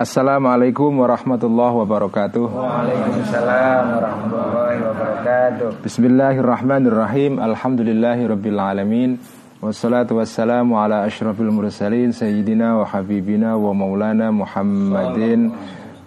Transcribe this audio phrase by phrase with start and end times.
[0.00, 2.48] Assalamualaikum warahmatullahi wabarakatuh.
[2.48, 5.84] Waalaikumsalam warahmatullahi wabarakatuh.
[5.84, 7.36] Bismillahirrahmanirrahim.
[7.36, 9.20] Alhamdulillahirabbil alamin.
[9.60, 15.52] Wassalatu wassalamu ala asyrafil mursalin sayyidina wa habibina wa maulana Muhammadin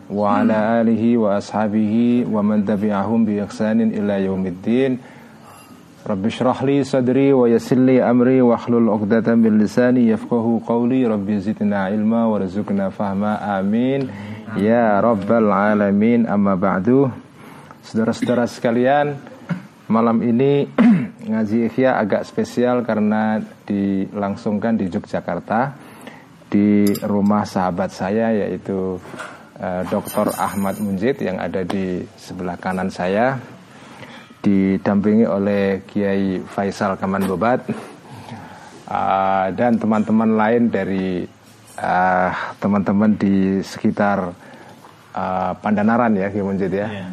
[0.09, 4.97] wa ala alihi wa ashabihi wa man tabi'ahum bi ihsanin ila yaumiddin.
[6.03, 11.07] Rabbi syrah li sadri wa yassir li amri wa hlul 'uqdatam min lisani yafqahu qawli.
[11.07, 13.39] Rabbi zidna ilma wa rizqna fahma.
[13.39, 14.11] Amin.
[14.59, 16.27] Ya rabbal alamin.
[16.27, 17.07] Amma ba'du.
[17.87, 19.15] Saudara-saudara sekalian
[19.87, 20.67] malam ini
[21.31, 25.71] ngaji ikhya agak spesial karena dilangsungkan di Yogyakarta
[26.51, 30.35] di rumah sahabat saya yaitu uh, eh, Dr.
[30.35, 33.52] Ahmad Munjid yang ada di sebelah kanan saya
[34.43, 37.63] didampingi oleh Kiai Faisal Kaman Bobat
[38.91, 41.23] uh, dan teman-teman lain dari
[41.79, 44.35] uh, teman-teman di sekitar
[45.15, 46.91] uh, Pandanaran ya Kiai Munjid ya.
[46.91, 47.09] Yeah.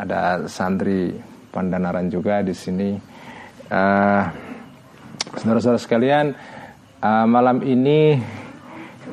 [0.00, 1.12] Ada santri
[1.52, 2.96] Pandanaran juga di sini.
[3.68, 4.24] Uh,
[5.32, 6.36] Saudara-saudara sekalian,
[7.00, 8.20] uh, malam ini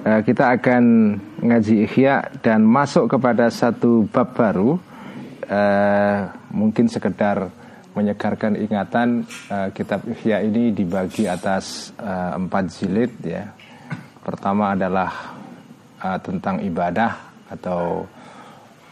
[0.03, 4.75] uh, kita akan ngaji ikhya dan masuk kepada satu bab baru
[5.47, 7.49] uh, mungkin sekedar
[7.97, 13.49] menyegarkan ingatan uh, kitab Ihya ini dibagi atas uh, empat jilid ya.
[14.21, 15.35] Pertama adalah
[15.97, 17.11] uh, tentang ibadah
[17.49, 18.05] atau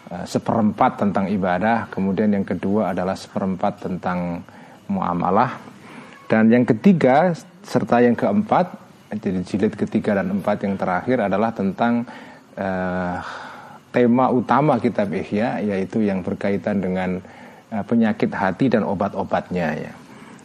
[0.09, 4.42] uh, seperempat tentang ibadah, kemudian yang kedua adalah seperempat tentang
[4.89, 5.77] muamalah
[6.27, 7.31] dan yang ketiga
[7.64, 12.03] serta yang keempat jadi jilid ketiga dan empat yang terakhir adalah tentang
[12.59, 13.23] uh,
[13.95, 17.23] tema utama kitab Ihya yaitu yang berkaitan dengan
[17.71, 19.93] penyakit hati dan obat-obatnya ya.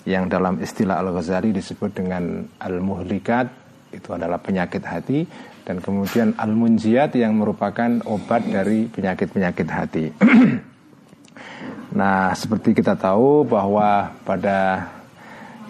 [0.03, 3.47] Yang dalam istilah Al-Ghazali disebut dengan al-muhlikat
[3.95, 5.23] itu adalah penyakit hati
[5.63, 10.07] dan kemudian al-munjiat yang merupakan obat dari penyakit-penyakit hati.
[11.99, 14.91] nah, seperti kita tahu bahwa pada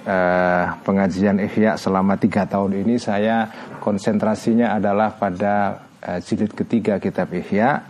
[0.08, 3.52] uh, pengajian Ihya selama tiga tahun ini saya
[3.84, 7.84] konsentrasinya adalah pada uh, jilid ketiga kitab Ihya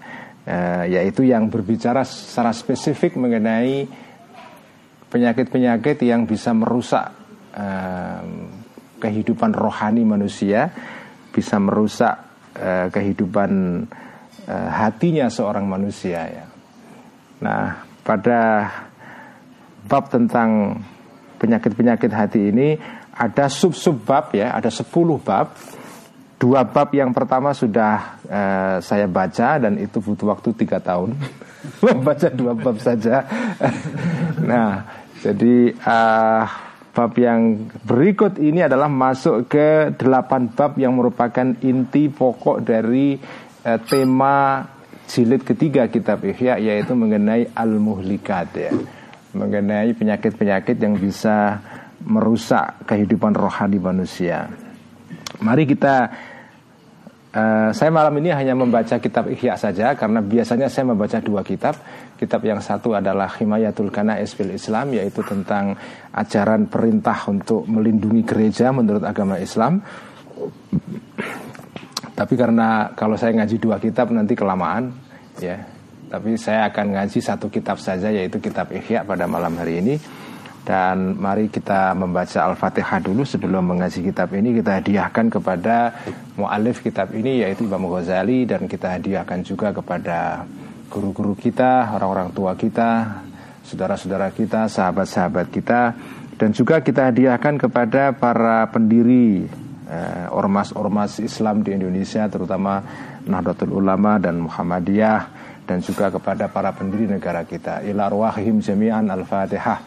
[0.47, 3.87] uh, yaitu yang berbicara secara spesifik mengenai
[5.13, 7.13] penyakit-penyakit yang bisa merusak
[7.53, 8.23] uh,
[9.03, 10.71] kehidupan rohani manusia,
[11.35, 12.15] bisa merusak
[12.59, 13.85] uh, kehidupan
[14.53, 16.47] hatinya seorang manusia ya.
[17.47, 18.67] Nah, pada
[19.87, 20.83] bab tentang
[21.39, 22.75] penyakit-penyakit hati ini
[23.15, 24.91] ada sub-sub bab ya, ada 10
[25.23, 25.55] bab
[26.43, 31.15] Dua bab yang pertama sudah uh, saya baca dan itu butuh waktu tiga tahun
[31.87, 33.23] membaca dua bab saja.
[34.51, 34.83] nah,
[35.23, 36.43] jadi uh,
[36.91, 43.15] bab yang berikut ini adalah masuk ke delapan bab yang merupakan inti pokok dari
[43.63, 44.67] uh, tema
[45.07, 48.75] jilid ketiga kitab Ihya yaitu mengenai al-muhlikat ya.
[49.31, 51.63] Mengenai penyakit-penyakit yang bisa
[52.03, 54.51] merusak kehidupan rohani manusia.
[55.39, 56.11] Mari kita
[57.33, 61.81] Uh, saya malam ini hanya membaca kitab Ihya saja karena biasanya saya membaca dua kitab.
[62.21, 65.73] Kitab yang satu adalah Himayatul Kana Esfil Islam yaitu tentang
[66.13, 69.81] ajaran perintah untuk melindungi gereja menurut agama Islam.
[72.13, 74.93] Tapi karena kalau saya ngaji dua kitab nanti kelamaan
[75.41, 75.57] ya.
[76.13, 79.97] Tapi saya akan ngaji satu kitab saja yaitu kitab Ihya pada malam hari ini.
[80.63, 84.55] Dan mari kita membaca Al-Fatihah dulu sebelum mengaji kitab ini.
[84.63, 85.91] Kita hadiahkan kepada
[86.39, 88.47] mu'alif kitab ini yaitu Imam Ghazali.
[88.47, 90.47] Dan kita hadiahkan juga kepada
[90.87, 93.23] guru-guru kita, orang-orang tua kita,
[93.67, 95.81] saudara-saudara kita, sahabat-sahabat kita.
[96.39, 99.47] Dan juga kita hadiahkan kepada para pendiri
[99.91, 102.83] eh, ormas-ormas Islam di Indonesia terutama
[103.27, 107.87] Nahdlatul Ulama dan Muhammadiyah dan juga kepada para pendiri negara kita.
[107.87, 109.79] Ila arwahihim jami'an al-Fatihah.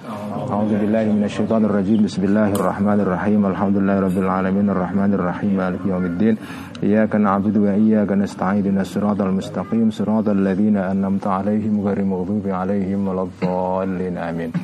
[0.47, 2.07] A'udzubillahi minasyaitonir rajim.
[2.07, 3.43] Bismillahirrahmanirrahim.
[3.43, 6.39] Alhamdulillahirabbil alamin arrahmanir rahim maliki yaumiddin.
[6.79, 13.03] Iyyaka na'budu wa iyyaka nasta'in ihdinas siratal mustaqim siratal ladzina an'amta 'alaihim ghairil maghdubi 'alaihim
[13.03, 14.15] waladdallin.
[14.15, 14.55] Amin.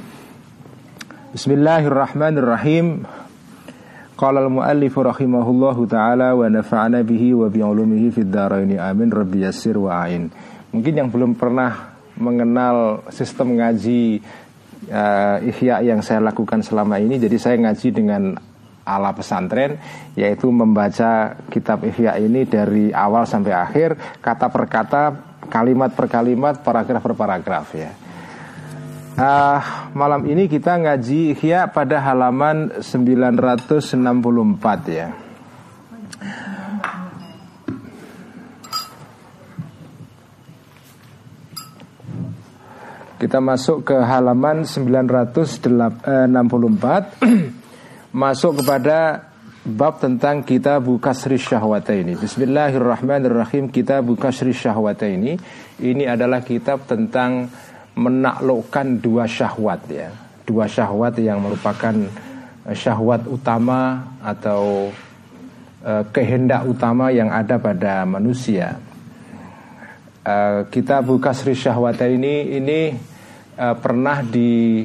[1.36, 3.04] Bismillahirrahmanirrahim.
[4.22, 10.30] Taala wa nafa'ana bihi wa bi 'ulumihi fid dharain amin rabbi yassir wa a'in.
[10.72, 14.24] Mungkin yang belum pernah mengenal sistem ngaji
[14.88, 18.40] uh, ihya yang saya lakukan selama ini, jadi saya ngaji dengan
[18.82, 19.78] ala pesantren
[20.18, 25.04] yaitu membaca kitab ihya ini dari awal sampai akhir kata per kata
[25.54, 27.92] kalimat per kalimat paragraf per paragraf ya.
[29.12, 29.60] Uh,
[29.92, 34.02] malam ini kita ngaji ihya pada halaman 964
[34.88, 35.21] ya
[43.22, 46.02] Kita masuk ke halaman 964
[48.26, 49.30] Masuk kepada
[49.62, 55.38] bab tentang kita buka sri syahwata ini Bismillahirrahmanirrahim kita buka sri syahwata ini
[55.78, 57.46] Ini adalah kitab tentang
[57.94, 60.10] menaklukkan dua syahwat ya.
[60.42, 61.94] Dua syahwat yang merupakan
[62.66, 64.90] eh, syahwat utama atau
[65.86, 68.82] uh, kehendak utama yang ada pada manusia.
[70.26, 73.11] Uh, Kita buka sri syahwata ini Ini
[73.62, 74.82] uh, pernah di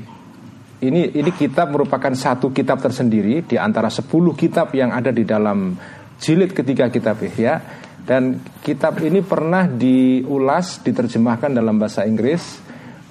[0.76, 5.72] ini ini kitab merupakan satu kitab tersendiri di antara sepuluh kitab yang ada di dalam
[6.20, 7.64] jilid ketiga kitab Ihya
[8.04, 12.60] dan kitab ini pernah diulas diterjemahkan dalam bahasa Inggris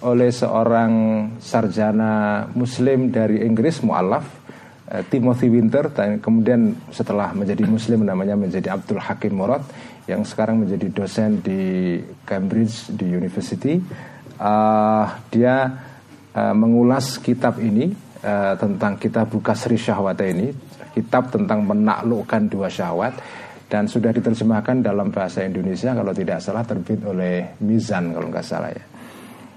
[0.05, 0.93] oleh seorang
[1.41, 4.29] sarjana muslim dari Inggris mualaf
[4.93, 9.65] uh, Timothy Winter dan kemudian setelah menjadi muslim namanya menjadi Abdul Hakim Murad
[10.05, 13.81] yang sekarang menjadi dosen di Cambridge di University
[14.39, 15.55] uh, dia
[16.35, 17.91] uh, mengulas kitab ini
[18.23, 20.51] uh, tentang kitab buka Sri Syahwat ini,
[20.95, 23.15] kitab tentang menaklukkan dua syahwat
[23.65, 28.71] dan sudah diterjemahkan dalam bahasa Indonesia kalau tidak salah terbit oleh Mizan kalau nggak salah
[28.71, 28.85] ya.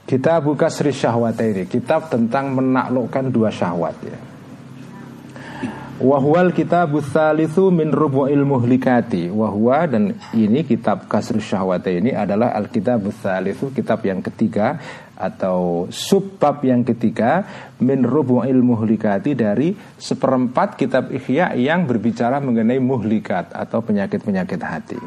[0.09, 4.28] Kita buka Sri Syahwat ini, kitab tentang menaklukkan dua syahwat ya.
[5.99, 9.35] Wahwal kitab tsalitsu min rubu'il muhlikati.
[9.35, 14.79] Wahwa dan ini kitab Kasrus Syahwat ini adalah Alkitab tsalitsu, kitab yang ketiga
[15.19, 17.43] atau subbab yang ketiga
[17.83, 25.03] min rubu'il muhlikati dari seperempat kitab Ihya yang berbicara mengenai muhlikat atau penyakit-penyakit hati.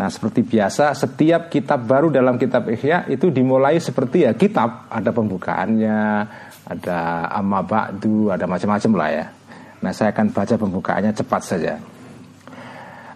[0.00, 5.12] Nah seperti biasa setiap kitab baru dalam kitab Ihya itu dimulai seperti ya kitab ada
[5.12, 6.00] pembukaannya,
[6.64, 9.26] ada amma ba'du, ada macam-macam lah ya.
[9.78, 11.74] Nah saya akan baca pembukaannya cepat saja.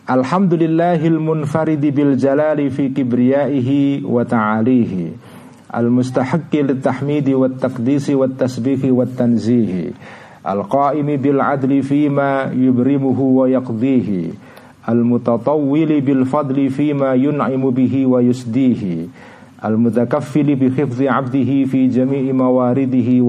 [0.02, 5.30] Alhamdulillahil munfaridi bil jalali fi kibriyaihi wa ta'alihi.
[5.72, 9.94] Al-mustahaqqi lit-tahmidi wat-taqdisi wat-tasbihi wat-tanzihi
[10.42, 14.34] Al-qaimi bil adli fima yubrimuhu wa yaqdihi.
[14.90, 19.06] Al-mutatawwili bil fadli fima yun'imu bihi wa yusdihi.
[19.62, 23.22] Khifzi abdihi fi jami'i mawaridihi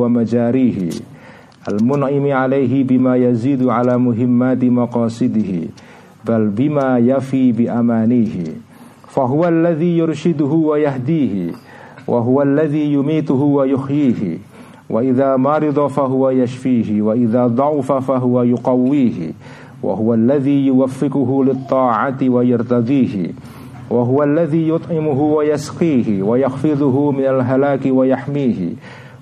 [1.70, 5.60] المنعم عليه بما يزيد على مهمات مقاصده
[6.28, 8.44] بل بما يفي بأمانيه.
[9.08, 11.52] فهو الذي يرشده ويهديه
[12.08, 14.38] وهو الذي يميته ويحييه.
[14.90, 19.32] وإذا مرض فهو يشفيه وإذا ضعف فهو يقويه.
[19.84, 23.32] وهو الذي يوفقه للطاعة ويرتضيه.
[23.90, 28.70] وهو الذي يطعمه ويسقيه ويخفضه من الهلاك ويحميه.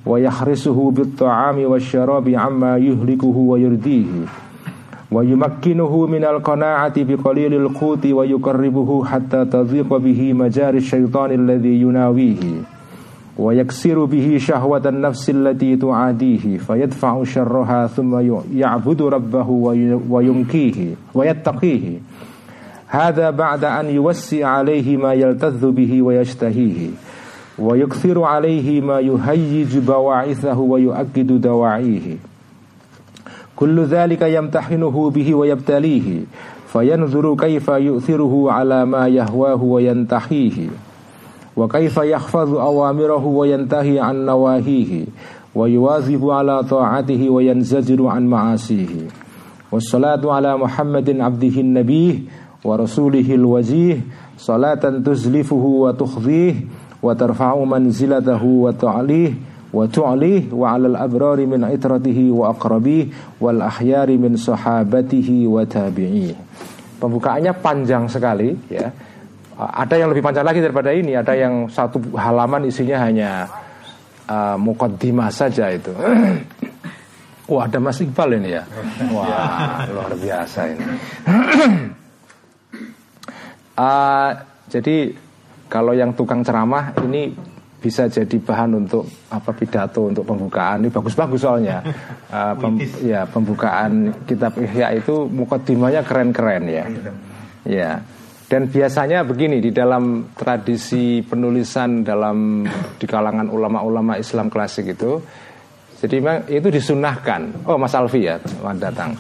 [0.06, 4.06] ويحرسه بالطعام والشراب عما يهلكه ويرديه
[5.12, 12.44] ويمكنه من القناعة بقليل القوت ويقربه حتى تضيق به مجاري الشيطان الذي يناويه
[13.38, 19.50] ويكسر به شهوة النفس التي تعاديه فيدفع شرها ثم يعبد ربه
[20.10, 22.00] وينكيه ويتقيه.
[22.88, 26.90] هذا بعد أن يوسع عليه ما يلتذ به ويشتهيه.
[27.60, 32.18] ويكثر عليه ما يهيج بواعثه ويؤكد دواعيه.
[33.56, 36.22] كل ذلك يمتحنه به ويبتليه
[36.68, 40.70] فينظر كيف يؤثره على ما يهواه وينتحيه
[41.58, 45.06] وكيف يحفظ أوامره وينتهي عن نواهيه
[45.56, 49.08] ويواظب على طاعته وينزجر عن معاصيه.
[49.72, 52.24] والصلاة على محمد عبده النبي
[52.64, 54.02] ورسوله الوجيه
[54.38, 56.56] صلاة تزلفه وتخذيه
[57.02, 59.30] wa tarfa'u manzilatahu wa ta'lih
[59.74, 63.10] wa tu'lih wa 'alal abrari min itratihi wa aqrabih
[63.42, 66.38] wal ahyari min sahabatihi wa tabi'ih.
[67.02, 68.94] Pembukaannya panjang sekali ya.
[69.62, 73.46] Ada yang lebih panjang lagi daripada ini, ada yang satu halaman isinya hanya
[74.26, 75.94] uh, mukaddimah saja itu.
[77.52, 78.64] Wah, ada Mas Iqbal ini ya.
[79.16, 80.86] Wah, luar biasa ini.
[83.76, 84.32] uh,
[84.74, 85.14] jadi
[85.72, 87.32] kalau yang tukang ceramah ini
[87.82, 90.84] bisa jadi bahan untuk apa pidato untuk pembukaan.
[90.84, 91.80] Ini bagus-bagus soalnya.
[92.30, 96.86] Uh, pem, ya pembukaan kitab Ihya itu mukadimahnya keren-keren ya.
[97.64, 97.92] Ya.
[98.52, 102.68] Dan biasanya begini di dalam tradisi penulisan dalam
[103.00, 105.24] di kalangan ulama-ulama Islam klasik itu
[106.04, 107.64] jadi memang itu disunahkan.
[107.64, 108.36] Oh Mas Alfi ya
[108.76, 109.16] datang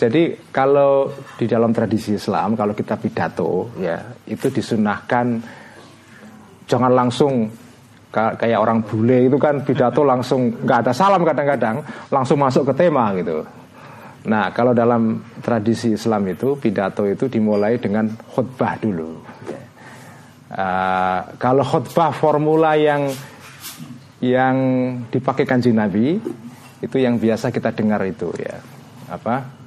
[0.00, 5.26] jadi kalau di dalam tradisi Islam kalau kita pidato ya itu disunahkan
[6.64, 7.52] jangan langsung
[8.08, 13.12] kayak orang bule itu kan pidato langsung nggak ada salam kadang-kadang langsung masuk ke tema
[13.12, 13.44] gitu.
[14.24, 19.20] Nah kalau dalam tradisi Islam itu pidato itu dimulai dengan khutbah dulu.
[20.50, 23.12] Uh, kalau khutbah formula yang
[24.24, 24.56] yang
[25.12, 26.16] dipakai kanjeng Nabi
[26.80, 28.58] itu yang biasa kita dengar itu ya
[29.06, 29.59] apa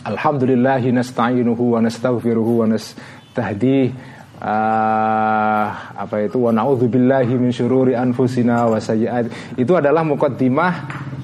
[0.00, 3.92] Alhamdulillahi nasta'inuhu wa nastaghfiruhu wa nastahdih
[4.40, 6.40] uh, apa itu?
[6.40, 9.56] Wa naudzubillahi min syururi anfusina wa sayyiat.
[9.60, 10.72] Itu adalah mukaddimah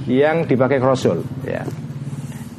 [0.04, 1.64] yang dipakai Rasul ya.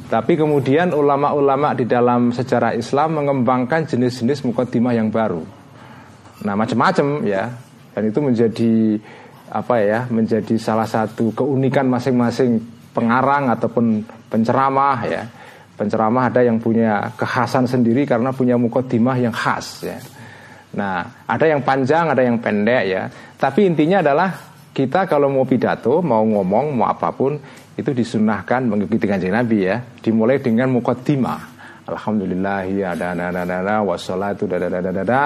[0.08, 5.46] Tapi kemudian ulama-ulama di dalam sejarah Islam mengembangkan jenis-jenis mukaddimah yang baru.
[6.42, 7.46] Nah macam-macam ya.
[7.94, 8.74] Dan itu menjadi
[9.48, 12.58] apa ya menjadi salah satu keunikan masing-masing
[12.92, 15.22] pengarang ataupun penceramah ya
[15.78, 19.98] penceramah ada yang punya kekhasan sendiri karena punya mukodimah yang khas ya.
[20.74, 23.06] Nah ada yang panjang ada yang pendek ya.
[23.38, 24.34] Tapi intinya adalah
[24.74, 27.38] kita kalau mau pidato mau ngomong mau apa pun
[27.78, 29.78] itu disunahkan mengikuti kanjeng Nabi ya.
[30.02, 31.58] Dimulai dengan mukodimah
[31.88, 35.22] Alhamdulillah ya ada ada ada ada wassalatu ada ada ada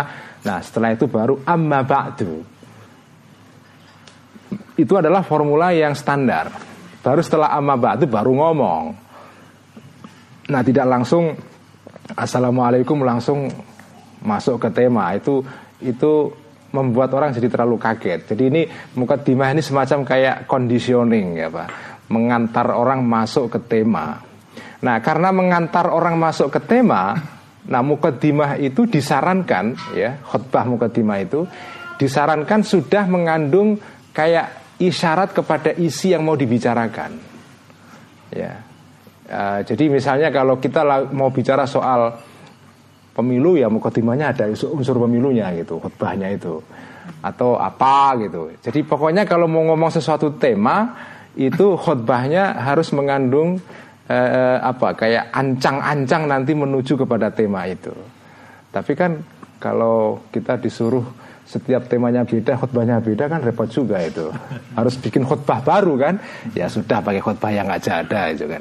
[0.47, 2.47] nah setelah itu baru amma ba'du.
[4.79, 6.55] Itu adalah formula yang standar.
[7.03, 9.02] Baru setelah amma ba'du baru ngomong.
[10.53, 11.33] Nah, tidak langsung
[12.13, 13.49] assalamualaikum langsung
[14.21, 15.41] masuk ke tema itu
[15.81, 16.29] itu
[16.77, 18.29] membuat orang jadi terlalu kaget.
[18.33, 18.63] Jadi ini
[18.97, 21.69] mukadimah ini semacam kayak conditioning ya Pak,
[22.13, 24.21] mengantar orang masuk ke tema.
[24.83, 27.15] Nah, karena mengantar orang masuk ke tema,
[27.65, 31.47] nah mukadimah itu disarankan ya, khutbah mukadimah itu
[31.97, 33.79] disarankan sudah mengandung
[34.11, 37.15] kayak isyarat kepada isi yang mau dibicarakan.
[38.35, 38.72] Ya.
[39.33, 40.85] Uh, jadi misalnya kalau kita
[41.17, 42.13] mau bicara soal
[43.17, 46.61] pemilu ya mukadimahnya ada unsur pemilunya gitu, khutbahnya itu
[47.25, 48.53] atau apa gitu.
[48.61, 50.93] Jadi pokoknya kalau mau ngomong sesuatu tema
[51.33, 53.57] itu khutbahnya harus mengandung
[54.13, 57.97] uh, apa kayak ancang-ancang nanti menuju kepada tema itu.
[58.69, 59.17] Tapi kan
[59.57, 61.05] kalau kita disuruh
[61.49, 64.29] setiap temanya beda, khutbahnya beda kan repot juga itu.
[64.77, 66.15] Harus bikin khutbah baru kan?
[66.53, 68.61] Ya sudah pakai khutbah yang aja ada itu kan.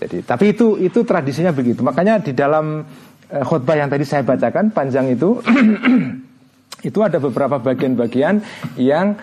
[0.00, 1.80] Jadi tapi itu itu tradisinya begitu.
[1.86, 2.82] Makanya di dalam
[3.30, 5.38] uh, khutbah yang tadi saya bacakan panjang itu
[6.88, 8.42] itu ada beberapa bagian-bagian
[8.76, 9.16] yang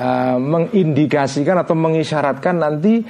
[0.00, 3.04] uh, mengindikasikan atau mengisyaratkan nanti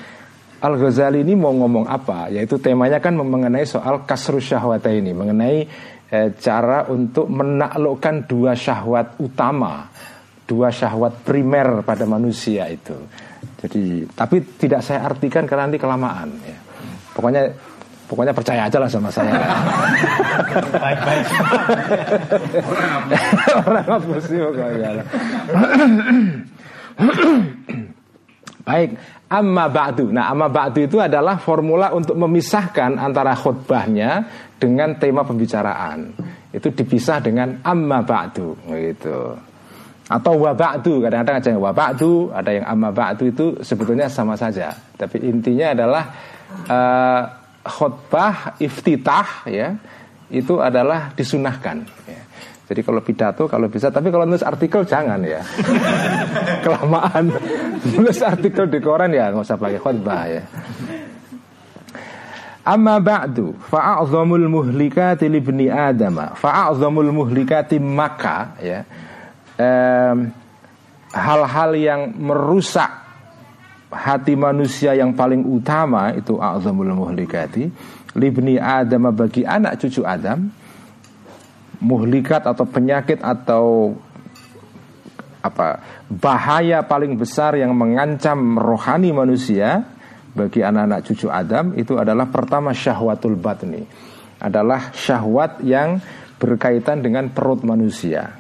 [0.61, 2.28] Al Ghazali ini mau ngomong apa?
[2.28, 5.64] Yaitu temanya kan mengenai soal kasrus syahwata ini, mengenai
[6.12, 9.88] eh, cara untuk menaklukkan dua syahwat utama,
[10.44, 12.92] dua syahwat primer pada manusia itu.
[13.56, 16.28] Jadi, tapi tidak saya artikan karena nanti kelamaan.
[16.44, 16.60] Ya.
[17.21, 17.53] Pokoknya
[18.09, 19.29] pokoknya percaya aja lah sama saya.
[20.73, 21.25] Baik-baik.
[23.61, 25.05] Orang pokoknya.
[28.65, 28.97] Baik,
[29.29, 30.09] amma ba'du.
[30.09, 34.25] Nah, amma ba'du itu adalah formula untuk memisahkan antara khutbahnya
[34.57, 36.17] dengan tema pembicaraan.
[36.57, 39.37] Itu dipisah dengan amma ba'du gitu.
[40.11, 44.35] Atau wa ba'du, kadang-kadang ada yang wa ba'du, ada yang amma ba'du itu sebetulnya sama
[44.35, 44.75] saja.
[44.99, 46.11] Tapi intinya adalah
[46.69, 47.23] uh,
[47.61, 49.76] khutbah iftitah ya,
[50.30, 52.23] itu adalah disunahkan ya.
[52.71, 55.42] Jadi kalau pidato kalau bisa, tapi kalau nulis artikel jangan ya.
[56.64, 57.35] Kelamaan
[57.99, 60.42] nulis artikel di koran ya nggak usah pakai khutbah ya.
[62.61, 68.85] Amma ba'du fa'a'zamul muhlikati libni Adam fa'a'zamul muhlikati maka ya
[71.11, 73.10] hal-hal yang merusak
[73.90, 77.68] hati manusia yang paling utama itu a'zamul muhlikati.
[78.18, 80.50] Libni Adam bagi anak cucu Adam.
[81.80, 83.97] Muhlikat atau penyakit atau
[85.40, 85.80] apa
[86.12, 89.88] bahaya paling besar yang mengancam rohani manusia
[90.37, 93.82] bagi anak-anak cucu Adam itu adalah pertama syahwatul batni.
[94.40, 96.00] Adalah syahwat yang
[96.40, 98.39] berkaitan dengan perut manusia.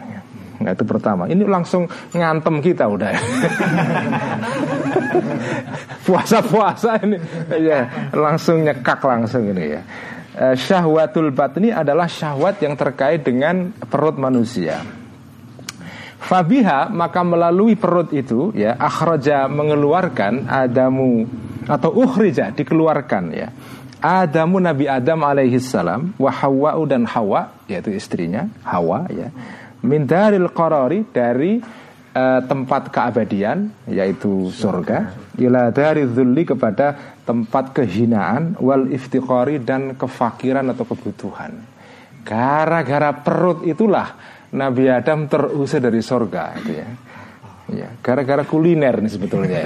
[0.60, 1.24] Nah, itu pertama.
[1.24, 3.16] Ini langsung ngantem kita udah.
[6.04, 7.16] Puasa-puasa ini
[7.64, 9.82] ya, langsung nyekak langsung ini ya.
[10.40, 14.84] Eh, syahwatul batni adalah syahwat yang terkait dengan perut manusia.
[16.20, 21.24] Fabiha maka melalui perut itu ya akhraja mengeluarkan Adamu
[21.64, 23.48] atau ukhrija dikeluarkan ya.
[24.00, 29.28] Adamu Nabi Adam alaihi salam wa Hawwa dan Hawa yaitu istrinya Hawa ya.
[29.80, 38.60] Min daril qarari dari uh, tempat keabadian yaitu surga ila dari dzulli kepada tempat kehinaan
[38.60, 41.52] wal iftiqari dan kefakiran atau kebutuhan.
[42.20, 44.12] Gara-gara perut itulah
[44.52, 46.88] Nabi Adam terusir dari sorga itu ya.
[47.70, 49.62] Ya, gara-gara kuliner nih sebetulnya.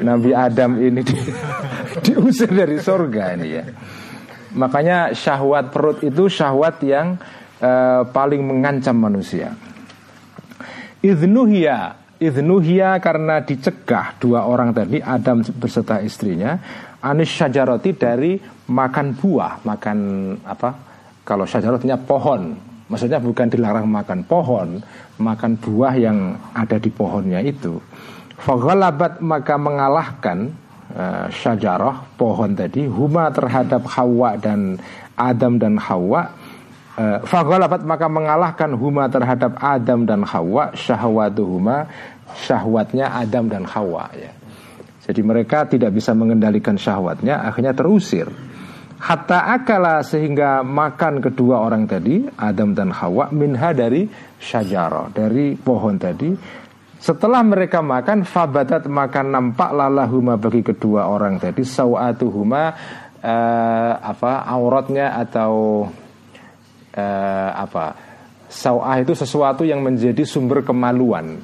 [0.00, 1.16] Nabi Adam ini di,
[2.08, 3.64] diusir dari sorga ini ya.
[4.56, 7.20] Makanya syahwat perut itu syahwat yang
[7.60, 9.54] uh, paling mengancam manusia.
[11.04, 16.56] Idnuhya idnuhia karena dicegah dua orang tadi Adam berserta istrinya
[17.04, 18.40] anis syajaroti dari
[18.72, 19.98] makan buah, makan
[20.42, 20.70] apa?
[21.26, 22.54] Kalau syajarotnya pohon,
[22.86, 24.78] maksudnya bukan dilarang makan pohon,
[25.18, 27.78] makan buah yang ada di pohonnya itu.
[28.36, 30.54] Faghalabat maka mengalahkan
[30.94, 34.78] uh, syajarah pohon tadi huma terhadap Hawa dan
[35.18, 36.30] Adam dan Hawa
[37.28, 41.84] Faghalabat maka mengalahkan huma terhadap Adam dan Hawa syahwatuhuma
[42.40, 44.32] syahwatnya Adam dan Hawa ya.
[45.04, 48.26] Jadi mereka tidak bisa mengendalikan syahwatnya akhirnya terusir.
[48.96, 54.08] Hatta akala sehingga makan kedua orang tadi Adam dan Hawa minha dari
[54.40, 56.32] syajarah dari pohon tadi
[56.96, 62.72] setelah mereka makan fabadat makan nampak lalahuma bagi kedua orang tadi sawatuhuma
[63.20, 65.84] uh, apa auratnya atau
[66.96, 67.94] uh, apa
[68.48, 71.38] sawah itu sesuatu yang menjadi sumber kemaluan.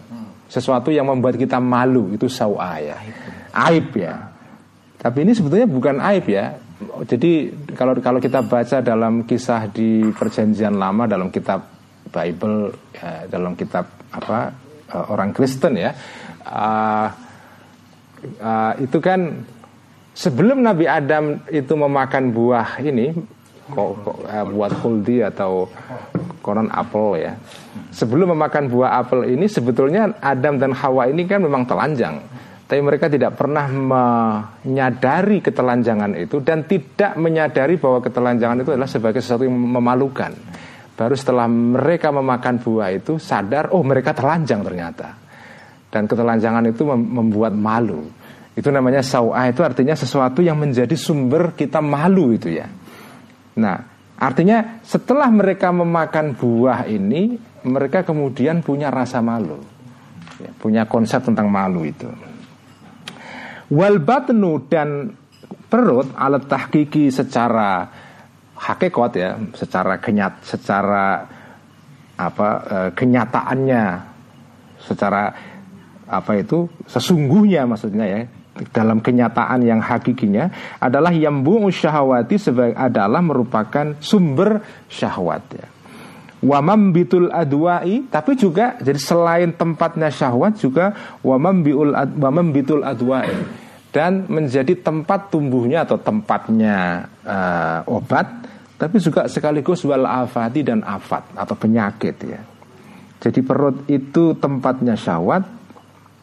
[0.52, 2.96] Sesuatu yang membuat kita malu itu sawah ya.
[3.52, 4.32] Aib ya.
[5.00, 6.52] Tapi ini sebetulnya bukan aib ya.
[7.08, 11.62] Jadi kalau kalau kita baca dalam kisah di perjanjian lama dalam kitab
[12.12, 14.52] Bible ya, dalam kitab apa
[14.92, 15.96] uh, orang Kristen ya
[16.44, 17.08] uh,
[18.42, 19.40] uh, itu kan
[20.12, 23.16] sebelum Nabi Adam itu memakan buah ini
[24.50, 25.70] buat kuldi atau
[26.42, 27.32] konon apel ya
[27.94, 32.18] sebelum memakan buah apel ini sebetulnya Adam dan Hawa ini kan memang telanjang
[32.66, 39.20] tapi mereka tidak pernah menyadari ketelanjangan itu dan tidak menyadari bahwa ketelanjangan itu adalah sebagai
[39.22, 40.32] sesuatu yang memalukan
[40.92, 45.16] Baru setelah mereka memakan buah itu sadar, oh mereka telanjang ternyata.
[45.88, 48.06] Dan ketelanjangan itu membuat malu.
[48.52, 52.68] Itu namanya sawah itu artinya sesuatu yang menjadi sumber kita malu itu ya.
[53.58, 53.76] Nah,
[54.16, 59.60] artinya setelah mereka memakan buah ini, mereka kemudian punya rasa malu.
[60.40, 62.08] Ya, punya konsep tentang malu itu.
[63.72, 65.16] Wal batnu dan
[65.72, 67.88] perut alat tahkiki secara
[68.62, 71.24] hakikat ya secara kenyat secara
[72.14, 73.84] apa e, kenyataannya
[74.78, 75.32] secara
[76.06, 78.20] apa itu sesungguhnya maksudnya ya
[78.72, 84.60] dalam kenyataan yang hakikinya adalah yang bungu syahwati sebagai adalah merupakan sumber
[84.92, 85.66] syahwat ya.
[86.42, 90.90] Wamam bitul adwai tapi juga jadi selain tempatnya syahwat juga
[91.22, 93.30] wamam biul wamam bitul adwai
[93.94, 98.26] dan menjadi tempat tumbuhnya atau tempatnya uh, obat
[98.82, 102.42] tapi juga sekaligus wal afati dan afat atau penyakit ya.
[103.22, 105.46] Jadi perut itu tempatnya syahwat,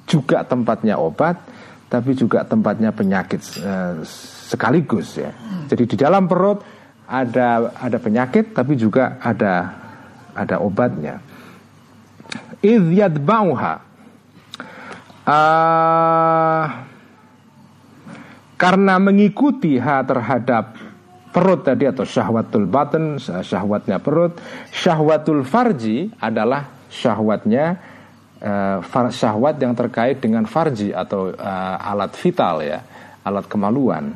[0.04, 1.40] juga tempatnya obat,
[1.90, 4.06] tapi juga tempatnya penyakit eh,
[4.50, 5.34] sekaligus ya.
[5.68, 6.62] Jadi di dalam perut
[7.10, 9.74] ada ada penyakit, tapi juga ada
[10.38, 11.18] ada obatnya.
[12.62, 13.90] Idh bauha.
[15.30, 16.66] Uh,
[18.58, 20.74] karena mengikuti ha terhadap
[21.30, 24.42] perut tadi atau syahwatul batin, syahwatnya perut,
[24.74, 27.78] syahwatul farji adalah syahwatnya
[28.44, 32.80] uh, syahwat yang terkait dengan farji atau uh, alat vital ya,
[33.24, 34.16] alat kemaluan.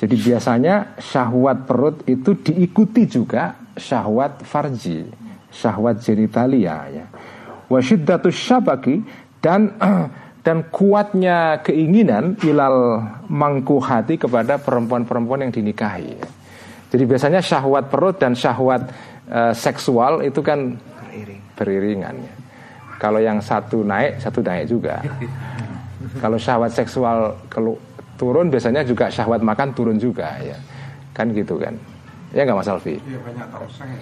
[0.00, 5.04] Jadi biasanya syahwat perut itu diikuti juga syahwat farji,
[5.52, 7.06] syahwat genitalia ya.
[7.70, 9.04] Wasyiddatus syabaki
[9.38, 9.76] dan
[10.46, 16.16] dan kuatnya keinginan ilal mangku hati kepada perempuan-perempuan yang dinikahi.
[16.16, 16.26] Ya.
[16.90, 18.88] Jadi biasanya syahwat perut dan syahwat
[19.28, 21.40] uh, seksual itu kan beriring.
[21.54, 22.14] beriringan.
[22.24, 22.39] Ya.
[23.00, 25.00] Kalau yang satu naik, satu naik juga.
[26.22, 27.78] Kalau syahwat seksual kalau
[28.18, 30.58] turun, biasanya juga syahwat makan turun juga ya.
[31.14, 31.76] Kan gitu kan.
[32.30, 32.98] Ya nggak Mas Alfi?
[32.98, 33.98] Iya banyak tahu saya.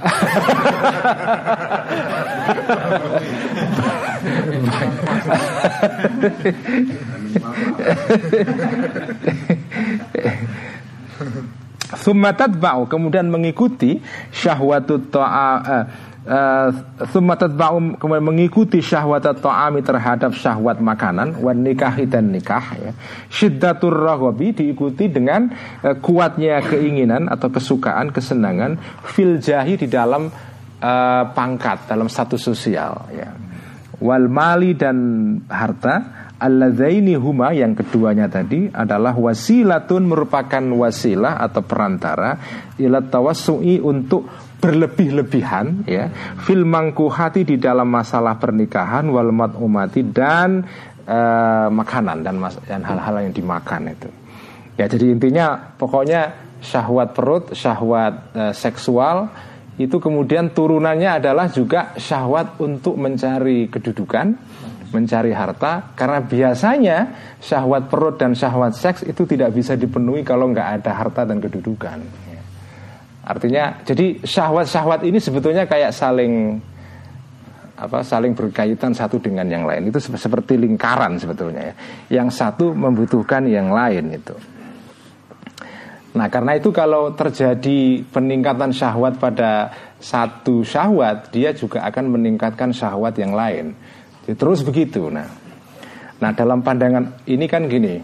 [11.96, 13.96] Summa bau kemudian mengikuti
[14.28, 15.88] syahwatut ta'a
[16.28, 16.68] uh,
[17.00, 22.92] uh, tatba'u kemudian mengikuti syahwat ta'ami terhadap syahwat makanan wan nikahi dan nikah ya.
[23.32, 25.48] Syiddatur raghabi diikuti dengan
[25.82, 28.76] uh, kuatnya keinginan atau kesukaan, kesenangan
[29.08, 33.32] fil jahi di dalam uh, pangkat, dalam status sosial ya.
[33.98, 34.96] Wal mali dan
[35.50, 42.38] harta Alladzaini huma yang keduanya tadi adalah wasilatun merupakan wasilah atau perantara
[42.78, 46.11] ila tawassu'i untuk berlebih-lebihan ya
[46.42, 50.66] fil mangkuhati di dalam masalah pernikahan wal umati dan
[51.07, 54.11] uh, makanan dan dan hal-hal yang dimakan itu.
[54.75, 59.31] Ya jadi intinya pokoknya syahwat perut, syahwat uh, seksual
[59.79, 64.35] itu kemudian turunannya adalah juga syahwat untuk mencari kedudukan
[64.88, 66.99] mencari harta karena biasanya
[67.38, 72.27] syahwat perut dan syahwat seks itu tidak bisa dipenuhi kalau nggak ada harta dan kedudukan.
[73.28, 73.36] Ya.
[73.36, 76.56] Artinya jadi syahwat-syahwat ini sebetulnya kayak saling
[77.78, 81.74] apa saling berkaitan satu dengan yang lain itu seperti lingkaran sebetulnya ya.
[82.24, 84.32] Yang satu membutuhkan yang lain itu.
[86.16, 93.14] Nah, karena itu kalau terjadi peningkatan syahwat pada satu syahwat, dia juga akan meningkatkan syahwat
[93.20, 93.76] yang lain.
[94.24, 95.12] Jadi, terus begitu.
[95.12, 95.28] Nah,
[96.18, 98.00] nah dalam pandangan ini kan gini,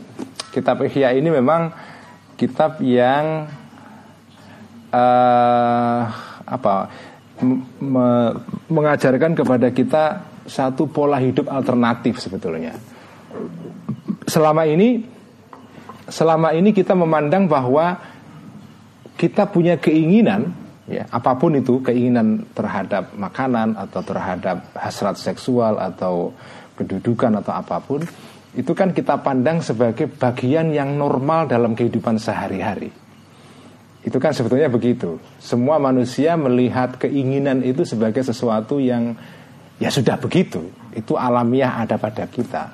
[0.52, 1.72] kitab Ihya ini memang
[2.36, 3.48] kitab yang
[4.94, 6.00] uh,
[6.46, 6.74] apa
[7.82, 8.08] me,
[8.70, 10.04] mengajarkan kepada kita
[10.46, 12.78] satu pola hidup alternatif sebetulnya.
[14.28, 15.02] Selama ini
[16.06, 17.96] selama ini kita memandang bahwa
[19.16, 20.52] kita punya keinginan
[20.84, 26.36] ya apa pun itu keinginan terhadap makanan atau terhadap hasrat seksual atau
[26.76, 28.04] kedudukan atau apa pun
[28.54, 33.03] itu kan kita pandang sebagai bagian yang normal dalam kehidupan sehari-hari.
[34.04, 35.16] Itu kan sebetulnya begitu.
[35.40, 39.16] Semua manusia melihat keinginan itu sebagai sesuatu yang
[39.80, 40.60] ya sudah begitu.
[40.92, 42.68] Itu alamiah ada pada kita.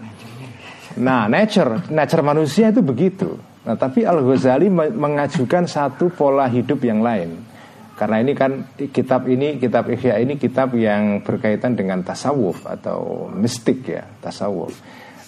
[0.98, 3.38] Nah, nature, nature manusia itu begitu.
[3.62, 7.46] Nah, tapi Al Ghazali mengajukan satu pola hidup yang lain.
[7.94, 13.86] Karena ini kan kitab ini, kitab Ihya ini kitab yang berkaitan dengan tasawuf atau mistik
[13.86, 14.74] ya, tasawuf.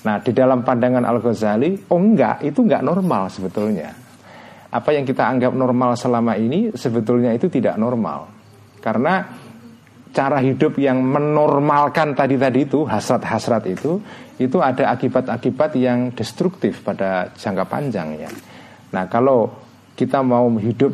[0.03, 4.02] Nah, di dalam pandangan Al Ghazali, oh enggak, itu enggak normal sebetulnya
[4.73, 8.33] apa yang kita anggap normal selama ini sebetulnya itu tidak normal.
[8.81, 9.21] Karena
[10.13, 14.01] cara hidup yang menormalkan tadi-tadi itu, hasrat-hasrat itu,
[14.41, 18.31] itu ada akibat-akibat yang destruktif pada jangka panjang ya.
[18.93, 19.53] Nah, kalau
[19.93, 20.93] kita mau hidup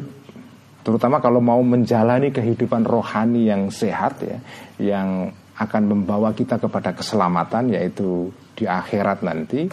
[0.82, 4.38] terutama kalau mau menjalani kehidupan rohani yang sehat ya,
[4.80, 9.66] yang akan membawa kita kepada keselamatan yaitu di akhirat nanti,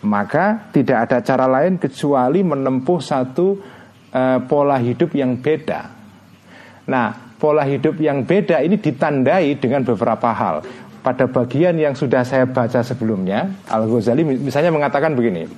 [0.00, 3.46] maka tidak ada cara lain kecuali menempuh satu
[4.12, 5.80] uh, pola hidup yang beda.
[6.88, 10.64] Nah, pola hidup yang beda ini ditandai dengan beberapa hal.
[11.00, 15.48] Pada bagian yang sudah saya baca sebelumnya, Al Ghazali misalnya mengatakan begini: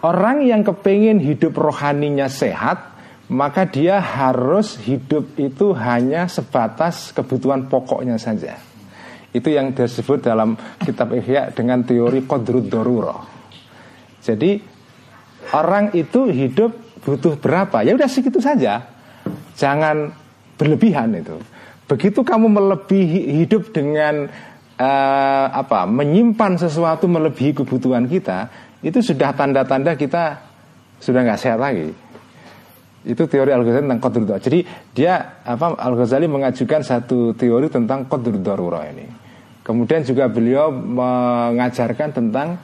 [0.00, 2.96] orang yang kepingin hidup rohaninya sehat,
[3.28, 8.67] maka dia harus hidup itu hanya sebatas kebutuhan pokoknya saja.
[9.28, 13.24] Itu yang disebut dalam kitab Ihya dengan teori kodrut doruro.
[14.24, 14.56] Jadi
[15.52, 17.84] orang itu hidup butuh berapa?
[17.84, 18.84] Ya udah segitu saja.
[19.56, 20.12] Jangan
[20.56, 21.36] berlebihan itu.
[21.88, 24.28] Begitu kamu melebihi hidup dengan
[24.76, 25.88] uh, apa?
[25.88, 28.52] Menyimpan sesuatu melebihi kebutuhan kita,
[28.84, 30.36] itu sudah tanda-tanda kita
[31.00, 31.88] sudah nggak sehat lagi.
[33.08, 34.58] Itu teori Al Ghazali tentang qadrul Jadi
[34.92, 39.06] dia Al Ghazali mengajukan satu teori tentang qadrul darurah ini.
[39.68, 42.56] Kemudian juga beliau mengajarkan tentang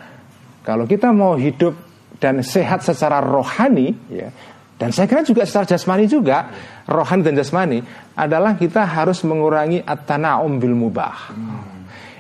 [0.65, 1.77] kalau kita mau hidup
[2.17, 4.33] dan sehat secara rohani ya
[4.81, 6.49] dan saya kira juga secara jasmani juga
[6.89, 7.85] rohani dan jasmani
[8.17, 11.37] adalah kita harus mengurangi at-tana'um bil mubah.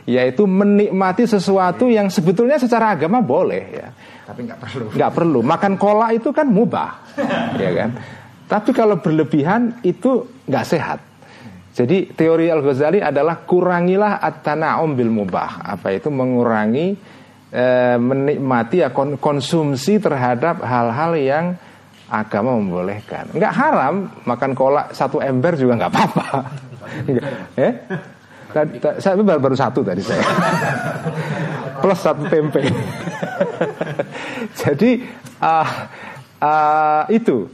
[0.04, 3.88] Yaitu menikmati sesuatu yang sebetulnya secara agama boleh ya
[4.24, 4.86] tapi nggak perlu.
[4.96, 5.40] Nggak perlu.
[5.44, 6.90] Makan kola itu kan mubah,
[7.60, 7.90] ya kan.
[8.52, 10.98] Tapi kalau berlebihan itu nggak sehat.
[11.74, 15.66] Jadi teori Al Ghazali adalah kurangilah at-tana'um mubah.
[15.74, 16.94] Apa itu mengurangi
[17.50, 17.64] e,
[17.98, 21.46] menikmati ya konsumsi terhadap hal-hal yang
[22.06, 23.34] agama membolehkan.
[23.34, 26.26] Nggak haram makan kola satu ember juga nggak apa-apa.
[27.66, 27.72] eh?
[29.02, 30.22] Saya baru, baru satu tadi saya
[31.82, 32.62] plus satu tempe.
[34.62, 35.02] Jadi
[35.42, 35.68] uh,
[36.38, 37.50] uh, itu.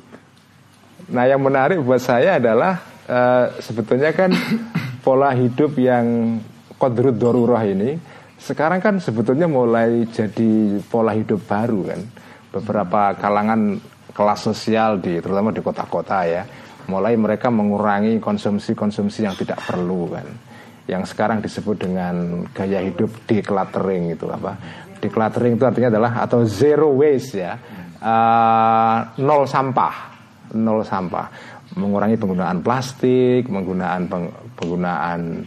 [1.08, 4.30] Nah yang menarik buat saya adalah uh, sebetulnya kan
[5.04, 6.38] pola hidup yang
[6.78, 7.98] kodrut dorurah ini
[8.40, 12.00] sekarang kan sebetulnya mulai jadi pola hidup baru kan.
[12.50, 13.78] Beberapa kalangan
[14.10, 16.42] kelas sosial di terutama di kota-kota ya
[16.90, 20.26] mulai mereka mengurangi konsumsi-konsumsi yang tidak perlu kan
[20.90, 24.58] yang sekarang disebut dengan gaya hidup decluttering itu apa?
[24.98, 27.54] Decluttering itu artinya adalah atau zero waste ya,
[28.02, 29.94] uh, nol sampah,
[30.58, 31.26] nol sampah,
[31.78, 34.26] mengurangi penggunaan plastik, penggunaan peng,
[34.58, 35.46] penggunaan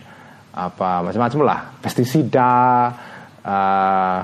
[0.53, 2.93] apa macam-macam lah, pestisida,
[3.41, 4.19] uh,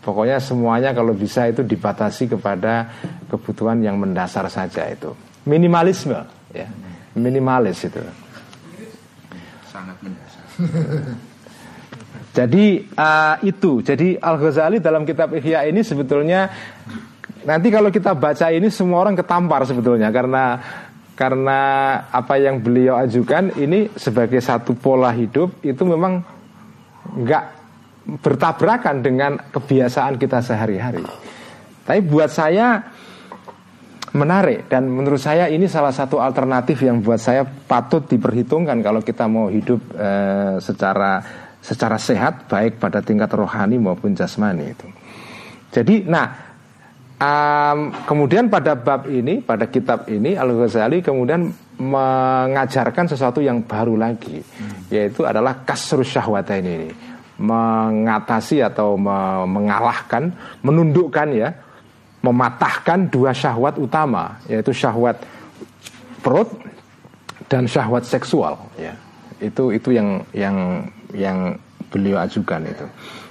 [0.00, 2.88] pokoknya semuanya kalau bisa itu dibatasi kepada
[3.28, 5.12] kebutuhan yang mendasar saja itu,
[5.44, 6.24] minimalisme
[6.56, 6.66] ya,
[7.14, 8.00] minimalis itu.
[9.68, 10.42] Sangat mendasar.
[12.38, 12.64] jadi
[12.96, 16.48] uh, itu, jadi Al Ghazali dalam kitab Ihya ini sebetulnya
[17.44, 20.58] nanti kalau kita baca ini semua orang ketampar sebetulnya karena
[21.18, 21.60] karena
[22.14, 26.22] apa yang beliau ajukan ini sebagai satu pola hidup itu memang
[27.10, 27.44] nggak
[28.22, 31.02] bertabrakan dengan kebiasaan kita sehari-hari.
[31.82, 32.78] Tapi buat saya
[34.14, 39.26] menarik dan menurut saya ini salah satu alternatif yang buat saya patut diperhitungkan kalau kita
[39.26, 41.18] mau hidup eh, secara
[41.58, 44.86] secara sehat baik pada tingkat rohani maupun jasmani itu.
[45.68, 46.47] Jadi, nah
[47.18, 53.94] um, kemudian pada bab ini, pada kitab ini Al Ghazali kemudian mengajarkan sesuatu yang baru
[53.94, 54.90] lagi, hmm.
[54.90, 56.90] yaitu adalah kasrus syahwat ini,
[57.38, 58.98] mengatasi atau
[59.46, 61.50] mengalahkan, menundukkan ya
[62.22, 65.22] mematahkan dua syahwat utama yaitu syahwat
[66.18, 66.50] perut
[67.46, 68.58] dan syahwat seksual.
[68.74, 68.98] Ya.
[69.38, 70.82] Itu itu yang yang
[71.14, 71.54] yang
[71.88, 72.86] beliau ajukan itu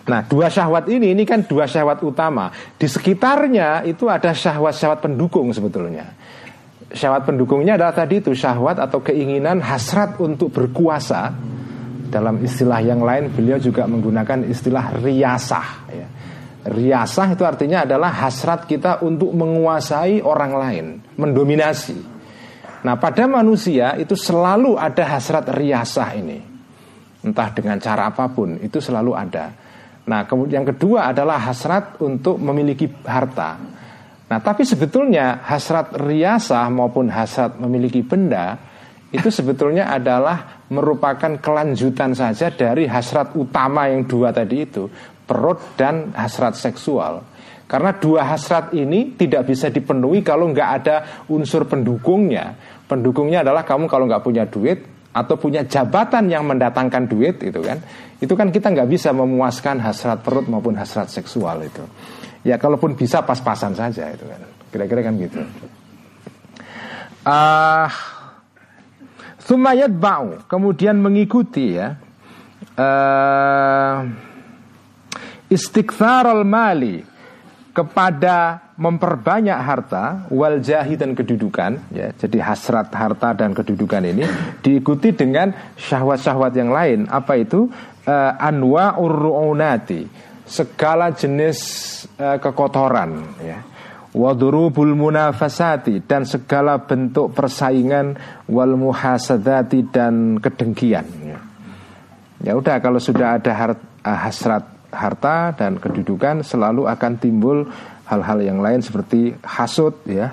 [0.08, 5.52] nah dua syahwat ini ini kan dua syahwat utama di sekitarnya itu ada syahwat-syahwat pendukung
[5.52, 6.16] sebetulnya
[6.90, 11.36] syahwat pendukungnya adalah tadi itu syahwat atau keinginan hasrat untuk berkuasa
[12.08, 16.08] dalam istilah yang lain beliau juga menggunakan istilah riasah ya
[16.68, 21.96] Riasah itu artinya adalah hasrat kita untuk menguasai orang lain, mendominasi.
[22.84, 26.40] Nah, pada manusia itu selalu ada hasrat riasah ini.
[27.24, 29.48] Entah dengan cara apa pun, itu selalu ada.
[30.08, 33.60] Nah, kemudian yang kedua adalah hasrat untuk memiliki harta.
[34.28, 38.56] Nah, tapi sebetulnya hasrat riasah maupun hasrat memiliki benda
[39.08, 44.84] itu sebetulnya adalah merupakan kelanjutan saja dari hasrat utama yang dua tadi itu
[45.28, 47.24] perut dan hasrat seksual.
[47.68, 50.96] Karena dua hasrat ini tidak bisa dipenuhi kalau nggak ada
[51.28, 52.56] unsur pendukungnya.
[52.88, 57.82] Pendukungnya adalah kamu kalau nggak punya duit atau punya jabatan yang mendatangkan duit itu kan,
[58.22, 61.82] itu kan kita nggak bisa memuaskan hasrat perut maupun hasrat seksual itu.
[62.46, 65.42] Ya kalaupun bisa pas-pasan saja itu kan, kira-kira kan gitu.
[67.28, 67.90] Ah, uh,
[69.48, 71.96] Sumayat bau kemudian mengikuti ya.
[72.76, 74.04] Uh,
[76.04, 77.00] al mali
[77.78, 84.26] kepada memperbanyak harta wal jahi dan kedudukan ya jadi hasrat harta dan kedudukan ini
[84.66, 87.06] diikuti dengan syahwat-syahwat yang lain.
[87.06, 87.70] Apa itu?
[88.08, 90.08] Uh, anwa urruunati
[90.48, 91.60] segala jenis
[92.18, 93.12] uh, kekotoran
[93.44, 93.60] ya.
[94.18, 98.18] Wadurubul munafasati dan segala bentuk persaingan
[98.50, 101.40] wal muhasadati dan kedengkian ya.
[102.42, 107.68] ya udah kalau sudah ada uh, hasrat harta dan kedudukan selalu akan timbul
[108.08, 110.32] hal-hal yang lain seperti hasut ya.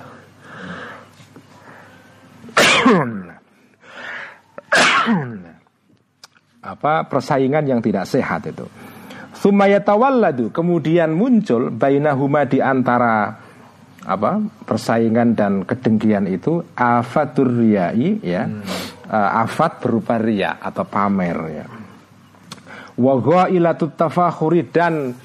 [6.65, 8.65] Apa persaingan yang tidak sehat itu.
[9.35, 13.37] Sumayatawalladu kemudian muncul bainahuma di antara
[14.05, 18.45] apa persaingan dan kedengkian itu afatur riyai ya.
[18.45, 18.61] Hmm.
[19.09, 21.65] uh, afat berupa ria atau pamer ya
[22.95, 25.15] wa ilatut tafakhuri dan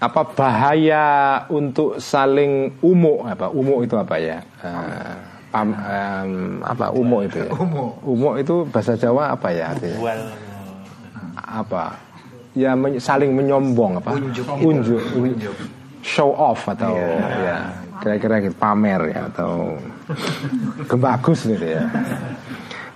[0.00, 1.04] apa bahaya
[1.48, 3.24] untuk saling umuk.
[3.24, 4.38] Apa umuk itu apa ya?
[4.60, 5.14] Uh,
[5.48, 7.50] pam, um, apa umuk itu ya?
[7.56, 7.90] Umuk.
[8.04, 9.98] Umuk itu bahasa Jawa apa ya artinya?
[11.40, 11.84] Apa?
[12.54, 14.14] Ya men saling menyombong apa?
[14.14, 14.46] Unjuk.
[14.60, 15.56] Unjuk, unjuk.
[16.04, 17.40] show off atau yeah.
[17.40, 17.58] ya
[18.04, 19.72] kira-kira gitu pamer ya atau
[20.92, 21.88] kebagus gitu ya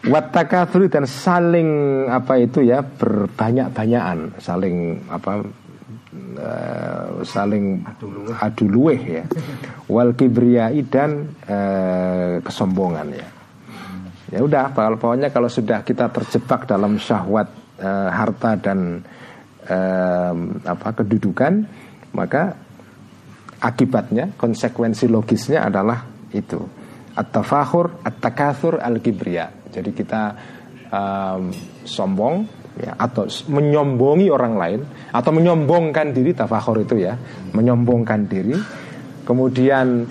[0.09, 1.69] Watakathuri dan saling
[2.09, 5.45] apa itu ya berbanyak-banyakan, saling apa
[6.41, 7.85] uh, saling
[8.41, 9.25] adu luweh ya.
[9.85, 13.29] Wal kibriyai dan uh, kesombongan ya.
[14.29, 17.49] Ya udah, pokoknya kalau sudah kita terjebak dalam syahwat
[17.81, 19.01] uh, harta dan
[19.69, 20.35] uh,
[20.69, 21.65] apa kedudukan,
[22.13, 22.57] maka
[23.61, 26.61] akibatnya konsekuensi logisnya adalah itu
[27.19, 30.23] at-tafahur at-takathur al-kibriya jadi kita
[30.91, 31.53] um,
[31.85, 37.19] sombong ya atau menyombongi orang lain atau menyombongkan diri tafakhur itu ya
[37.51, 38.55] menyombongkan diri
[39.27, 40.07] kemudian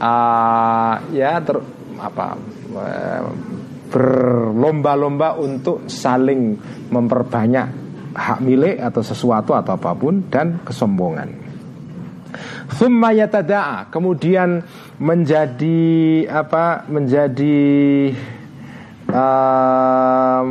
[0.00, 1.56] uh, ya ter,
[2.00, 2.36] apa
[3.90, 6.54] berlomba-lomba untuk saling
[6.88, 7.66] memperbanyak
[8.14, 11.50] hak milik atau sesuatu atau apa pun dan kesombongan.
[13.90, 14.62] Kemudian
[15.02, 15.80] menjadi
[16.30, 17.58] apa menjadi
[19.12, 20.50] um,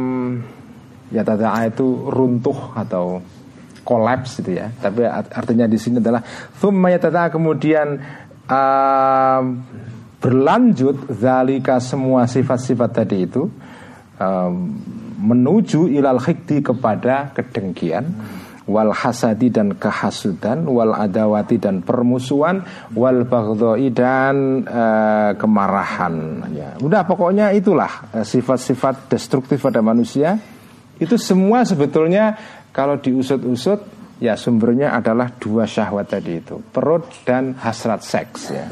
[1.10, 3.24] ya tada'a itu runtuh atau
[3.84, 4.70] kolaps gitu ya.
[4.70, 6.22] Tapi artinya di sini adalah
[6.62, 7.88] thumma yatada'a kemudian
[8.46, 9.44] um,
[10.20, 13.48] berlanjut zalika semua sifat-sifat tadi itu
[14.20, 14.54] um,
[15.20, 18.06] menuju ilal khikdi kepada kedengkian
[18.70, 22.62] wal hasadi dan kehasudan wal adawati dan permusuhan
[22.94, 26.46] wal baghdoi dan uh, kemarahan.
[26.54, 30.38] Ya udah pokoknya itulah eh, sifat-sifat destruktif pada manusia.
[31.02, 32.38] Itu semua sebetulnya
[32.70, 38.68] kalau diusut-usut Ya sumbernya adalah dua syahwat tadi itu Perut dan hasrat seks ya.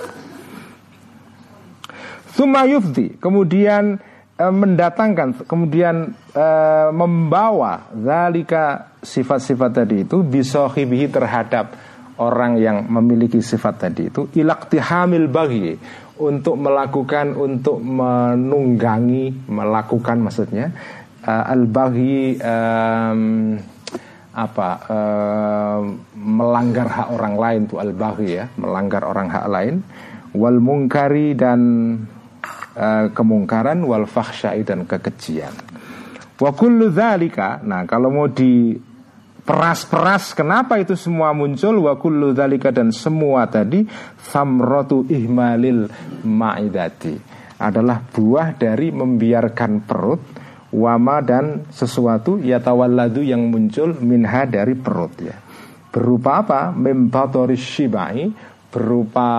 [2.36, 3.96] Sumayufdi Kemudian
[4.36, 6.48] e, mendatangkan Kemudian e,
[6.92, 11.72] membawa Zalika sifat-sifat tadi itu Bisohibihi terhadap
[12.18, 15.72] Orang yang memiliki sifat tadi itu Ilaktihamil bagi
[16.20, 20.76] Untuk melakukan Untuk menunggangi Melakukan maksudnya
[21.24, 23.56] uh, Al-bagi um,
[24.38, 25.82] apa uh,
[26.14, 29.82] melanggar hak orang lain tuh al baghi ya melanggar orang hak lain
[30.38, 31.62] wal mungkari dan
[32.78, 35.54] uh, kemungkaran wal fahsyai dan kekejian.
[36.38, 38.78] Wa kullu nah kalau mau di
[39.48, 43.88] peras-peras kenapa itu semua muncul wa kullu dzalika dan semua tadi
[44.20, 45.88] samratu ihmalil
[46.28, 47.16] maidati
[47.56, 50.22] adalah buah dari membiarkan perut
[50.76, 55.36] wama dan sesuatu yatawalladu yang muncul minha dari perut ya.
[55.90, 56.62] Berupa apa?
[56.76, 58.30] Membatori shibai
[58.70, 59.30] berupa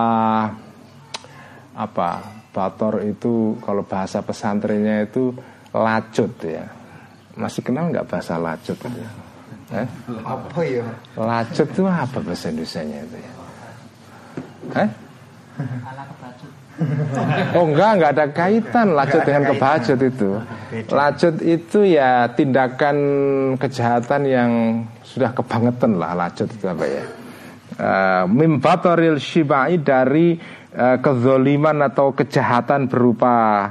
[1.77, 2.11] apa?
[2.49, 5.31] Bator itu kalau bahasa pesantrennya itu
[5.71, 6.67] lacut ya.
[7.39, 9.28] Masih kenal nggak bahasa lacut itu?
[9.69, 9.87] Eh?
[10.25, 10.85] Apa ya?
[11.13, 13.33] Lacut itu apa bahasa Indonesia-nya itu ya?
[14.85, 14.89] Eh?
[17.59, 20.31] Oh enggak, enggak ada kaitan lacut dengan kebacut itu.
[20.95, 22.97] Lacut itu ya tindakan
[23.59, 24.51] kejahatan yang
[25.03, 27.05] sudah kebangetan lah lacut itu apa ya.
[27.79, 30.39] Uh, Mimbatoril shibai dari
[30.75, 33.69] uh, kezoliman atau kejahatan berupa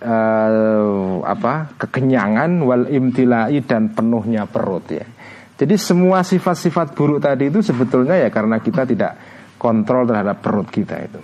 [0.00, 5.04] uh, apa kekenyangan wal imtilai dan penuhnya perut ya.
[5.58, 9.18] Jadi semua sifat-sifat buruk tadi itu sebetulnya ya karena kita tidak
[9.58, 11.18] kontrol terhadap perut kita itu.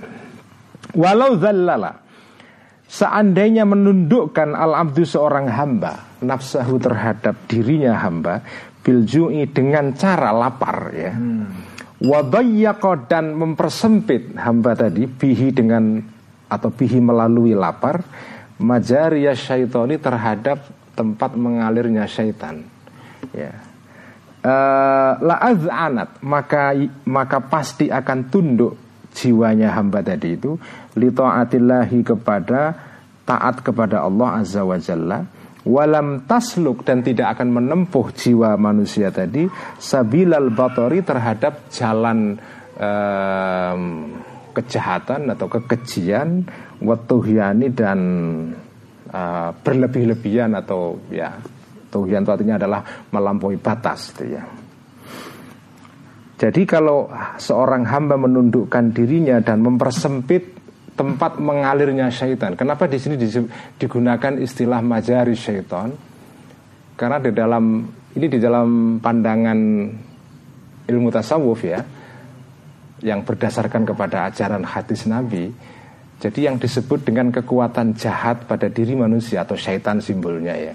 [0.99, 2.05] Walau zallala
[2.85, 8.45] Seandainya menundukkan al-abdu seorang hamba Nafsahu terhadap dirinya hamba
[8.85, 12.05] Biljui dengan cara lapar ya hmm.
[13.09, 15.97] dan mempersempit hamba tadi Bihi dengan
[16.53, 18.05] atau bihi melalui lapar
[18.61, 22.61] Majaria syaitoni terhadap tempat mengalirnya syaitan
[23.33, 23.64] Ya
[24.45, 25.37] uh, La
[26.23, 26.77] maka
[27.09, 28.77] maka pasti akan tunduk
[29.15, 30.59] jiwanya hamba tadi itu
[30.99, 32.75] litoatillahi kepada
[33.25, 35.25] taat kepada Allah azza wa jalla
[35.65, 39.49] walam tasluk dan tidak akan menempuh jiwa manusia tadi
[39.81, 42.37] sabilal batori terhadap jalan
[42.77, 43.83] um,
[44.53, 46.45] kejahatan atau kekejian
[46.85, 48.01] watuhyani dan
[49.09, 51.33] uh, berlebih-lebihan atau ya
[51.95, 52.83] tuhian itu artinya adalah
[53.15, 54.43] melampaui batas itu ya
[56.35, 57.07] jadi kalau
[57.39, 60.55] seorang hamba menundukkan dirinya dan mempersempit
[60.93, 62.59] tempat mengalirnya syaitan.
[62.59, 63.15] Kenapa di sini
[63.79, 65.95] digunakan istilah majari syaitan?
[66.95, 69.59] Karena di dalam ini di dalam pandangan
[70.87, 71.81] ilmu tasawuf ya,
[73.03, 75.51] yang berdasarkan kepada ajaran hadis Nabi.
[76.23, 80.75] Jadi yang disebut dengan kekuatan jahat pada diri manusia atau syaitan simbolnya ya.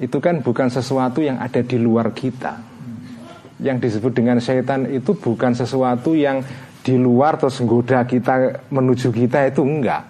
[0.00, 2.70] Itu kan bukan sesuatu yang ada di luar kita
[3.60, 6.40] yang disebut dengan syaitan itu bukan sesuatu yang
[6.80, 10.02] di luar terus goda kita menuju kita itu enggak.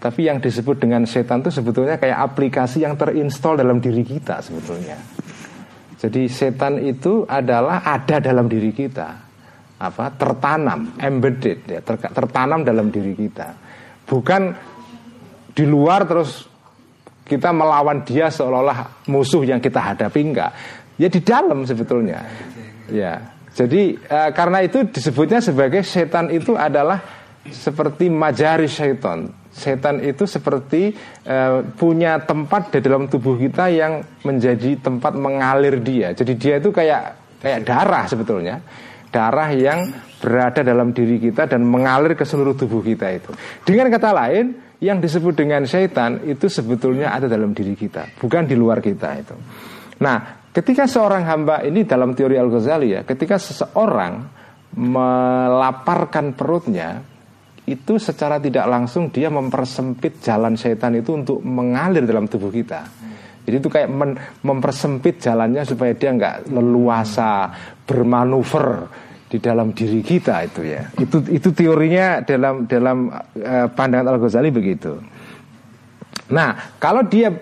[0.00, 5.00] Tapi yang disebut dengan setan itu sebetulnya kayak aplikasi yang terinstall dalam diri kita sebetulnya.
[5.96, 9.08] Jadi setan itu adalah ada dalam diri kita.
[9.80, 10.12] Apa?
[10.12, 13.56] Tertanam, embedded ya, ter, tertanam dalam diri kita.
[14.04, 14.42] Bukan
[15.56, 16.44] di luar terus
[17.24, 20.52] kita melawan dia seolah-olah musuh yang kita hadapi enggak.
[21.00, 22.22] Ya di dalam sebetulnya.
[22.84, 27.00] Ya, jadi uh, karena itu disebutnya sebagai setan itu adalah
[27.46, 29.30] seperti majari setan.
[29.54, 30.90] Setan itu seperti
[31.24, 36.10] uh, punya tempat di dalam tubuh kita yang menjadi tempat mengalir dia.
[36.10, 38.58] Jadi dia itu kayak kayak darah sebetulnya.
[39.14, 43.30] Darah yang berada dalam diri kita dan mengalir ke seluruh tubuh kita itu.
[43.62, 48.52] Dengan kata lain, yang disebut dengan setan itu sebetulnya ada dalam diri kita, bukan di
[48.52, 49.36] luar kita itu.
[50.04, 54.22] Nah, Ketika seorang hamba ini dalam teori Al-Ghazali ya, ketika seseorang
[54.78, 57.02] melaparkan perutnya,
[57.66, 62.86] itu secara tidak langsung dia mempersempit jalan setan itu untuk mengalir dalam tubuh kita.
[63.42, 63.90] Jadi itu kayak
[64.46, 67.50] mempersempit jalannya supaya dia nggak leluasa
[67.82, 68.86] bermanuver
[69.34, 70.86] di dalam diri kita itu ya.
[70.94, 74.94] Itu itu teorinya dalam dalam uh, pandangan Al Ghazali begitu.
[76.30, 77.34] Nah kalau dia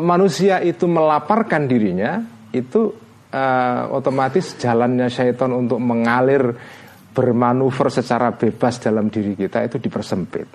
[0.00, 2.96] manusia itu melaparkan dirinya, itu
[3.28, 6.56] uh, otomatis jalannya syaitan untuk mengalir
[7.12, 10.48] bermanuver secara bebas dalam diri kita itu dipersempit.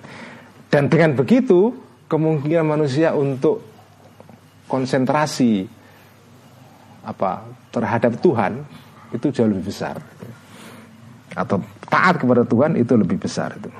[0.66, 1.70] Dan dengan begitu
[2.10, 3.62] kemungkinan manusia untuk
[4.66, 5.70] konsentrasi
[7.06, 8.66] apa terhadap Tuhan
[9.14, 10.09] itu jauh lebih besar
[11.34, 13.70] atau taat kepada Tuhan itu lebih besar itu.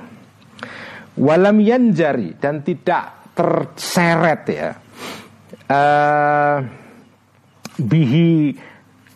[1.19, 4.69] Walam yanjari dan tidak terseret ya.
[5.71, 6.57] Uh,
[7.79, 8.55] bihi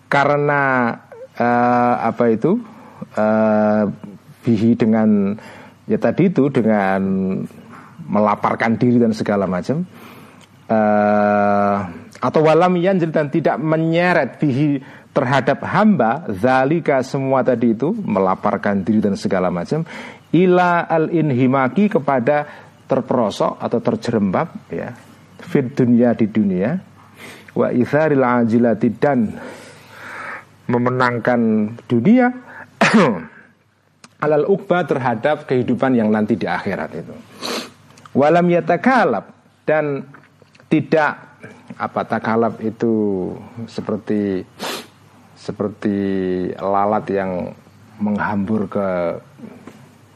[0.07, 0.95] karena
[1.39, 2.59] uh, apa itu?
[3.15, 3.87] Uh,
[4.43, 5.35] bihi dengan
[5.87, 7.01] ya tadi itu dengan
[8.05, 9.83] melaparkan diri dan segala macam.
[10.65, 11.77] Uh,
[12.25, 14.81] atau walam yanjil dan tidak menyeret bihi
[15.15, 19.87] terhadap hamba zalika semua tadi itu melaparkan diri dan segala macam
[20.35, 22.43] ila al inhimaki kepada
[22.83, 24.91] terperosok atau terjerembab ya
[25.39, 26.75] fit dunia di dunia
[27.55, 29.31] wa itharil ajilati dan
[30.67, 32.27] memenangkan dunia
[34.25, 37.15] alal ukba terhadap kehidupan yang nanti di akhirat itu.
[38.15, 39.31] Walam yatakalab
[39.67, 40.07] dan
[40.71, 41.37] tidak
[41.75, 42.93] apa takalab itu
[43.67, 44.41] seperti
[45.35, 45.97] seperti
[46.57, 47.51] lalat yang
[47.99, 49.19] menghambur ke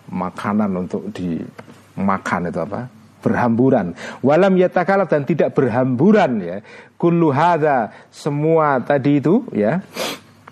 [0.09, 2.81] makanan untuk dimakan itu apa?
[3.19, 3.93] Berhamburan.
[4.23, 6.57] Walam yatakalab dan tidak berhamburan ya.
[6.95, 9.83] Kullu hadza semua tadi itu ya.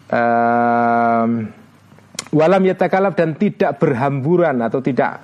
[0.08, 1.52] Um,
[2.32, 5.20] walam yatakalab dan tidak berhamburan atau tidak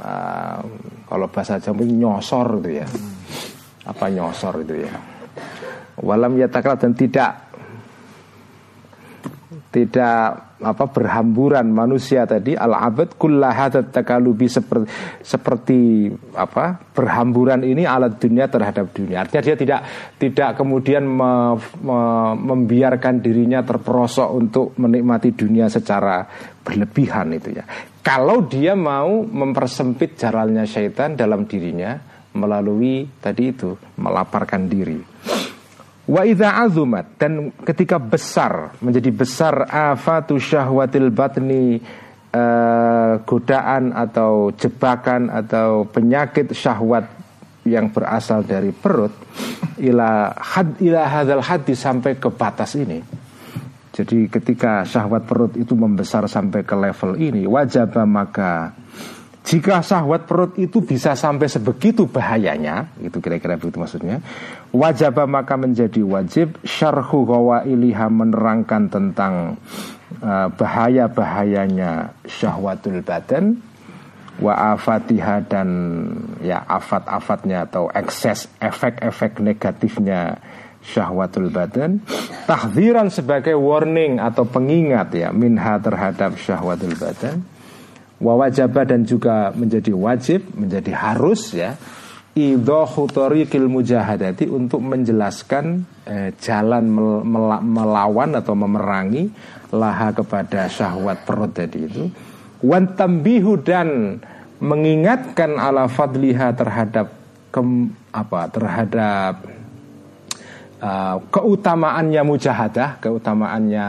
[0.00, 0.60] uh,
[1.08, 2.88] kalau bahasa Jawa nyosor itu ya.
[3.88, 4.92] Apa nyosor itu ya?
[6.00, 7.49] Walam yatakalab dan tidak
[9.70, 14.86] tidak apa berhamburan manusia tadi al abad kullahadat takalubi seperti
[15.24, 19.24] seperti apa berhamburan ini alat dunia terhadap dunia.
[19.24, 19.80] Artinya dia tidak
[20.20, 22.00] tidak kemudian me, me,
[22.36, 26.28] membiarkan dirinya terperosok untuk menikmati dunia secara
[26.60, 27.64] berlebihan itu ya.
[28.04, 31.96] Kalau dia mau mempersempit jalannya syaitan dalam dirinya
[32.36, 35.00] melalui tadi itu melaparkan diri
[36.10, 41.78] Wa idza azumat dan ketika besar menjadi besar afatu syahwatil batni
[42.34, 47.06] uh, godaan atau jebakan atau penyakit syahwat
[47.62, 49.14] yang berasal dari perut
[49.78, 52.98] ila had ila hadzal hadis sampai ke batas ini.
[53.94, 58.74] Jadi ketika syahwat perut itu membesar sampai ke level ini wajib maka
[59.40, 64.20] jika syahwat perut itu bisa sampai sebegitu bahayanya, itu kira-kira begitu maksudnya,
[64.68, 67.24] wajib maka menjadi wajib syarhu
[67.64, 69.56] iliha menerangkan tentang
[70.20, 73.64] uh, bahaya-bahayanya syahwatul badan
[74.40, 75.68] wa afatiha dan
[76.40, 80.40] ya afat-afatnya atau ekses efek-efek negatifnya
[80.80, 82.00] syahwatul badan
[82.48, 87.44] tahziran sebagai warning atau pengingat ya minha terhadap syahwatul badan
[88.20, 91.74] wawajabah dan juga menjadi wajib menjadi harus ya
[92.36, 93.10] idohu
[93.66, 99.26] mujahadati untuk menjelaskan eh, jalan mel melawan atau memerangi
[99.74, 102.04] laha kepada syahwat perut tadi itu.
[102.60, 102.92] Wan
[103.64, 104.20] dan
[104.60, 107.08] mengingatkan ala fadliha terhadap
[107.48, 107.60] ke,
[108.12, 109.34] apa terhadap
[110.84, 113.86] uh, keutamaannya mujahadah keutamaannya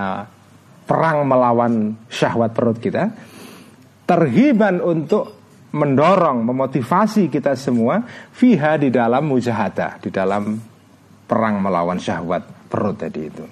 [0.88, 3.12] perang melawan syahwat perut kita
[4.12, 5.40] terhiban untuk
[5.72, 8.04] mendorong, memotivasi kita semua
[8.36, 10.60] fiha di dalam mujahadah, di dalam
[11.24, 13.46] perang melawan syahwat perut tadi itu.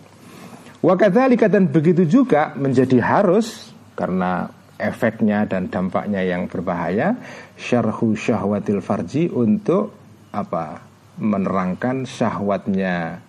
[0.83, 7.15] Wakadzalika dan begitu juga menjadi harus karena efeknya dan dampaknya yang berbahaya
[7.55, 9.95] syarhu syahwatil farji untuk
[10.35, 10.83] apa?
[11.19, 13.23] Menerangkan syahwatnya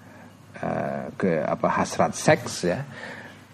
[0.59, 1.67] uh, ke apa?
[1.79, 2.83] Hasrat seks ya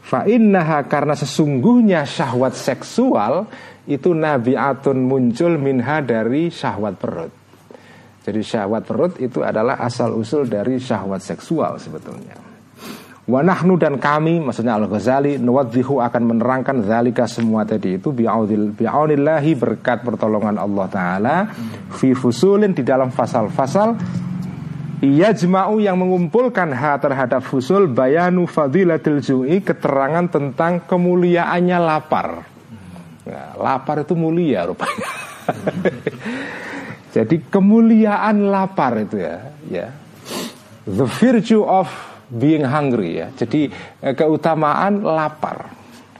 [0.07, 3.51] Fa'innaha karena sesungguhnya syahwat seksual
[3.91, 7.33] itu nabiatun muncul minha dari syahwat perut.
[8.23, 12.39] Jadi syahwat perut itu adalah asal usul dari syahwat seksual sebetulnya.
[13.27, 20.07] Wanahnu dan kami maksudnya Al Ghazali nuwadzihu akan menerangkan zalika semua tadi itu bi'aunillahi berkat
[20.07, 21.37] pertolongan Allah taala
[21.91, 23.99] fi fusulin di dalam fasal-fasal
[25.05, 32.29] ia jema'u yang mengumpulkan ha terhadap fusul bayanu fadilatil ju'i keterangan tentang kemuliaannya lapar.
[33.27, 35.09] Nah, lapar itu mulia rupanya.
[37.17, 39.37] Jadi kemuliaan lapar itu ya,
[39.69, 39.89] ya.
[40.87, 41.89] The virtue of
[42.33, 43.29] being hungry ya.
[43.37, 43.69] Jadi
[44.01, 45.77] eh, keutamaan lapar.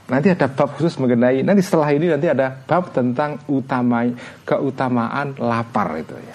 [0.07, 4.07] Nanti ada bab khusus mengenai nanti setelah ini nanti ada bab tentang utama
[4.47, 6.35] keutamaan lapar itu ya.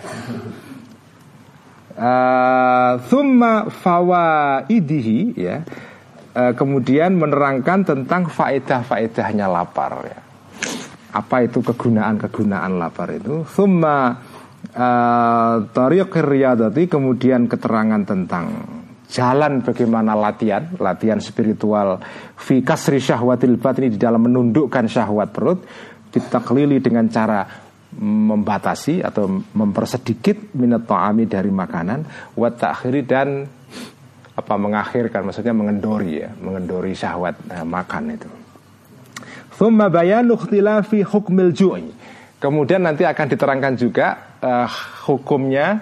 [2.01, 5.61] Uh, thumma fawaidihi ya
[6.33, 10.19] uh, kemudian menerangkan tentang faedah-faedahnya lapar ya.
[11.13, 13.45] Apa itu kegunaan-kegunaan lapar itu?
[13.45, 14.17] Thumma
[14.73, 18.45] uh, tariq riyadati kemudian keterangan tentang
[19.05, 22.01] jalan bagaimana latihan, latihan spiritual
[22.33, 25.59] fi kasri syahwatil batni di dalam menundukkan syahwat perut
[26.09, 33.43] ditaklili dengan cara membatasi atau mempersedikit minat ta'ami dari makanan wa ta'khiri dan
[34.31, 38.29] apa mengakhirkan maksudnya mengendori ya, mengendori syahwat eh, makan itu.
[39.59, 41.91] Thumma bayanu ikhtilafi hukmil ju'i.
[42.41, 44.65] Kemudian nanti akan diterangkan juga uh,
[45.05, 45.77] hukumnya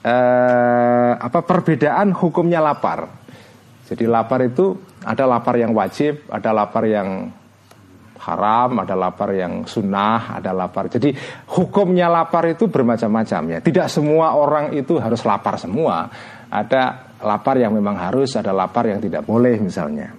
[0.00, 3.12] uh, apa perbedaan hukumnya lapar.
[3.84, 7.28] Jadi lapar itu ada lapar yang wajib, ada lapar yang
[8.28, 10.92] haram, ada lapar yang sunnah, ada lapar.
[10.92, 11.16] Jadi
[11.56, 13.58] hukumnya lapar itu bermacam-macam ya.
[13.64, 16.08] Tidak semua orang itu harus lapar semua.
[16.48, 20.12] Ada lapar yang memang harus, ada lapar yang tidak boleh misalnya.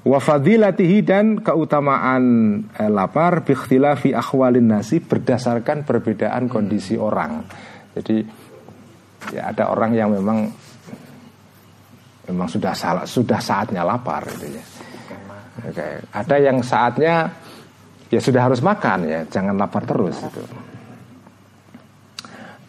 [0.00, 2.24] Wa fadilatihi dan keutamaan
[2.72, 7.44] eh, lapar bikhtilafi akhwalin nasi berdasarkan perbedaan kondisi orang.
[7.92, 8.24] Jadi
[9.36, 10.48] ya ada orang yang memang
[12.32, 14.64] memang sudah salah, sudah saatnya lapar gitu ya.
[15.60, 17.28] Oke, ada yang saatnya
[18.08, 20.42] ya sudah harus makan ya, jangan lapar terus itu.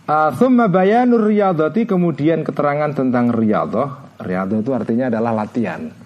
[0.09, 4.19] Uh, thumma bayanur riyadhati kemudian keterangan tentang riyadhah.
[4.19, 6.01] Riyadhah itu artinya adalah latihan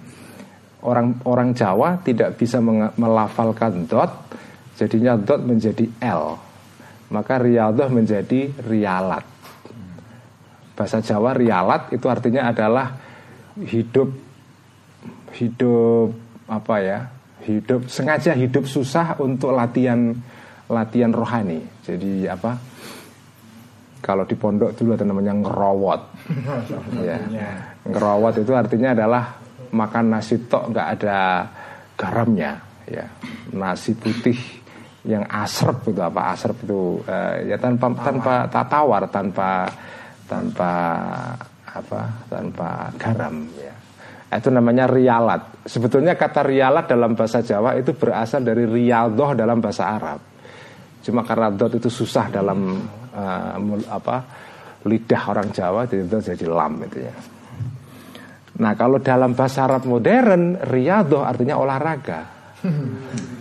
[0.86, 2.62] orang orang Jawa tidak bisa
[2.96, 4.30] melafalkan dot,
[4.78, 6.38] jadinya dot menjadi L.
[7.10, 9.26] Maka riadah menjadi rialat.
[10.78, 12.94] Bahasa Jawa rialat itu artinya adalah
[13.58, 14.10] hidup
[15.36, 16.10] hidup
[16.50, 17.00] apa ya?
[17.46, 20.16] Hidup sengaja hidup susah untuk latihan
[20.72, 21.62] latihan rohani.
[21.86, 22.58] Jadi apa?
[24.02, 26.02] Kalau di pondok dulu ada namanya ngerowot.
[27.08, 27.18] ya.
[27.86, 29.24] Ngerowot itu artinya adalah
[29.76, 31.20] makan nasi tok nggak ada
[32.00, 33.06] garamnya ya
[33.52, 34.38] nasi putih
[35.06, 39.70] yang asrep itu apa asrep itu uh, ya tanpa tanpa tawar tanpa
[40.26, 40.72] tanpa
[41.70, 43.75] apa tanpa garam ya
[44.32, 45.66] itu namanya rialat.
[45.66, 50.20] Sebetulnya kata rialat dalam bahasa Jawa itu berasal dari rialdoh dalam bahasa Arab.
[51.06, 52.82] Cuma karena dot itu susah dalam
[53.14, 53.56] uh,
[53.90, 54.18] apa
[54.86, 57.16] lidah orang Jawa jadi jadi lam itu ya.
[58.56, 62.22] Nah kalau dalam bahasa Arab modern Riyadoh artinya olahraga.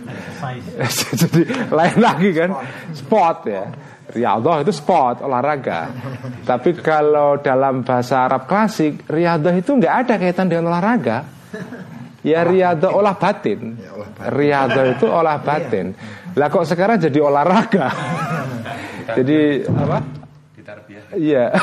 [1.17, 1.41] Jadi
[1.73, 2.49] lain lagi kan?
[2.93, 3.65] Sport ya
[4.15, 5.91] Riyadoh itu sport, olahraga.
[6.47, 11.27] Tapi kalau dalam bahasa Arab klasik Riyadoh itu nggak ada kaitan dengan olahraga.
[12.25, 13.77] Ya riyadoh olah batin.
[14.17, 15.93] Riyadoh itu olah batin.
[16.33, 17.87] Lah kok sekarang jadi olahraga?
[19.21, 20.01] Jadi apa?
[21.13, 21.53] Iya.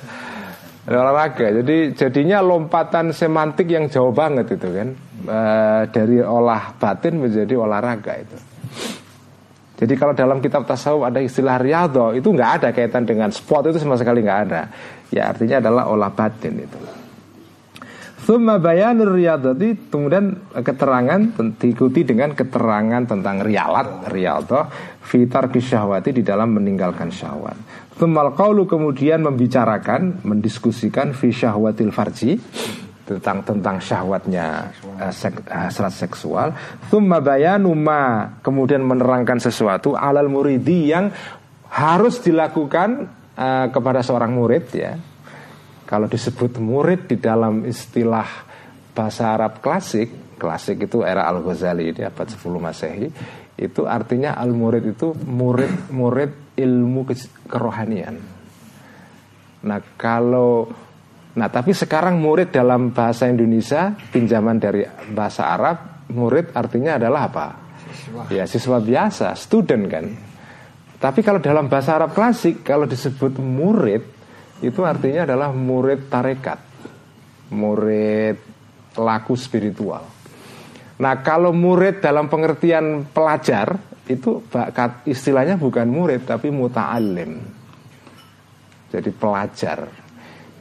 [0.88, 1.46] Olahraga.
[1.60, 4.88] Jadi jadinya lompatan semantik yang jauh banget itu kan.
[5.26, 5.40] E,
[5.92, 8.38] dari olah batin menjadi olahraga itu.
[9.76, 13.76] Jadi kalau dalam kitab tasawuf ada istilah riyadho itu nggak ada kaitan dengan sport itu
[13.76, 14.72] sama sekali nggak ada.
[15.12, 16.80] Ya artinya adalah olah batin itu.
[18.26, 21.20] Thumma bayanur riyadati kemudian keterangan
[21.60, 24.66] diikuti dengan keterangan tentang rialat riyadho
[25.04, 27.54] fitar kisyahwati di dalam meninggalkan syahwat.
[27.96, 32.36] Tumal kaulu kemudian membicarakan, mendiskusikan fi syahwatil farji
[33.06, 36.50] tentang tentang syahwatnya uh, sek, uh, seksual.
[36.90, 41.14] Thumma bayanu ma kemudian menerangkan sesuatu alal muridi yang
[41.70, 43.06] harus dilakukan
[43.38, 44.98] uh, kepada seorang murid ya.
[45.86, 48.26] Kalau disebut murid di dalam istilah
[48.90, 53.06] bahasa Arab klasik, klasik itu era Al Ghazali di abad 10 Masehi,
[53.54, 57.06] itu artinya al murid itu murid murid ilmu
[57.46, 58.18] kerohanian.
[59.62, 60.68] Nah kalau
[61.36, 64.82] Nah tapi sekarang murid dalam bahasa Indonesia Pinjaman dari
[65.12, 67.46] bahasa Arab Murid artinya adalah apa?
[67.76, 68.22] Siswa.
[68.32, 70.06] Ya siswa biasa, student kan
[70.96, 74.02] Tapi kalau dalam bahasa Arab klasik Kalau disebut murid
[74.64, 76.60] Itu artinya adalah murid tarekat
[77.52, 78.36] Murid
[78.96, 80.08] laku spiritual
[80.96, 83.76] Nah kalau murid dalam pengertian pelajar
[84.06, 84.38] itu
[85.04, 87.42] istilahnya bukan murid tapi muta'alim
[88.94, 90.05] jadi pelajar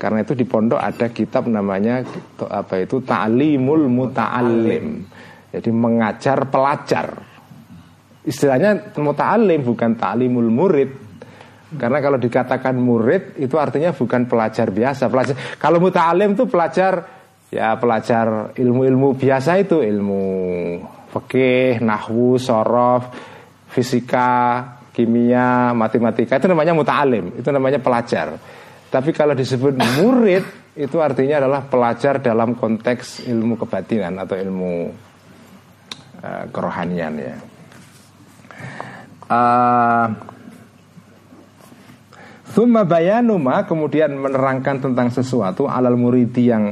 [0.06, 2.06] karena itu di pondok ada kitab namanya
[2.45, 3.01] apa itu?
[3.01, 5.01] Ta'limul muta'alim
[5.49, 7.08] jadi mengajar pelajar.
[8.22, 10.91] Istilahnya muta'alim bukan ta'limul murid.
[11.74, 15.10] Karena kalau dikatakan murid itu artinya bukan pelajar biasa.
[15.10, 17.01] Pelajar kalau muta'alim itu pelajar
[17.49, 19.82] ya pelajar ilmu-ilmu biasa itu.
[19.82, 20.24] Ilmu
[21.16, 23.10] fikih, nahwu, sorof
[23.74, 26.36] fisika, kimia, matematika.
[26.36, 28.36] Itu namanya muta'alim, itu namanya pelajar.
[28.96, 30.48] Tapi kalau disebut murid
[30.80, 34.72] itu artinya adalah pelajar dalam konteks ilmu kebatinan atau ilmu
[36.24, 37.36] uh, kerohanian ya.
[39.28, 40.08] Uh,
[42.56, 46.72] Thumma bayanuma kemudian menerangkan tentang sesuatu alal muridi yang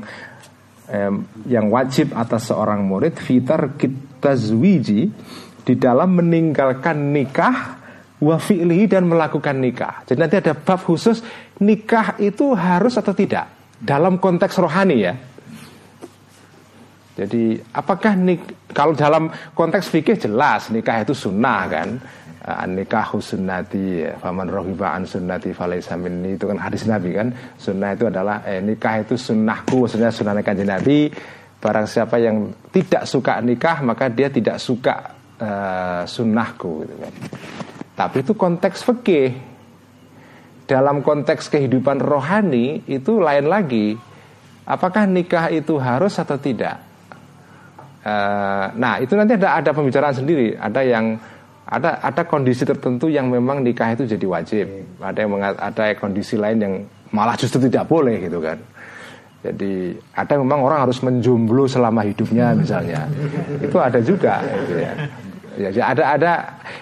[0.87, 1.11] eh,
[1.43, 5.11] yang wajib atas seorang murid fitar kita zwiji
[5.59, 7.82] di dalam meninggalkan nikah
[8.23, 10.07] wa fi'lihi dan melakukan nikah.
[10.07, 11.19] Jadi nanti ada bab khusus
[11.59, 15.13] nikah itu harus atau tidak dalam konteks rohani ya.
[17.13, 21.89] Jadi apakah nik kalau dalam konteks fikih jelas nikah itu sunnah kan?
[22.43, 26.35] Uh, nikah sunnati faman rohiba an sunnati falaisa minni.
[26.35, 27.31] Itu kan hadis Nabi kan?
[27.55, 31.07] Sunnah itu adalah eh, nikah itu sunnahku maksudnya sunnah kanjeng Nabi.
[31.63, 37.13] Barang siapa yang tidak suka nikah maka dia tidak suka uh, sunnahku gitu kan
[37.93, 39.53] tapi itu konteks fikih.
[40.63, 43.93] Dalam konteks kehidupan rohani itu lain lagi.
[44.63, 46.79] Apakah nikah itu harus atau tidak?
[48.03, 50.55] Uh, nah itu nanti ada ada pembicaraan sendiri.
[50.55, 51.19] Ada yang
[51.67, 54.65] ada ada kondisi tertentu yang memang nikah itu jadi wajib.
[55.03, 56.73] Ada yang mengat, ada kondisi lain yang
[57.11, 58.57] malah justru tidak boleh gitu kan.
[59.43, 63.03] Jadi ada memang orang harus menjomblo selama hidupnya misalnya.
[63.59, 64.95] Itu ada juga gitu ya
[65.53, 66.33] Ya, ada ada.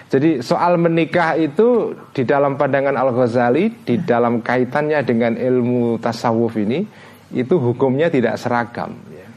[0.08, 6.56] Jadi soal menikah itu di dalam pandangan Al Ghazali, di dalam kaitannya dengan ilmu tasawuf
[6.56, 6.88] ini,
[7.36, 8.96] itu hukumnya tidak seragam.
[9.12, 9.28] Ya.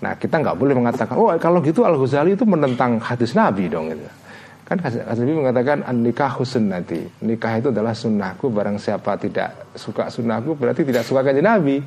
[0.00, 3.92] Nah kita nggak boleh mengatakan, oh kalau gitu Al Ghazali itu menentang hadis Nabi dong.
[3.92, 4.22] Gitu.
[4.62, 6.32] Kan Nabi mengatakan nikah
[6.64, 11.82] nanti Nikah itu adalah sunnahku Barang siapa tidak suka sunnahku Berarti tidak suka kajian Nabi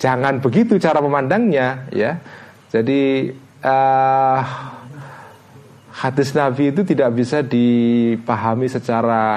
[0.00, 2.16] Jangan begitu cara memandangnya ya
[2.72, 3.28] Jadi
[3.66, 4.40] uh,
[5.92, 9.36] Hadis Nabi itu tidak bisa dipahami secara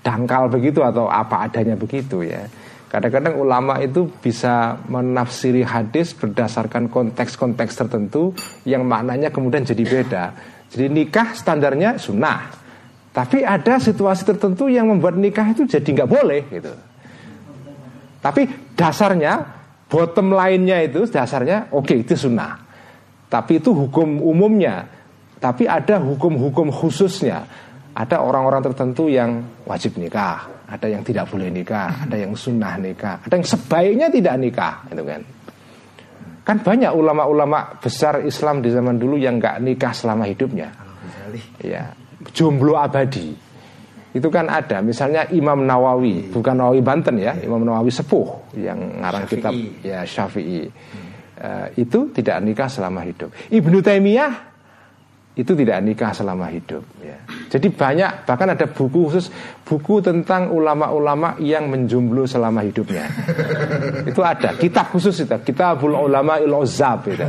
[0.00, 2.48] Dangkal begitu atau apa adanya begitu ya
[2.90, 8.34] Kadang-kadang ulama itu bisa menafsiri hadis berdasarkan konteks-konteks tertentu
[8.66, 10.24] yang maknanya kemudian jadi beda.
[10.74, 12.50] Jadi nikah standarnya sunnah.
[13.14, 16.74] Tapi ada situasi tertentu yang membuat nikah itu jadi nggak boleh gitu.
[18.18, 19.38] Tapi dasarnya,
[19.86, 22.58] bottom lainnya itu dasarnya oke okay, itu sunnah.
[23.30, 24.90] Tapi itu hukum umumnya.
[25.40, 27.42] Tapi ada hukum-hukum khususnya.
[27.90, 33.18] Ada orang-orang tertentu yang wajib nikah, ada yang tidak boleh nikah, ada yang sunnah nikah,
[33.26, 35.20] ada yang sebaiknya tidak nikah, itu kan.
[36.46, 40.70] Kan banyak ulama-ulama besar Islam di zaman dulu yang nggak nikah selama hidupnya.
[41.58, 41.90] Ya,
[42.30, 43.34] jomblo abadi.
[44.10, 49.26] Itu kan ada, misalnya Imam Nawawi, bukan Nawawi Banten ya, Imam Nawawi sepuh yang ngarang
[49.26, 50.66] kitab ya Syafi'i.
[51.40, 53.32] Uh, itu tidak nikah selama hidup.
[53.48, 54.49] Ibnu Taimiyah
[55.38, 57.14] itu tidak nikah selama hidup ya.
[57.46, 59.30] Jadi banyak bahkan ada buku khusus
[59.62, 63.06] buku tentang ulama-ulama yang menjomblo selama hidupnya.
[64.10, 67.22] itu ada kitab khusus itu, Kitabul Ulama Il Ozab itu.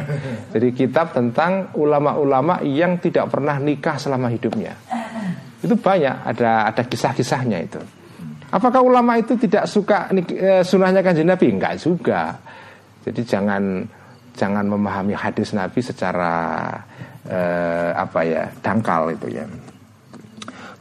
[0.50, 4.74] Jadi kitab tentang ulama-ulama yang tidak pernah nikah selama hidupnya.
[5.62, 7.82] Itu banyak ada ada kisah-kisahnya itu.
[8.52, 11.54] Apakah ulama itu tidak suka eh, sunahnya kanjeng Nabi?
[11.54, 12.36] Enggak juga.
[13.06, 13.86] Jadi jangan
[14.36, 16.74] jangan memahami hadis Nabi secara
[17.30, 19.46] eh, apa ya dangkal itu ya.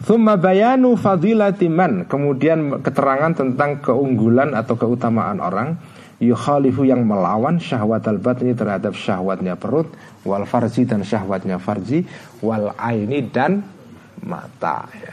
[0.01, 5.76] Thumma bayanu fadilatiman Kemudian keterangan tentang keunggulan atau keutamaan orang
[6.20, 9.93] Yukhalifu yang melawan syahwat al batni terhadap syahwatnya perut
[10.24, 12.09] Wal farji dan syahwatnya farji
[12.41, 13.61] Wal aini dan
[14.24, 15.12] mata ya.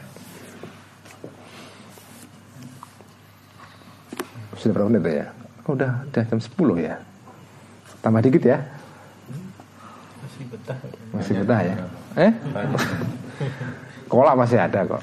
[4.55, 5.27] Sudah berapa menit ya?
[5.67, 6.47] Udah, udah jam 10
[6.79, 6.95] ya
[7.99, 8.76] Tambah dikit ya
[10.67, 10.79] betah.
[11.15, 11.75] Masih betah ya?
[12.19, 12.31] Eh?
[14.11, 15.01] Kolak masih ada kok.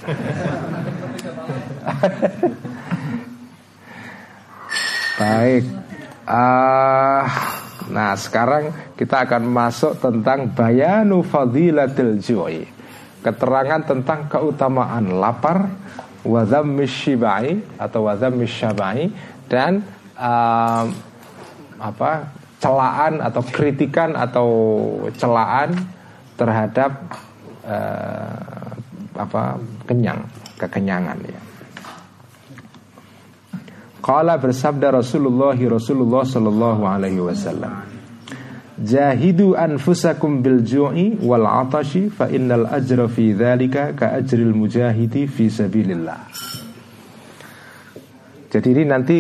[5.14, 5.64] Baik.
[6.24, 7.22] Uh,
[7.92, 12.64] nah sekarang kita akan masuk tentang bayanu fadilatil ju'i.
[13.24, 15.72] Keterangan tentang keutamaan lapar,
[16.24, 19.08] wadham mishibai atau wadham mishabai
[19.48, 19.80] dan
[20.16, 20.84] uh,
[21.80, 24.48] apa celaan atau kritikan atau
[25.20, 25.76] celaan
[26.40, 27.12] terhadap
[27.68, 28.72] uh,
[29.20, 30.24] apa kenyang
[30.56, 31.40] kekenyangan ya.
[34.00, 37.84] Qala bersabda Rasulullah Rasulullah sallallahu alaihi wasallam
[38.74, 45.46] Jahidu anfusakum bil ju'i wal atashi fa innal ajra fi dzalika ka ajril mujahidi fi
[45.46, 46.20] sabilillah.
[48.50, 49.18] Jadi ini nanti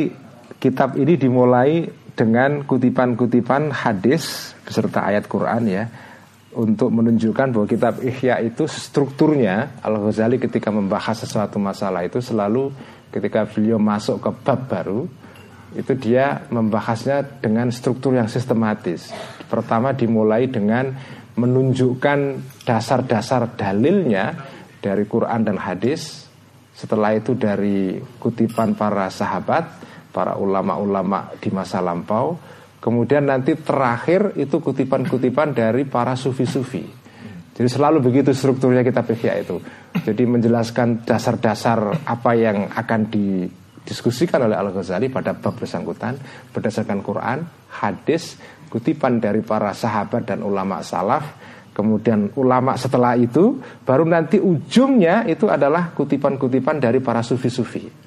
[0.58, 5.84] kitab ini dimulai dengan kutipan-kutipan hadis beserta ayat Quran ya
[6.54, 12.70] untuk menunjukkan bahwa kitab Ihya itu strukturnya Al Ghazali ketika membahas sesuatu masalah itu selalu
[13.10, 15.10] ketika beliau masuk ke bab baru
[15.74, 19.10] itu dia membahasnya dengan struktur yang sistematis.
[19.50, 20.94] Pertama dimulai dengan
[21.34, 22.18] menunjukkan
[22.62, 24.38] dasar-dasar dalilnya
[24.78, 26.30] dari Quran dan hadis
[26.74, 29.82] setelah itu dari kutipan para sahabat,
[30.14, 32.38] para ulama-ulama di masa lampau,
[32.78, 36.86] kemudian nanti terakhir itu kutipan-kutipan dari para sufi-sufi.
[37.54, 39.58] Jadi selalu begitu strukturnya kitab Ihya itu.
[40.06, 46.18] Jadi menjelaskan dasar-dasar apa yang akan didiskusikan oleh Al-Ghazali pada bab bersangkutan
[46.50, 47.38] berdasarkan Quran,
[47.82, 48.38] hadis,
[48.70, 55.50] kutipan dari para sahabat dan ulama salaf, Kemudian ulama setelah itu baru nanti ujungnya itu
[55.50, 58.03] adalah kutipan-kutipan dari para sufi-sufi.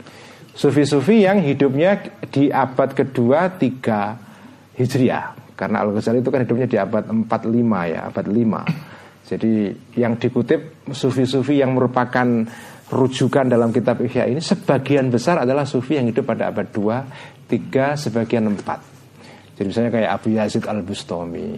[0.57, 2.01] Sufi-sufi yang hidupnya
[2.33, 4.17] di abad kedua tiga
[4.73, 5.53] Hijriah.
[5.53, 9.29] Karena Al-Ghazali itu kan hidupnya di abad 45 ya, abad 5.
[9.29, 9.53] Jadi
[10.01, 12.25] yang dikutip sufi-sufi yang merupakan
[12.87, 17.93] rujukan dalam kitab Ihya ini sebagian besar adalah sufi yang hidup pada abad 2, 3,
[17.99, 19.59] sebagian 4.
[19.59, 21.49] Jadi misalnya kayak Abu Yazid Al-Bustami,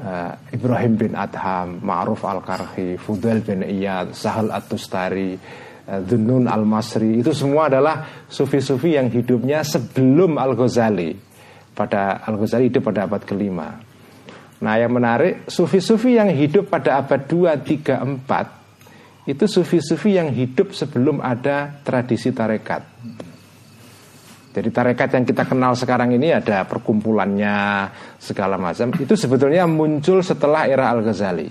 [0.00, 5.36] uh, Ibrahim bin Adham, Ma'ruf Al-Karhi, Fudail bin Iyad, Sahal At-Tustari,
[5.82, 7.18] Dunun Al-Masri.
[7.18, 11.10] Itu semua adalah sufi-sufi yang hidupnya sebelum Al-Ghazali.
[11.74, 13.80] Pada Al-Ghazali hidup pada abad kelima.
[14.62, 20.70] Nah yang menarik Sufi-sufi yang hidup pada abad 2, 3, 4 Itu sufi-sufi yang hidup
[20.70, 22.82] sebelum ada tradisi tarekat.
[24.52, 27.88] Jadi tarekat yang kita kenal sekarang ini ada perkumpulannya
[28.20, 28.92] segala macam.
[28.98, 31.48] Itu sebetulnya muncul setelah era Al-Ghazali.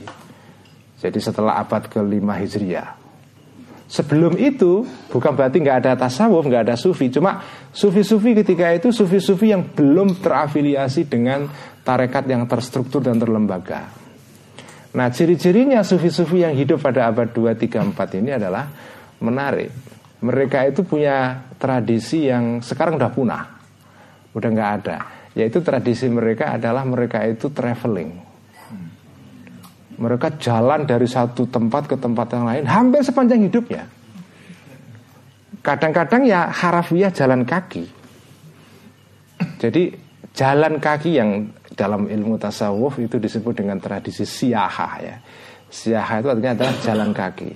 [1.02, 3.01] Jadi setelah abad ke-5 Hijriah.
[3.92, 7.12] Sebelum itu bukan berarti nggak ada tasawuf, nggak ada sufi.
[7.12, 7.44] Cuma
[7.76, 11.52] sufi-sufi ketika itu sufi-sufi yang belum terafiliasi dengan
[11.84, 13.92] tarekat yang terstruktur dan terlembaga.
[14.96, 18.72] Nah ciri-cirinya sufi-sufi yang hidup pada abad 2, 3, 4 ini adalah
[19.20, 23.44] menarik mereka itu punya tradisi yang sekarang udah punah,
[24.38, 24.98] udah nggak ada.
[25.34, 28.31] Yaitu tradisi mereka adalah mereka itu traveling.
[30.02, 33.86] Mereka jalan dari satu tempat ke tempat yang lain hampir sepanjang hidupnya.
[35.62, 37.86] Kadang-kadang ya harafiah jalan kaki.
[39.62, 39.94] Jadi
[40.34, 45.16] jalan kaki yang dalam ilmu tasawuf itu disebut dengan tradisi siaha ya.
[45.70, 47.52] Siaha itu artinya adalah jalan kaki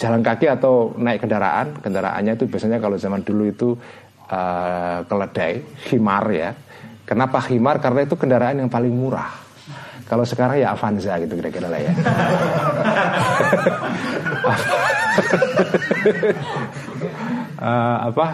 [0.00, 3.68] jalan kaki atau naik kendaraan kendaraannya itu biasanya kalau zaman dulu itu
[4.32, 5.60] uh, keledai
[5.92, 6.50] himar ya
[7.04, 9.28] kenapa himar karena itu kendaraan yang paling murah
[10.08, 11.92] kalau sekarang ya Avanza gitu kira-kira lah ya
[17.60, 18.26] uh, apa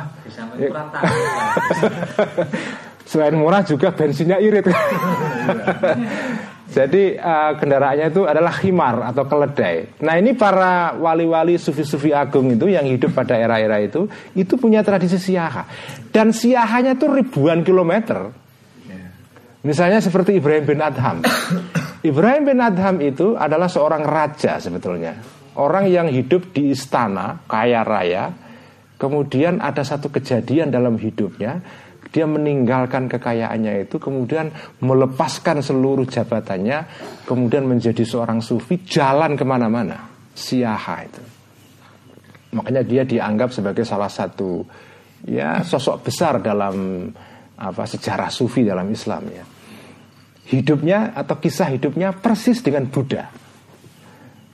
[3.11, 4.71] selain murah juga bensinnya irit
[6.75, 10.03] Jadi uh, kendaraannya itu adalah himar atau keledai.
[10.03, 15.15] Nah ini para wali-wali sufi-sufi agung itu yang hidup pada era-era itu, itu punya tradisi
[15.15, 15.71] siaha.
[16.11, 18.27] Dan siahanya itu ribuan kilometer.
[19.63, 21.23] Misalnya seperti Ibrahim bin Adham.
[22.05, 25.17] Ibrahim bin Adham itu adalah seorang raja sebetulnya.
[25.57, 28.29] Orang yang hidup di istana, kaya raya.
[29.01, 31.65] Kemudian ada satu kejadian dalam hidupnya
[32.15, 36.87] dia meninggalkan kekayaannya itu kemudian melepaskan seluruh jabatannya
[37.27, 41.23] kemudian menjadi seorang sufi jalan ke mana-mana siaha itu
[42.55, 44.63] makanya dia dianggap sebagai salah satu
[45.27, 47.11] ya sosok besar dalam
[47.59, 49.45] apa sejarah sufi dalam Islam ya
[50.49, 53.29] hidupnya atau kisah hidupnya persis dengan Buddha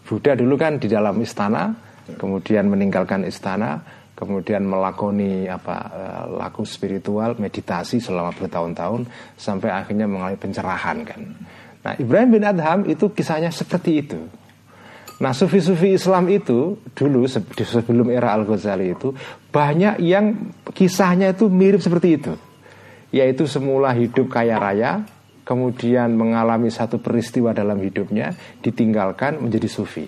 [0.06, 1.74] Buddha dulu kan di dalam istana
[2.18, 3.82] kemudian meninggalkan istana
[4.20, 9.08] kemudian melakoni apa eh, laku spiritual meditasi selama bertahun-tahun
[9.40, 11.20] sampai akhirnya mengalami pencerahan kan.
[11.80, 14.20] Nah Ibrahim bin Adham itu kisahnya seperti itu.
[15.24, 19.16] Nah sufi-sufi Islam itu dulu sebelum era Al Ghazali itu
[19.48, 22.32] banyak yang kisahnya itu mirip seperti itu,
[23.12, 25.04] yaitu semula hidup kaya raya,
[25.50, 28.30] kemudian mengalami satu peristiwa dalam hidupnya,
[28.62, 30.06] ditinggalkan menjadi sufi.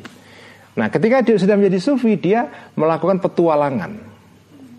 [0.79, 3.93] Nah, ketika dia sudah menjadi sufi, dia melakukan petualangan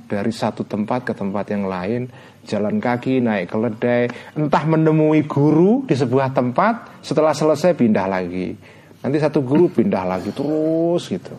[0.08, 2.08] dari satu tempat ke tempat yang lain,
[2.48, 4.08] jalan kaki, naik keledai,
[4.40, 8.56] entah menemui guru di sebuah tempat, setelah selesai pindah lagi.
[9.04, 11.36] Nanti satu guru pindah lagi terus gitu.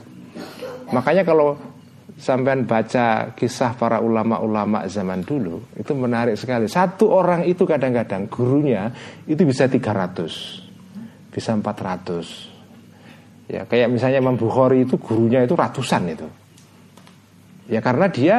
[0.92, 1.56] Makanya kalau
[2.14, 6.70] sampean baca kisah para ulama-ulama zaman dulu, itu menarik sekali.
[6.70, 8.90] Satu orang itu kadang-kadang gurunya
[9.26, 12.54] itu bisa 300, bisa 400
[13.44, 16.28] Ya, kayak misalnya Imam Bukhari itu gurunya itu ratusan itu.
[17.68, 18.36] Ya karena dia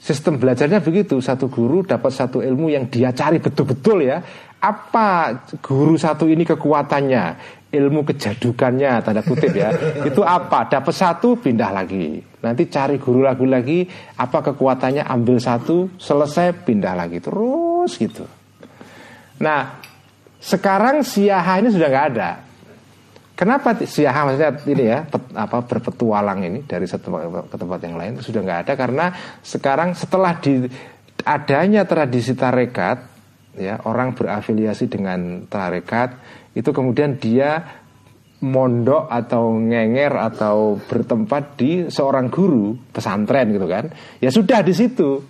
[0.00, 4.24] sistem belajarnya begitu, satu guru dapat satu ilmu yang dia cari betul-betul ya.
[4.60, 7.24] Apa guru satu ini kekuatannya,
[7.72, 9.76] ilmu kejadukannya tanda kutip ya.
[10.08, 10.68] itu apa?
[10.72, 12.29] Dapat satu pindah lagi.
[12.40, 13.78] Nanti cari guru lagi lagi,
[14.16, 17.20] apa kekuatannya ambil satu, selesai pindah lagi.
[17.20, 18.24] Terus gitu.
[19.40, 19.80] Nah,
[20.40, 22.30] sekarang siaha ini sudah nggak ada.
[23.36, 27.96] Kenapa siaha maksudnya ini ya pet, apa berpetualang ini dari satu tempat ke tempat yang
[27.96, 28.72] lain sudah nggak ada?
[28.76, 29.06] Karena
[29.40, 30.68] sekarang setelah di
[31.24, 33.00] adanya tradisi tarekat
[33.56, 36.20] ya orang berafiliasi dengan tarekat
[36.52, 37.79] itu kemudian dia
[38.40, 45.20] mondok atau ngenger atau bertempat di seorang guru pesantren gitu kan ya sudah di situ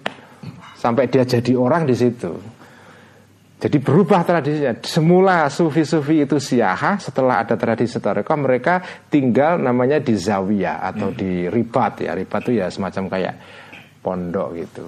[0.78, 2.60] sampai dia jadi orang di situ
[3.60, 4.72] jadi berubah tradisinya.
[4.80, 8.80] Semula sufi-sufi itu siaha, setelah ada tradisi tarekat mereka
[9.12, 12.16] tinggal namanya di zawiyah atau di ribat ya.
[12.16, 13.34] Ribat itu ya semacam kayak
[14.00, 14.86] pondok gitu.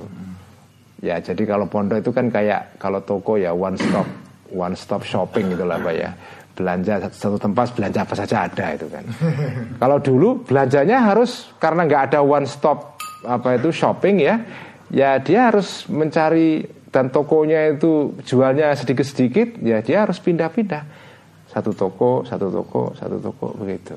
[1.04, 4.08] Ya, jadi kalau pondok itu kan kayak kalau toko ya one stop
[4.56, 6.10] one stop shopping gitu lah Pak ya.
[6.52, 9.04] Belanja satu tempat belanja apa saja ada itu kan.
[9.82, 14.36] kalau dulu belanjanya harus karena nggak ada one stop apa itu shopping ya,
[14.92, 20.84] ya dia harus mencari dan tokonya itu jualnya sedikit-sedikit, ya dia harus pindah-pindah.
[21.48, 23.96] Satu toko, satu toko, satu toko begitu.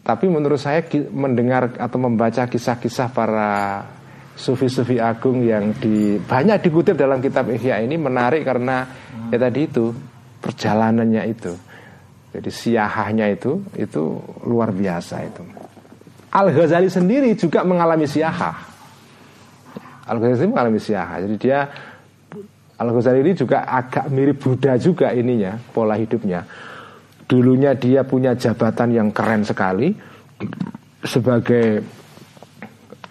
[0.00, 0.80] Tapi menurut saya
[1.12, 3.84] mendengar atau membaca kisah-kisah para
[4.32, 8.88] sufi-sufi agung yang di banyak dikutip dalam kitab Ihya ini menarik karena
[9.28, 9.92] ya tadi itu
[10.40, 11.52] perjalanannya itu.
[12.28, 15.42] Jadi siahahnya itu itu luar biasa itu.
[16.28, 18.56] Al Ghazali sendiri juga mengalami siahah.
[20.04, 21.24] Al Ghazali mengalami siaha.
[21.24, 21.64] Jadi dia
[22.78, 26.44] Al Ghazali ini juga agak mirip Buddha juga ininya pola hidupnya.
[27.28, 29.92] Dulunya dia punya jabatan yang keren sekali
[31.02, 31.82] sebagai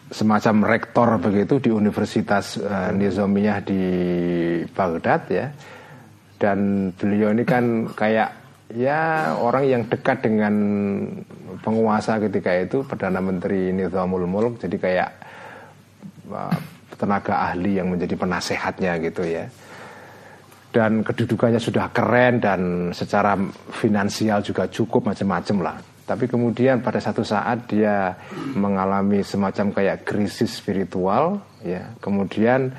[0.07, 3.81] semacam rektor begitu di Universitas uh, Nizamiyah di
[4.71, 5.47] Baghdad ya.
[6.37, 8.29] Dan beliau ini kan kayak
[8.73, 10.53] ya orang yang dekat dengan
[11.65, 14.61] penguasa ketika itu perdana menteri Nizamul Mulk.
[14.61, 15.09] Jadi kayak
[16.29, 16.53] uh,
[16.97, 19.45] tenaga ahli yang menjadi penasehatnya gitu ya.
[20.73, 22.61] Dan kedudukannya sudah keren dan
[22.93, 23.33] secara
[23.73, 25.77] finansial juga cukup macam-macam lah.
[26.07, 28.15] Tapi kemudian pada satu saat dia
[28.55, 31.91] mengalami semacam kayak krisis spiritual ya.
[31.99, 32.71] Kemudian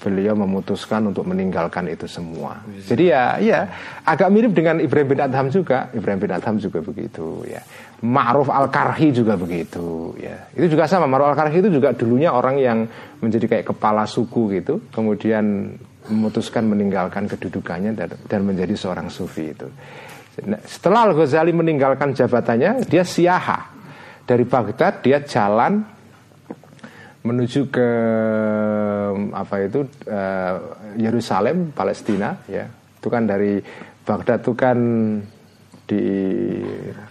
[0.00, 2.56] beliau memutuskan untuk meninggalkan itu semua.
[2.88, 3.68] Jadi ya, ya
[4.08, 5.92] agak mirip dengan Ibrahim bin Adham juga.
[5.92, 7.60] Ibrahim bin Adham juga begitu ya.
[8.00, 10.48] Ma'ruf Al-Karhi juga begitu ya.
[10.56, 12.78] Itu juga sama Ma'ruf Al-Karhi itu juga dulunya orang yang
[13.20, 15.76] menjadi kayak kepala suku gitu, kemudian
[16.08, 19.68] memutuskan meninggalkan kedudukannya dan, dan menjadi seorang sufi itu.
[20.48, 23.76] Nah, setelah Al-Ghazali meninggalkan jabatannya, dia siaha.
[24.24, 25.99] Dari Baghdad dia jalan
[27.20, 27.90] menuju ke
[29.36, 30.54] apa itu uh,
[30.96, 32.64] Yerusalem, Palestina ya.
[33.00, 33.60] Itu kan dari
[34.04, 34.78] Baghdad itu kan
[35.90, 36.06] di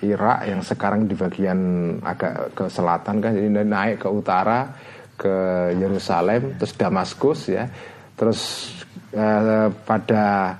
[0.07, 1.59] Irak yang sekarang di bagian
[1.99, 4.71] agak ke selatan kan jadi naik ke utara
[5.19, 5.35] ke
[5.75, 7.67] Yerusalem terus Damaskus ya
[8.15, 8.71] terus
[9.11, 10.55] eh, pada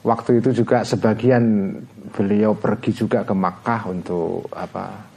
[0.00, 1.76] waktu itu juga sebagian
[2.16, 5.07] beliau pergi juga ke Makkah untuk apa eh,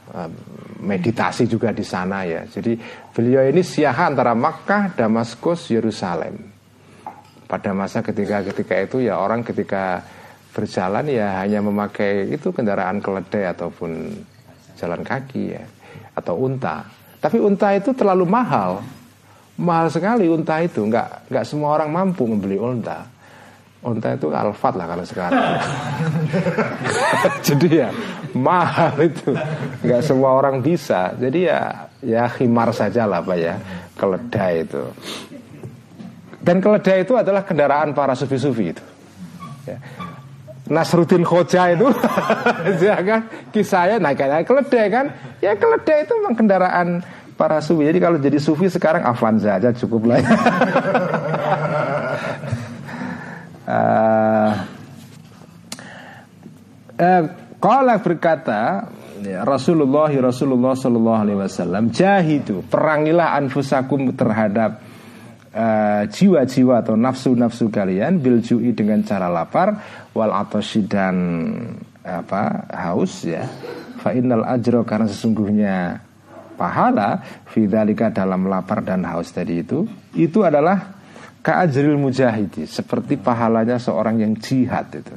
[0.82, 2.76] meditasi juga di sana ya jadi
[3.12, 6.36] beliau ini siaha antara Makkah Damaskus Yerusalem
[7.48, 10.04] pada masa ketika ketika itu ya orang ketika
[10.52, 14.12] berjalan ya hanya memakai itu kendaraan keledai ataupun
[14.76, 15.64] jalan kaki ya
[16.12, 16.84] atau unta.
[17.22, 18.84] Tapi unta itu terlalu mahal,
[19.56, 20.84] mahal sekali unta itu.
[20.84, 23.08] Nggak nggak semua orang mampu membeli unta.
[23.82, 25.42] Unta itu alfat lah kalau sekarang.
[27.46, 27.90] Jadi ya
[28.30, 29.34] mahal itu,
[29.82, 31.10] nggak semua orang bisa.
[31.18, 33.58] Jadi ya ya khimar saja lah pak ya
[33.98, 34.82] keledai itu.
[36.42, 38.84] Dan keledai itu adalah kendaraan para sufi-sufi itu.
[39.66, 39.78] Ya.
[40.70, 41.90] Nasruddin Khoja itu
[42.86, 45.06] ya kan kisahnya naik kayak keledai kan
[45.42, 46.88] ya keledai itu memang kendaraan
[47.34, 50.22] para sufi jadi kalau jadi sufi sekarang Avanza aja cukup lah
[56.98, 57.24] ya.
[57.24, 58.90] uh, berkata
[59.24, 64.92] ya, Rasulullah Rasulullah Shallallahu Alaihi Wasallam jahidu perangilah anfusakum terhadap
[65.52, 69.84] Eh, jiwa-jiwa uh, atau nafsu-nafsu kalian biljui dengan cara lapar
[70.16, 71.12] wal atoshi dan
[72.00, 73.44] apa haus ya
[74.00, 76.00] fa innal ajro karena sesungguhnya
[76.56, 77.20] pahala
[77.52, 79.84] fidzalika dalam lapar dan haus tadi itu
[80.16, 80.91] itu adalah
[81.42, 85.14] ka'ajril mujahidi seperti pahalanya seorang yang jihad itu.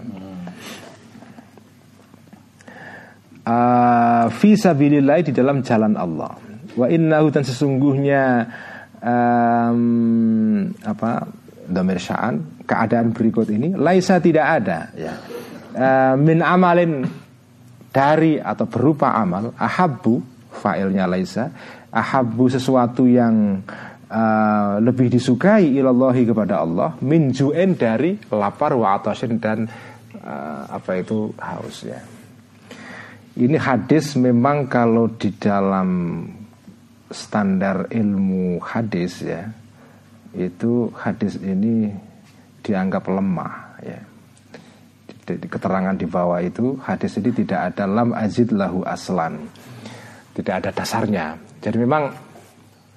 [3.45, 6.33] Uh, fi sabilillah di dalam jalan Allah.
[6.73, 8.49] Wa innahu dan sesungguhnya
[8.99, 11.29] um, apa
[11.69, 14.79] domir sya'an keadaan berikut ini laisa tidak ada.
[14.97, 15.13] Ya.
[15.75, 17.05] Uh, min amalin
[17.93, 20.19] dari atau berupa amal ahabbu
[20.49, 21.53] fa'ilnya laisa
[21.93, 23.61] ahabbu sesuatu yang
[24.09, 29.65] uh, lebih disukai ilallahi kepada Allah min ju'en dari lapar wa atasin dan
[30.21, 32.01] uh, apa itu haus ya.
[33.35, 36.23] Ini hadis memang kalau di dalam
[37.11, 39.43] standar ilmu hadis ya
[40.35, 41.91] itu hadis ini
[42.63, 43.53] dianggap lemah
[43.83, 43.99] ya.
[45.25, 49.41] Keterangan di bawah itu hadis ini tidak ada lam azid lahu aslan.
[50.37, 51.33] Tidak ada dasarnya.
[51.65, 52.13] Jadi memang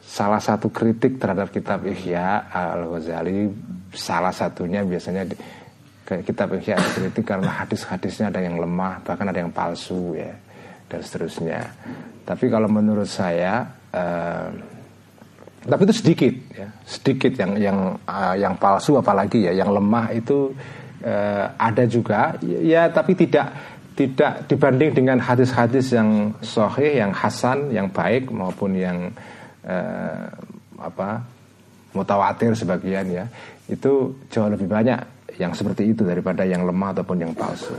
[0.09, 3.53] salah satu kritik terhadap kitab Ihya Al-Ghazali
[3.93, 5.37] salah satunya biasanya di,
[6.25, 10.33] kitab Ihya kritik karena hadis-hadisnya ada yang lemah bahkan ada yang palsu ya
[10.89, 11.61] dan seterusnya.
[12.25, 14.49] Tapi kalau menurut saya uh,
[15.69, 17.79] tapi itu sedikit ya sedikit yang yang
[18.09, 20.57] uh, yang palsu apalagi ya yang lemah itu
[21.05, 23.53] uh, ada juga ya tapi tidak
[23.93, 29.13] tidak dibanding dengan hadis-hadis yang sahih yang hasan yang baik maupun yang
[29.69, 30.27] eh,
[30.81, 31.23] apa
[31.93, 33.25] mutawatir sebagian ya
[33.69, 35.01] itu jauh lebih banyak
[35.37, 37.77] yang seperti itu daripada yang lemah ataupun yang palsu.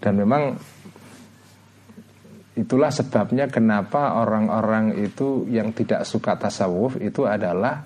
[0.00, 0.54] Dan memang
[2.56, 7.84] itulah sebabnya kenapa orang-orang itu yang tidak suka tasawuf itu adalah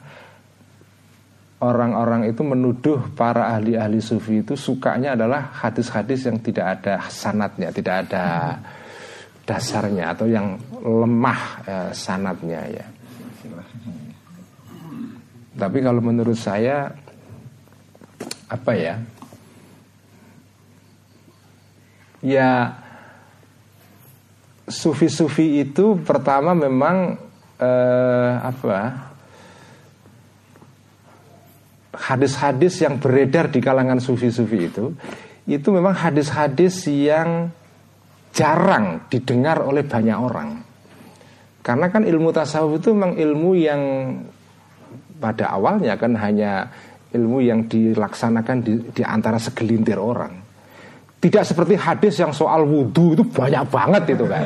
[1.60, 8.08] orang-orang itu menuduh para ahli-ahli sufi itu sukanya adalah hadis-hadis yang tidak ada sanatnya, tidak
[8.08, 8.24] ada
[9.44, 12.86] dasarnya atau yang lemah eh, sanatnya ya.
[15.60, 16.88] Tapi kalau menurut saya
[18.48, 18.94] apa ya?
[22.20, 22.76] Ya
[24.68, 27.18] sufi-sufi itu pertama memang
[27.60, 29.10] eh, apa?
[31.90, 34.94] Hadis-hadis yang beredar di kalangan sufi-sufi itu
[35.50, 37.50] itu memang hadis-hadis yang
[38.30, 40.50] jarang didengar oleh banyak orang.
[41.60, 43.82] Karena kan ilmu tasawuf itu memang ilmu yang
[45.20, 46.64] pada awalnya kan hanya
[47.12, 50.32] ilmu yang dilaksanakan di, di antara segelintir orang.
[51.20, 54.44] Tidak seperti hadis yang soal wudhu itu banyak banget itu kan.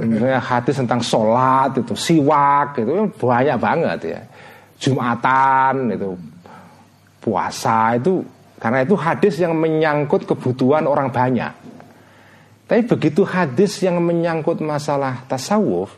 [0.00, 4.20] Misalnya hadis tentang sholat itu, siwak itu banyak banget ya.
[4.80, 6.16] Jumatan itu,
[7.20, 8.24] puasa itu,
[8.56, 11.52] karena itu hadis yang menyangkut kebutuhan orang banyak.
[12.70, 15.90] Tapi begitu hadis yang menyangkut masalah tasawuf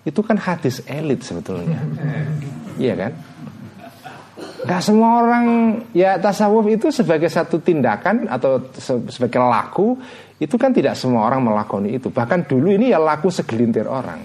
[0.00, 1.76] itu kan hadis elit sebetulnya,
[2.80, 3.12] iya kan?
[4.64, 5.46] Gak semua orang
[5.92, 8.64] ya tasawuf itu sebagai satu tindakan atau
[9.12, 10.00] sebagai laku
[10.40, 12.08] itu kan tidak semua orang melakoni itu.
[12.08, 14.24] Bahkan dulu ini ya laku segelintir orang.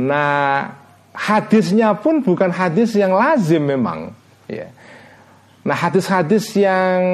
[0.00, 0.72] Nah
[1.12, 4.16] hadisnya pun bukan hadis yang lazim memang.
[4.48, 4.72] Ya.
[5.60, 7.04] Nah hadis-hadis yang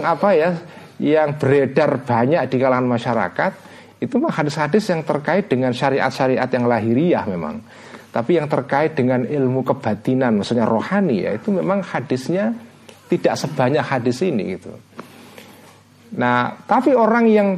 [0.00, 0.50] apa ya
[1.02, 3.52] yang beredar banyak di kalangan masyarakat
[4.00, 7.60] itu mah hadis-hadis yang terkait dengan syariat-syariat yang lahiriah memang.
[8.12, 12.52] Tapi yang terkait dengan ilmu kebatinan, maksudnya rohani ya itu memang hadisnya
[13.12, 14.72] tidak sebanyak hadis ini gitu.
[16.16, 17.48] Nah, tapi orang yang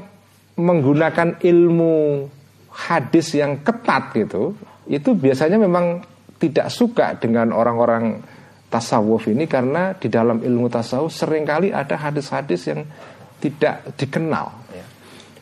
[0.59, 2.27] menggunakan ilmu
[2.75, 4.55] hadis yang ketat gitu,
[4.91, 6.03] itu biasanya memang
[6.43, 8.19] tidak suka dengan orang-orang
[8.71, 12.83] tasawuf ini karena di dalam ilmu tasawuf sering kali ada hadis-hadis yang
[13.39, 14.51] tidak dikenal.
[14.75, 14.85] Ya.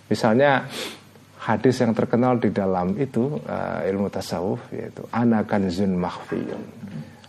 [0.06, 0.50] Misalnya
[1.40, 6.62] hadis yang terkenal di dalam itu uh, ilmu tasawuf yaitu anakan zun mahfiyun.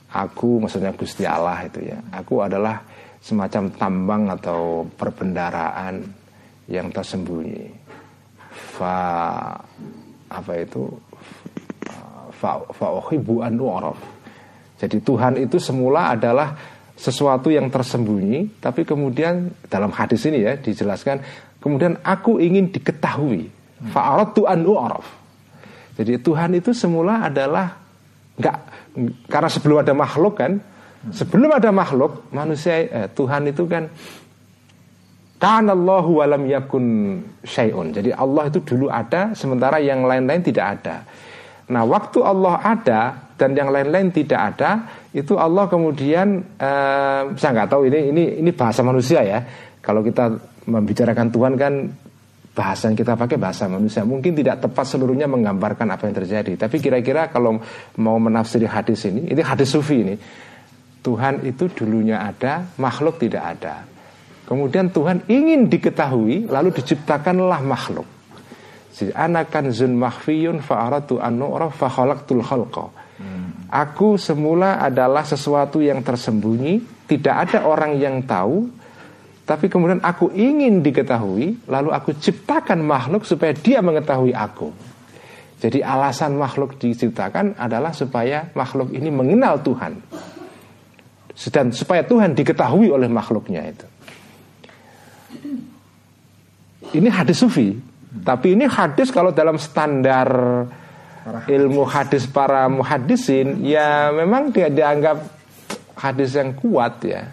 [0.07, 1.99] Aku maksudnya Gusti Allah itu ya.
[2.15, 2.81] Aku adalah
[3.19, 5.99] semacam tambang atau perbendaraan
[6.71, 7.67] yang tersembunyi.
[8.79, 8.97] Fa
[10.31, 10.87] apa itu?
[12.37, 12.87] Fa fa
[14.77, 21.21] Jadi Tuhan itu semula adalah sesuatu yang tersembunyi, tapi kemudian dalam hadis ini ya dijelaskan,
[21.61, 23.53] kemudian aku ingin diketahui.
[23.93, 24.65] Fa'aratu an.
[25.93, 27.77] Jadi Tuhan itu semula adalah
[28.33, 28.57] enggak
[29.29, 30.57] karena sebelum ada makhluk kan,
[31.13, 33.85] sebelum ada makhluk manusia eh, Tuhan itu kan
[35.37, 36.85] kan Allahu walam yakun
[37.45, 37.93] syai'un.
[37.93, 41.05] Jadi Allah itu dulu ada sementara yang lain-lain tidak ada.
[41.69, 43.01] Nah, waktu Allah ada
[43.37, 48.51] dan yang lain-lain tidak ada, itu Allah kemudian uh, saya nggak tahu ini ini ini
[48.51, 49.39] bahasa manusia ya.
[49.79, 50.33] Kalau kita
[50.67, 51.73] membicarakan Tuhan kan
[52.57, 56.67] bahasa yang kita pakai bahasa manusia mungkin tidak tepat seluruhnya menggambarkan apa yang terjadi.
[56.67, 57.61] Tapi kira-kira kalau
[58.01, 60.17] mau menafsiri hadis ini, ini hadis sufi ini,
[61.05, 63.85] Tuhan itu dulunya ada, makhluk tidak ada.
[64.49, 68.07] Kemudian Tuhan ingin diketahui, lalu diciptakanlah makhluk.
[69.13, 71.37] Anakan zun mahfiyun fa'aratu an
[71.69, 73.06] fa khalaqtul khalqa.
[73.67, 78.69] Aku semula adalah sesuatu yang tersembunyi, tidak ada orang yang tahu,
[79.47, 84.69] tapi kemudian aku ingin diketahui, lalu aku ciptakan makhluk supaya dia mengetahui aku.
[85.57, 89.93] Jadi alasan makhluk diciptakan adalah supaya makhluk ini mengenal Tuhan.
[91.53, 93.85] dan supaya Tuhan diketahui oleh makhluknya itu.
[96.97, 97.77] Ini hadis sufi,
[98.25, 100.25] tapi ini hadis kalau dalam standar
[101.47, 105.17] ilmu hadis para muhadisin ya memang dia dianggap
[105.97, 107.23] hadis yang kuat ya.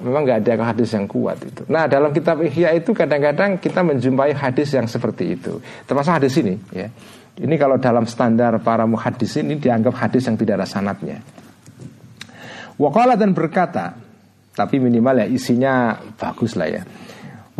[0.00, 1.68] Memang nggak ada hadis yang kuat itu.
[1.68, 5.60] Nah dalam kitab Ihya itu kadang-kadang kita menjumpai hadis yang seperti itu.
[5.84, 6.88] Termasuk hadis ini ya.
[7.40, 11.20] Ini kalau dalam standar para muhadisin ini dianggap hadis yang tidak ada sanatnya.
[12.80, 13.92] Wakala dan berkata,
[14.56, 16.82] tapi minimal ya isinya bagus lah ya.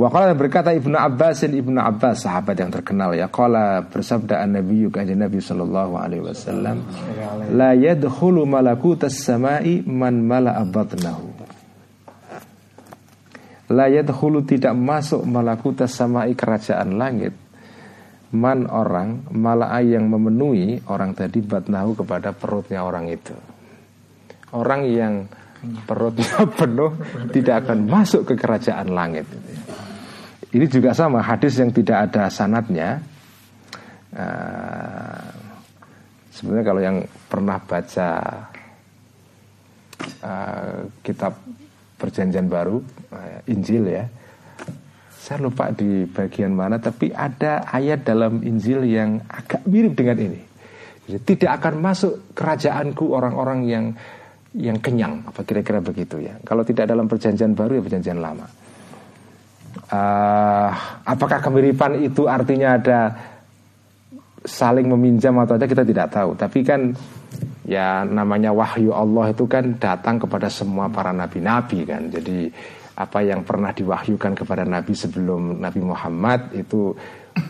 [0.00, 3.28] Wakala berkata Ibnu Abbas dan Ibnu Abbas sahabat yang terkenal ya.
[3.28, 6.80] Kala bersabda an Nabi kanjeng Nabi Shallallahu Alaihi Wasallam,
[7.52, 11.28] la yadkhulu malakutas samai man mala'a batnahu.
[13.76, 17.36] La yadkhulu tidak masuk malakutas samai kerajaan langit
[18.32, 23.36] man orang mala'a yang memenuhi orang tadi batnahu kepada perutnya orang itu.
[24.56, 25.28] Orang yang
[25.84, 26.96] perutnya penuh
[27.36, 29.28] tidak akan masuk ke kerajaan langit.
[30.50, 32.98] Ini juga sama hadis yang tidak ada sanatnya.
[34.10, 35.30] Uh,
[36.34, 36.96] sebenarnya kalau yang
[37.30, 38.10] pernah baca
[40.26, 41.38] uh, kitab
[41.94, 42.82] perjanjian baru
[43.14, 44.10] uh, Injil ya
[45.20, 50.42] saya lupa di bagian mana tapi ada ayat dalam Injil yang agak mirip dengan ini.
[51.06, 53.84] Jadi, tidak akan masuk kerajaanku orang-orang yang
[54.58, 56.34] yang kenyang apa kira-kira begitu ya.
[56.42, 58.59] Kalau tidak dalam perjanjian baru ya perjanjian lama
[59.90, 60.70] uh,
[61.04, 63.00] apakah kemiripan itu artinya ada
[64.40, 66.96] saling meminjam atau ada kita tidak tahu tapi kan
[67.70, 72.10] ya namanya wahyu Allah itu kan datang kepada semua para nabi-nabi kan.
[72.10, 72.50] Jadi
[72.98, 76.92] apa yang pernah diwahyukan kepada nabi sebelum Nabi Muhammad itu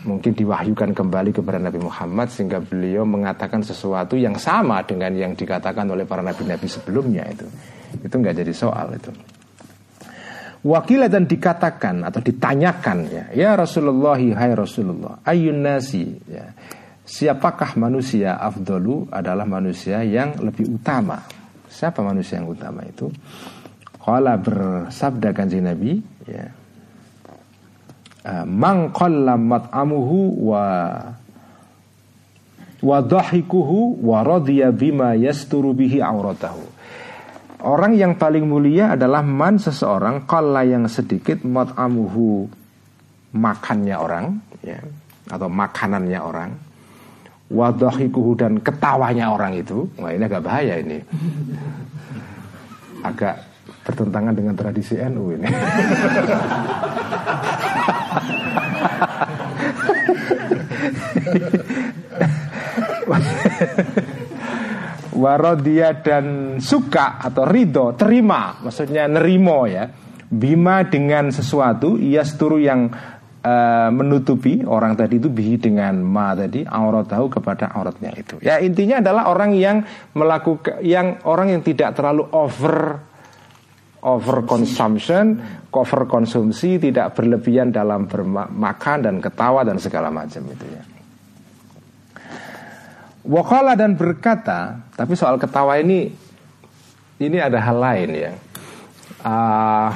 [0.07, 5.89] mungkin diwahyukan kembali kepada Nabi Muhammad sehingga beliau mengatakan sesuatu yang sama dengan yang dikatakan
[5.89, 7.43] oleh para nabi-nabi sebelumnya itu.
[7.99, 9.11] Itu nggak jadi soal itu.
[10.61, 16.05] Wakilah dan dikatakan atau ditanyakan ya, ya Rasulullah, hai Rasulullah, ayun nasi?
[16.29, 16.53] Ya.
[17.01, 21.17] Siapakah manusia afdolu adalah manusia yang lebih utama.
[21.65, 23.09] Siapa manusia yang utama itu?
[23.97, 25.97] Kala bersabda kanji Nabi
[26.29, 26.45] ya,
[28.29, 30.65] ah, Man qalla mat'amuhu wa
[32.81, 36.65] wa dhahikuhu wa radiya bima yasturu bihi auratahu
[37.61, 42.49] Orang yang paling mulia adalah man seseorang kala yang sedikit mat'amuhu
[43.37, 44.81] makannya orang ya,
[45.29, 46.51] atau makanannya orang
[47.51, 49.85] wadahikuhu dan ketawanya orang itu.
[50.01, 50.97] Wah ini agak bahaya ini.
[53.01, 53.41] Agak
[53.81, 55.49] bertentangan dengan tradisi NU ini
[65.21, 69.85] Warodia dan suka atau ridho terima maksudnya nerimo ya
[70.31, 72.89] bima dengan sesuatu ia seturu yang
[73.41, 78.37] uh, menutupi orang tadi itu bihi dengan ma tadi aurat tahu kepada auratnya itu.
[78.39, 79.83] Ya intinya adalah orang yang
[80.15, 83.01] melakukan yang orang yang tidak terlalu over
[84.01, 85.37] over consumption,
[85.69, 90.81] cover konsumsi, tidak berlebihan dalam bermakan dan ketawa dan segala macam itu ya.
[93.21, 96.09] Wakala dan berkata, tapi soal ketawa ini
[97.21, 98.33] ini ada hal lain ya.
[99.21, 99.93] Uh,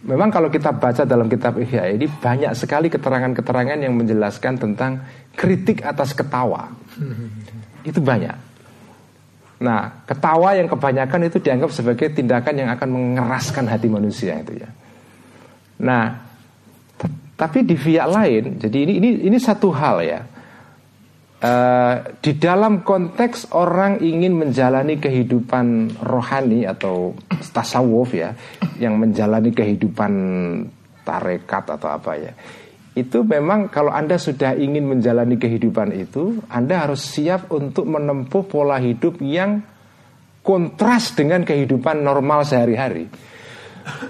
[0.00, 5.04] Memang kalau kita baca dalam kitab Ihya ini banyak sekali keterangan-keterangan yang menjelaskan tentang
[5.36, 6.72] kritik atas ketawa.
[7.84, 8.36] Itu banyak.
[9.60, 14.72] Nah, ketawa yang kebanyakan itu dianggap sebagai tindakan yang akan mengeraskan hati manusia itu ya.
[15.84, 16.16] Nah,
[17.36, 20.24] tapi di pihak lain, jadi ini ini ini satu hal ya.
[21.40, 27.16] Uh, di dalam konteks orang ingin menjalani kehidupan rohani atau
[27.56, 28.36] tasawuf ya,
[28.76, 30.12] yang menjalani kehidupan
[31.00, 32.36] tarekat atau apa ya,
[32.92, 38.76] itu memang kalau anda sudah ingin menjalani kehidupan itu, anda harus siap untuk menempuh pola
[38.76, 39.64] hidup yang
[40.44, 43.08] kontras dengan kehidupan normal sehari-hari.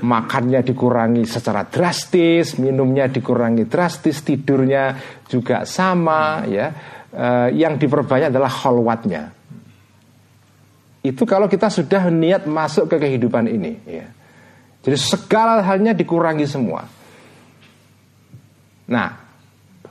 [0.02, 4.98] Makannya dikurangi secara drastis, minumnya dikurangi drastis, tidurnya
[5.30, 9.32] juga sama ya uh, yang diperbanyak adalah khalwatnya.
[11.00, 14.06] Itu kalau kita sudah niat masuk ke kehidupan ini, ya.
[14.80, 16.84] Jadi segala halnya dikurangi semua.
[18.90, 19.08] Nah,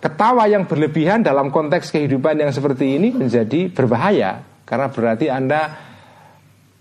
[0.01, 5.61] ketawa yang berlebihan dalam konteks kehidupan yang seperti ini menjadi berbahaya karena berarti Anda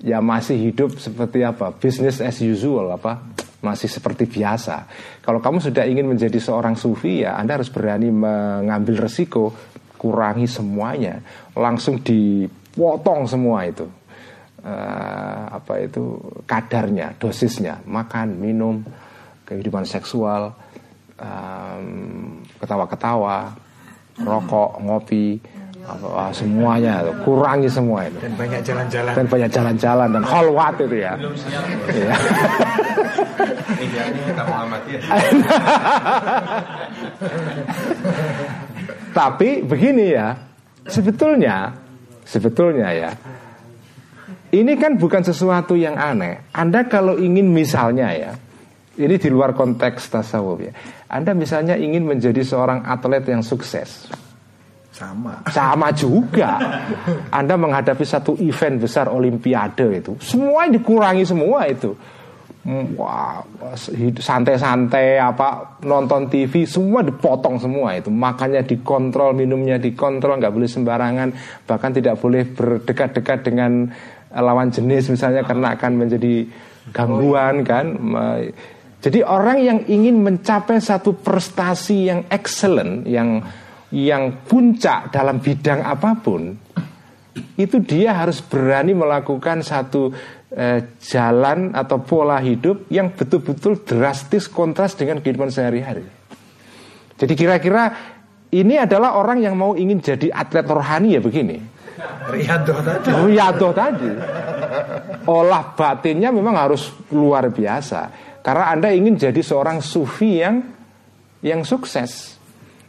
[0.01, 1.73] ya masih hidup seperti apa?
[1.77, 3.23] Business as usual apa?
[3.59, 4.87] Masih seperti biasa.
[5.21, 9.53] Kalau kamu sudah ingin menjadi seorang sufi ya Anda harus berani mengambil resiko
[9.99, 11.19] kurangi semuanya,
[11.59, 13.87] langsung dipotong semua itu.
[14.59, 18.83] uh, apa itu kadarnya, dosisnya, makan, minum,
[19.47, 20.51] kehidupan seksual,
[21.15, 23.55] um, ketawa-ketawa,
[24.19, 25.39] rokok, ngopi,
[25.89, 31.17] apa, semuanya kurangi semua itu dan banyak jalan-jalan dan banyak jalan-jalan dan holwat itu ya.
[31.89, 32.13] Iya.
[39.19, 40.31] Tapi begini ya,
[40.87, 41.75] sebetulnya,
[42.23, 43.11] sebetulnya ya,
[44.55, 46.47] ini kan bukan sesuatu yang aneh.
[46.55, 48.33] Anda kalau ingin misalnya ya,
[48.95, 50.73] ini di luar konteks tasawuf ya.
[51.11, 54.07] Anda misalnya ingin menjadi seorang atlet yang sukses.
[54.95, 55.43] Sama.
[55.51, 56.59] Sama juga.
[57.35, 61.99] Anda menghadapi satu event besar olimpiade itu, semua dikurangi semua itu.
[62.69, 63.41] Wah,
[64.21, 68.13] santai-santai apa nonton TV semua dipotong semua itu.
[68.13, 71.29] Makannya dikontrol minumnya dikontrol nggak boleh sembarangan.
[71.65, 73.89] Bahkan tidak boleh berdekat-dekat dengan
[74.37, 76.45] lawan jenis misalnya karena akan menjadi
[76.93, 77.87] gangguan kan?
[79.01, 83.41] Jadi orang yang ingin mencapai satu prestasi yang excellent yang
[83.89, 86.53] yang puncak dalam bidang apa pun
[87.57, 90.13] itu dia harus berani melakukan satu
[90.53, 96.07] eh, jalan atau pola hidup yang betul-betul drastis kontras dengan kehidupan sehari-hari.
[97.19, 97.91] Jadi kira-kira
[98.55, 101.59] ini adalah orang yang mau ingin jadi atlet rohani ya begini.
[102.31, 103.09] Riyadoh tadi.
[103.11, 104.11] Riyadoh tadi.
[105.27, 108.01] Olah batinnya memang harus luar biasa.
[108.41, 110.63] Karena Anda ingin jadi seorang sufi yang
[111.43, 112.39] yang sukses.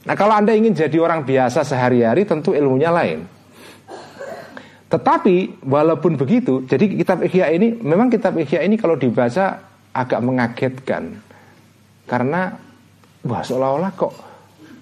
[0.05, 3.38] Nah kalau Anda ingin jadi orang biasa sehari-hari tentu ilmunya lain.
[4.89, 9.61] Tetapi walaupun begitu, jadi kitab Ihya ini memang kitab Ihya ini kalau dibaca
[9.93, 11.21] agak mengagetkan
[12.09, 12.57] karena
[13.21, 14.13] wah seolah-olah kok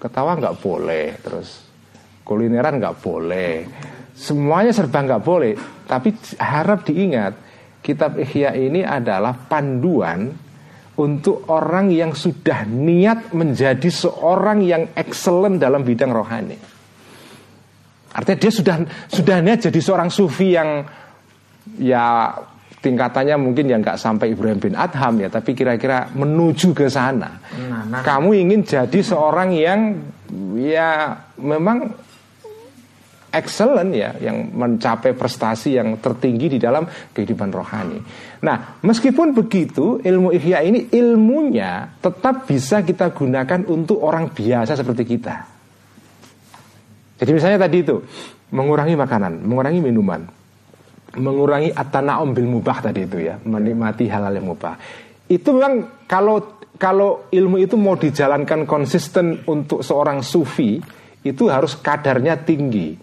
[0.00, 1.60] ketawa nggak boleh, terus
[2.24, 3.68] kulineran nggak boleh,
[4.16, 5.52] semuanya serba nggak boleh.
[5.84, 6.08] Tapi
[6.40, 7.32] harap diingat
[7.84, 10.32] kitab Ihya ini adalah panduan
[10.96, 16.77] untuk orang yang sudah niat menjadi seorang yang excellent dalam bidang rohani.
[18.18, 18.76] Artinya dia sudah
[19.06, 20.82] sudah niat jadi seorang sufi yang
[21.78, 22.34] ya
[22.82, 27.38] tingkatannya mungkin yang nggak sampai Ibrahim bin Adham ya, tapi kira-kira menuju ke sana.
[27.70, 28.02] Nah, nah.
[28.02, 30.02] Kamu ingin jadi seorang yang
[30.58, 31.90] ya memang
[33.30, 37.98] excellent ya, yang mencapai prestasi yang tertinggi di dalam kehidupan rohani.
[38.42, 45.04] Nah, meskipun begitu, ilmu ihya ini ilmunya tetap bisa kita gunakan untuk orang biasa seperti
[45.06, 45.57] kita.
[47.18, 47.98] Jadi misalnya tadi itu
[48.54, 50.22] mengurangi makanan, mengurangi minuman,
[51.18, 54.78] mengurangi atanaum bil mubah tadi itu ya, menikmati halal yang mubah.
[55.26, 60.78] Itu memang kalau kalau ilmu itu mau dijalankan konsisten untuk seorang sufi
[61.26, 62.94] itu harus kadarnya tinggi.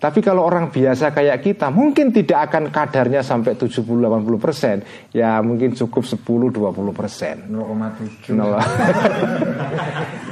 [0.00, 4.80] Tapi kalau orang biasa kayak kita mungkin tidak akan kadarnya sampai 70-80 persen,
[5.12, 6.56] ya mungkin cukup 10-20
[6.96, 7.52] persen.
[7.52, 8.32] 0,7.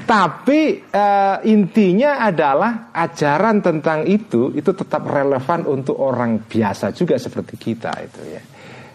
[0.08, 7.60] Tapi uh, intinya adalah ajaran tentang itu itu tetap relevan untuk orang biasa juga seperti
[7.60, 8.40] kita itu ya.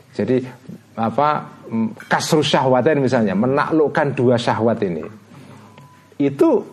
[0.10, 0.41] Jadi
[0.98, 1.54] apa
[2.10, 5.06] kasru syahwatin misalnya menaklukkan dua syahwat ini
[6.22, 6.73] itu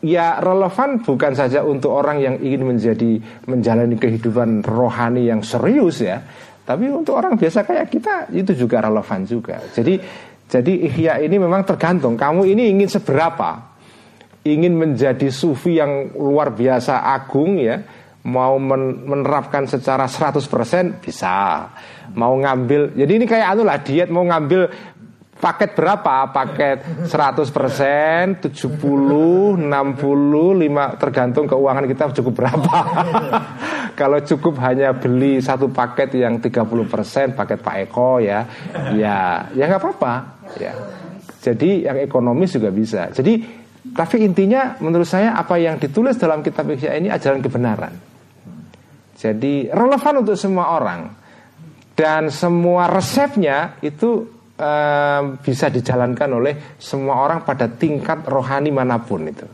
[0.00, 6.20] ya relevan bukan saja untuk orang yang ingin menjadi menjalani kehidupan rohani yang serius ya,
[6.64, 9.60] tapi untuk orang biasa kayak kita itu juga relevan juga.
[9.72, 10.00] Jadi
[10.50, 13.70] jadi ihya ini memang tergantung kamu ini ingin seberapa.
[14.40, 17.76] Ingin menjadi sufi yang luar biasa agung ya,
[18.24, 21.68] mau menerapkan secara 100% bisa.
[22.16, 24.66] Mau ngambil, jadi ini kayak anu lah diet mau ngambil
[25.40, 26.28] Paket berapa?
[26.28, 32.76] Paket 100%, 70, 60, 5 tergantung keuangan kita cukup berapa.
[34.00, 38.44] Kalau cukup hanya beli satu paket yang 30%, paket Pak Eko ya,
[38.92, 40.14] ya ya nggak apa-apa
[40.60, 40.72] ya.
[41.40, 43.08] Jadi yang ekonomis juga bisa.
[43.08, 43.40] Jadi
[43.96, 47.92] tapi intinya menurut saya apa yang ditulis dalam kitab Ihya ini ajaran kebenaran.
[49.16, 51.12] Jadi relevan untuk semua orang
[51.96, 54.39] dan semua resepnya itu
[55.40, 59.48] bisa dijalankan oleh semua orang pada tingkat rohani mana pun itu.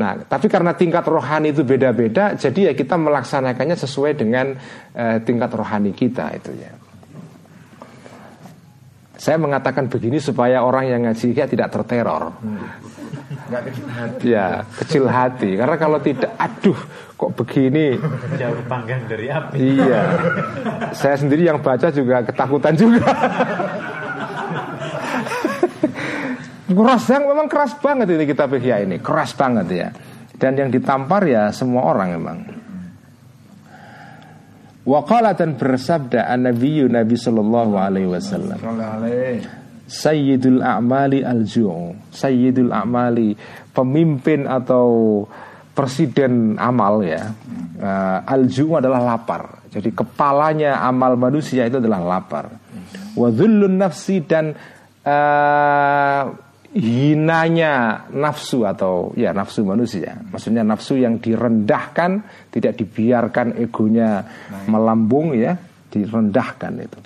[0.00, 4.56] Nah, tapi karena tingkat rohani itu beda-beda, jadi ya kita melaksanakannya sesuai dengan
[4.96, 6.72] uh, tingkat rohani kita itu ya.
[9.20, 12.34] Saya mengatakan begini supaya orang yang ngaji ya tidak terteror.
[13.52, 14.24] kecil hati.
[14.26, 14.48] Ya,
[14.82, 15.50] kecil hati.
[15.54, 16.80] Karena kalau tidak, aduh,
[17.14, 17.94] kok begini?
[18.34, 19.78] Jauh panggang dari api.
[19.78, 20.02] Iya.
[20.90, 23.06] Saya sendiri yang baca juga ketakutan juga.
[26.72, 29.88] Keras yang memang keras banget ini kita ya ini keras banget ya
[30.36, 32.38] dan yang ditampar ya semua orang memang
[34.82, 38.58] Waqala dan bersabda an-nabiyyu Nabi sallallahu alaihi wasallam.
[39.86, 42.10] Sayyidul a'mali al-ju'u.
[42.10, 43.38] Sayyidul a'mali
[43.70, 45.22] pemimpin atau
[45.70, 47.30] presiden amal ya.
[47.78, 49.62] Uh, al-ju'u adalah lapar.
[49.70, 52.50] Jadi kepalanya amal manusia itu adalah lapar.
[53.14, 54.50] Wa dhullun nafsi dan
[55.06, 56.22] uh,
[56.72, 60.16] hinanya nafsu atau ya nafsu manusia.
[60.32, 64.24] Maksudnya nafsu yang direndahkan, tidak dibiarkan egonya
[64.68, 65.56] melambung ya,
[65.92, 66.98] direndahkan itu.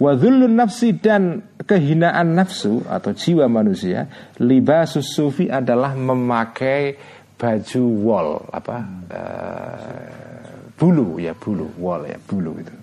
[0.00, 4.08] Wadhullun nafsi dan kehinaan nafsu atau jiwa manusia,
[4.40, 6.96] libasus sufi adalah memakai
[7.36, 8.76] baju wol apa
[9.12, 12.74] uh, bulu ya bulu wol ya bulu itu.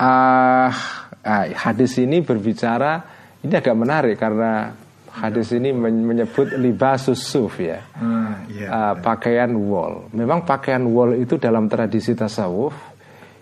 [0.00, 0.72] Ah,
[1.20, 4.72] uh, hadis ini berbicara ini agak menarik karena
[5.10, 10.06] hadis ini menyebut libasus suf ya, hmm, iya, uh, pakaian wol.
[10.14, 12.72] Memang pakaian wol itu dalam tradisi tasawuf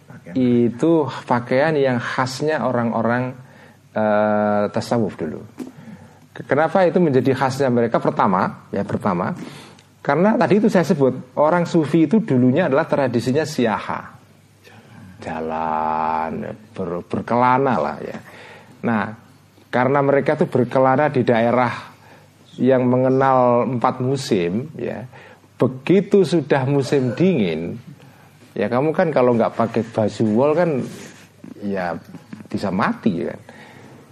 [0.09, 0.33] pakaian.
[0.33, 3.37] itu pakaian yang khasnya orang-orang
[3.93, 5.45] uh, tasawuf dulu.
[6.39, 7.99] Kenapa itu menjadi khasnya mereka?
[7.99, 9.35] Pertama, ya pertama,
[9.99, 14.01] karena tadi itu saya sebut orang sufi itu dulunya adalah tradisinya siaha,
[15.19, 18.19] jalan, ber, berkelana lah ya.
[18.87, 19.28] Nah,
[19.69, 21.93] karena mereka tuh berkelana di daerah
[22.59, 25.05] yang mengenal empat musim ya.
[25.59, 27.77] Begitu sudah musim dingin
[28.55, 30.71] ya kamu kan kalau nggak pakai baju wol kan
[31.63, 31.95] ya
[32.49, 33.41] bisa mati kan.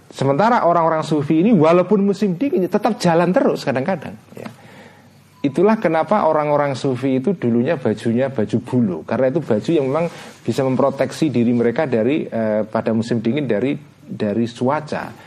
[0.07, 4.49] Sementara orang-orang sufi ini walaupun musim dingin ya tetap jalan terus kadang-kadang ya.
[5.37, 8.97] Itulah kenapa orang-orang sufi itu dulunya bajunya baju bulu.
[9.05, 10.05] Karena itu baju yang memang
[10.43, 13.77] bisa memproteksi diri mereka dari eh, pada musim dingin dari
[14.07, 15.26] dari cuaca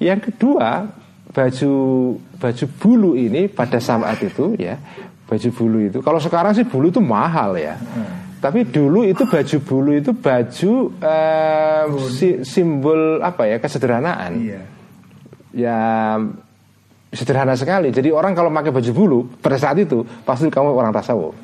[0.00, 0.88] yang kedua,
[1.30, 1.72] baju
[2.40, 4.80] baju bulu ini pada saat itu ya,
[5.28, 7.76] baju bulu itu kalau sekarang sih bulu itu mahal ya.
[7.76, 8.32] Hmm.
[8.40, 10.72] Tapi dulu itu baju bulu itu baju
[11.04, 14.32] uh, si, simbol apa ya kesederhanaan.
[14.40, 14.60] Iya.
[15.52, 15.78] Ya
[17.12, 17.92] sederhana sekali.
[17.92, 21.36] Jadi orang kalau pakai baju bulu pada saat itu pasti kamu orang tasawuf.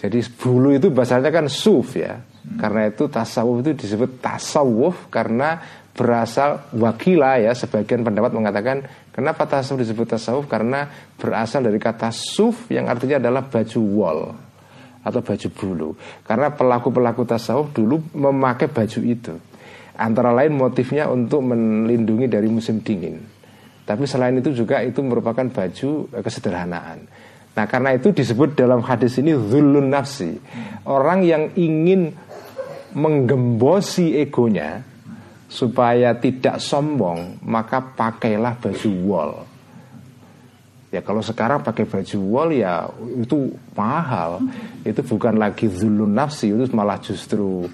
[0.00, 2.14] Jadi bulu itu bahasanya kan suf ya.
[2.14, 2.56] Hmm.
[2.56, 5.58] Karena itu tasawuf itu disebut tasawuf karena
[5.90, 8.76] berasal wakila ya sebagian pendapat mengatakan
[9.10, 10.46] kenapa tasawuf disebut tasawuf?
[10.46, 10.86] Karena
[11.18, 14.20] berasal dari kata suf yang artinya adalah baju wol
[15.00, 15.90] atau baju bulu.
[16.24, 19.34] Karena pelaku-pelaku tasawuf dulu memakai baju itu.
[20.00, 23.20] Antara lain motifnya untuk melindungi dari musim dingin.
[23.84, 26.98] Tapi selain itu juga itu merupakan baju eh, kesederhanaan.
[27.50, 30.38] Nah karena itu disebut dalam hadis ini zulun nafsi.
[30.86, 32.14] Orang yang ingin
[32.94, 34.89] menggembosi egonya
[35.50, 39.32] supaya tidak sombong maka pakailah baju wol.
[40.90, 42.86] Ya kalau sekarang pakai baju wol ya
[43.18, 44.42] itu mahal.
[44.86, 47.66] Itu bukan lagi zulun nafsi itu malah justru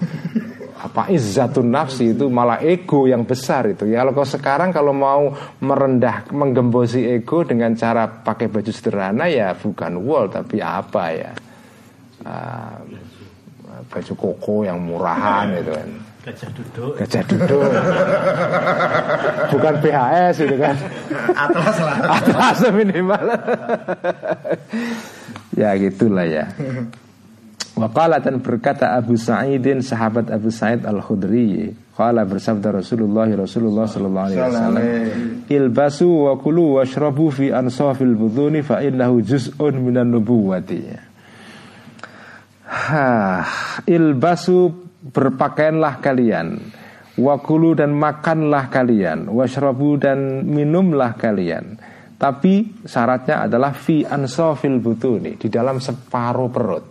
[0.76, 3.88] apa izzatun nafsi itu malah ego yang besar itu.
[3.88, 10.00] Ya kalau sekarang kalau mau merendah menggembosi ego dengan cara pakai baju sederhana ya bukan
[10.00, 11.32] wol tapi apa ya.
[12.24, 12.80] Uh,
[13.92, 16.92] baju koko yang murahan itu kan Gajah duduk.
[16.98, 17.70] Gajah duduk.
[19.54, 20.74] Bukan PHS itu kan.
[21.38, 21.96] Atlas lah.
[22.18, 23.24] Atlas minimal.
[25.54, 26.50] ya gitulah ya.
[27.78, 34.40] Waqala dan berkata Abu Sa'idin sahabat Abu Sa'id Al-Khudri Qala bersabda Rasulullah Rasulullah sallallahu alaihi
[34.40, 34.84] wasallam
[35.44, 40.88] Ilbasu wa kulu washrabu fi ansafil buduni fa innahu juz'un minan nubuwati
[42.64, 43.44] Ha
[43.84, 46.60] ilbasu berpakaianlah kalian
[47.16, 51.81] wakulu dan makanlah kalian washrabu dan minumlah kalian.
[52.16, 56.85] Tapi syaratnya adalah fi ansofil butuni di dalam separuh perut.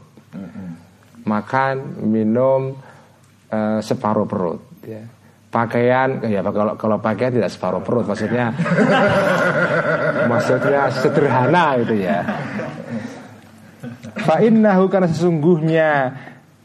[1.26, 2.77] Makan minum
[3.49, 4.61] uh, separuh perut.
[4.86, 5.02] Ya.
[5.49, 8.52] pakaian ya kalau kalau pakaian tidak separuh perut maksudnya
[10.32, 12.22] maksudnya sederhana itu ya.
[14.19, 15.90] Fa innahu karena sesungguhnya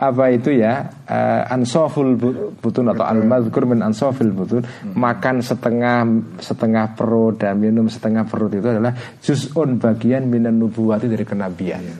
[0.00, 2.16] apa itu ya uh, ansoful
[2.56, 4.96] butun atau al madhkur min ansofil butun hmm.
[4.96, 6.08] makan setengah
[6.40, 11.84] setengah perut dan minum setengah perut itu adalah juz'un bagian minan nubuwati dari kenabian.
[11.84, 11.96] Iya.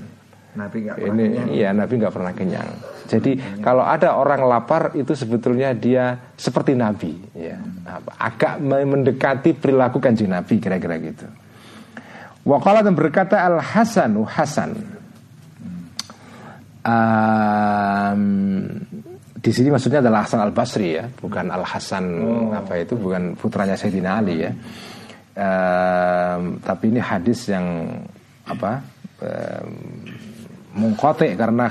[0.50, 1.48] Nabi gak pernah ini kenyang.
[1.54, 2.68] iya Nabi nggak pernah kenyang.
[3.06, 3.62] Jadi hmm.
[3.62, 7.60] kalau ada orang lapar itu sebetulnya dia seperti Nabi ya.
[7.60, 8.00] Hmm.
[8.16, 11.28] Agak mendekati perilaku kanjeng Nabi kira-kira gitu.
[12.48, 15.00] Wakala dan berkata Al Hasanu Hasan
[18.12, 18.66] um,
[19.40, 22.52] di sini maksudnya adalah Hasan Al Basri ya, bukan Al Hasan oh.
[22.52, 24.52] apa itu, bukan putranya Sayyidina Ali ya.
[25.40, 27.88] Um, tapi ini hadis yang
[28.44, 28.84] apa
[29.24, 29.70] um,
[30.76, 31.70] mungkote karena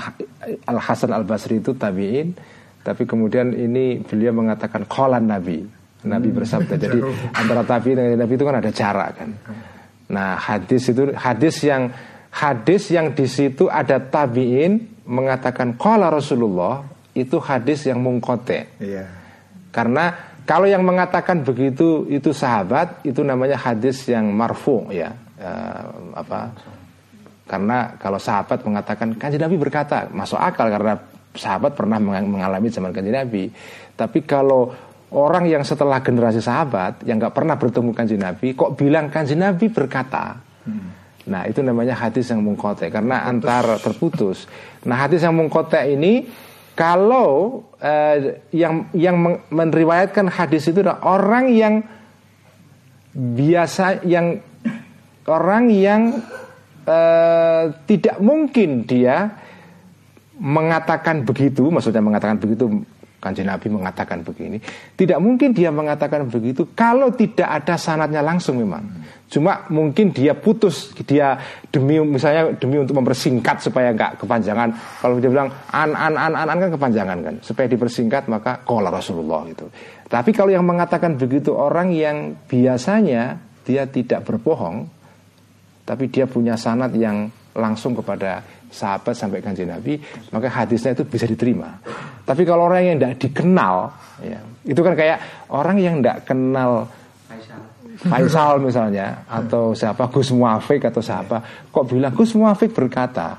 [0.66, 2.34] Al Hasan Al Basri itu tabiin,
[2.82, 5.62] tapi kemudian ini beliau mengatakan kolan Nabi,
[6.02, 6.74] Nabi bersabda.
[6.74, 6.98] Jadi
[7.38, 9.30] antara tabiin dengan Nabi itu kan ada jarak kan.
[10.10, 11.94] Nah hadis itu hadis yang
[12.34, 16.84] hadis yang di situ ada tabiin mengatakan kola Rasulullah
[17.16, 18.80] itu hadis yang mungkote.
[18.80, 19.06] Iya.
[19.70, 20.14] Karena
[20.44, 25.14] kalau yang mengatakan begitu itu sahabat itu namanya hadis yang marfu ya.
[25.38, 25.84] Eh,
[26.16, 26.50] apa?
[27.46, 30.94] Karena kalau sahabat mengatakan kanji Nabi berkata masuk akal karena
[31.34, 33.44] sahabat pernah mengal- mengalami zaman kanji Nabi.
[33.94, 34.70] Tapi kalau
[35.10, 39.66] orang yang setelah generasi sahabat yang nggak pernah bertemu kanji Nabi kok bilang kanji Nabi
[39.66, 40.38] berkata
[41.30, 44.50] nah itu namanya hadis yang mungkote karena antar terputus
[44.82, 46.26] nah hadis yang mungkote ini
[46.74, 51.74] kalau eh, yang yang men- meriwayatkan hadis itu adalah orang yang
[53.14, 54.42] biasa yang
[55.30, 56.18] orang yang
[56.88, 59.30] eh, tidak mungkin dia
[60.40, 62.64] mengatakan begitu, maksudnya mengatakan begitu
[63.20, 64.56] kanjeng Nabi mengatakan begini,
[64.96, 68.80] tidak mungkin dia mengatakan begitu kalau tidak ada sanatnya langsung memang.
[69.30, 71.38] Cuma mungkin dia putus, dia
[71.70, 74.74] demi misalnya demi untuk mempersingkat supaya nggak kepanjangan.
[74.98, 78.90] Kalau dia bilang an an an an, an kan kepanjangan kan, supaya dipersingkat maka kola
[78.90, 79.70] Rasulullah itu.
[80.10, 84.90] Tapi kalau yang mengatakan begitu orang yang biasanya dia tidak berbohong,
[85.86, 89.98] tapi dia punya sanat yang langsung kepada sahabat sampai kanjeng Nabi,
[90.34, 91.78] maka hadisnya itu bisa diterima.
[92.26, 93.74] Tapi kalau orang yang tidak dikenal,
[94.26, 95.18] ya, itu kan kayak
[95.54, 96.90] orang yang tidak kenal
[98.00, 103.36] Faisal misalnya atau siapa Gus Muafik atau siapa kok bilang Gus Muafik berkata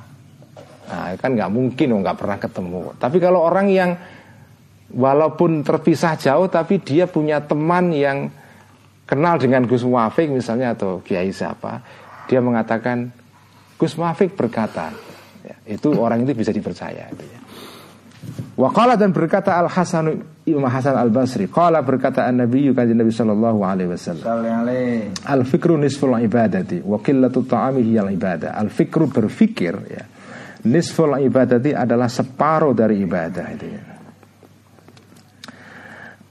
[0.91, 3.97] nah kan nggak mungkin nggak pernah ketemu tapi kalau orang yang
[4.91, 8.29] walaupun terpisah jauh tapi dia punya teman yang
[9.09, 11.81] kenal dengan Gus Muafik misalnya atau Kiai siapa
[12.29, 13.09] dia mengatakan
[13.81, 14.93] Gus Muafik berkata
[15.41, 17.39] ya, itu orang itu bisa dipercaya itu ya.
[18.61, 21.45] Waqala dan berkata Al Hasan Imam Hasan Al Basri.
[21.45, 24.25] Qala berkata An Nabi kanjeng Nabi Shallallahu Alaihi Wasallam.
[25.29, 28.57] Al fikru nisful ibadati wa qillatu ta'ami hiyal ibadah.
[28.57, 30.03] Al fikru berfikir ya.
[30.61, 33.83] Nisful ibadati adalah separuh dari ibadah itu ya.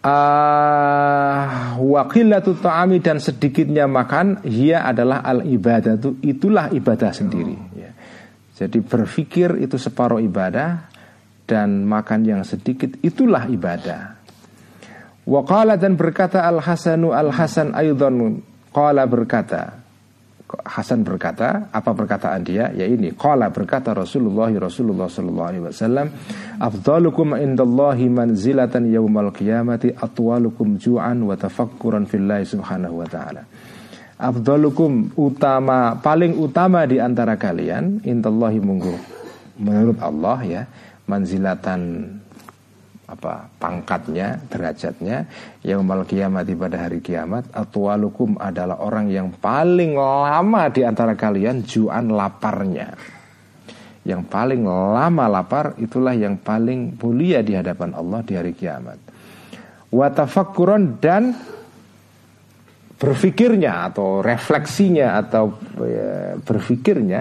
[0.00, 7.90] Uh, wa qillatu ta'ami dan sedikitnya makan hia adalah al ibadatu itulah ibadah sendiri ya.
[8.58, 10.89] Jadi berfikir itu separuh ibadah
[11.50, 14.14] dan makan yang sedikit itulah ibadah.
[15.26, 18.38] Waqala dan berkata Al Hasanu Al Hasan Aydan
[18.70, 19.82] qala berkata
[20.50, 22.74] Hasan berkata apa perkataan dia?
[22.74, 26.06] Ya ini qala berkata Rasulullah Rasulullah sallallahu alaihi wasallam
[26.58, 33.42] afdalukum indallahi manzilatan yaumal qiyamati atwalukum ju'an wa tafakkuran fillahi subhanahu wa ta'ala.
[34.18, 38.98] Afdalukum utama paling utama di antara kalian indallahi munggu
[39.60, 40.62] menurut Allah ya
[41.10, 42.06] manzilatan
[43.10, 45.26] apa pangkatnya derajatnya
[45.66, 52.14] yaumal kiamat pada hari kiamat atwalukum adalah orang yang paling lama di antara kalian juan
[52.14, 52.94] laparnya.
[54.06, 58.96] Yang paling lama lapar itulah yang paling mulia di hadapan Allah di hari kiamat.
[59.90, 61.36] Watafakkuron dan
[62.96, 67.20] berfikirnya atau refleksinya atau ya, berfikirnya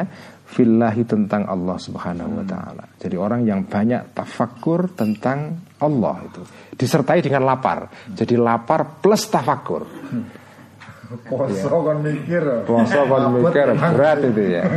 [0.50, 2.84] fillahi tentang Allah Subhanahu wa taala.
[2.98, 6.42] Jadi orang yang banyak tafakur tentang Allah itu
[6.74, 7.86] disertai dengan lapar.
[8.18, 9.86] Jadi lapar plus tafakur.
[11.30, 12.66] Poso kon mikir.
[12.66, 14.64] Poso kon mikir berat itu ya.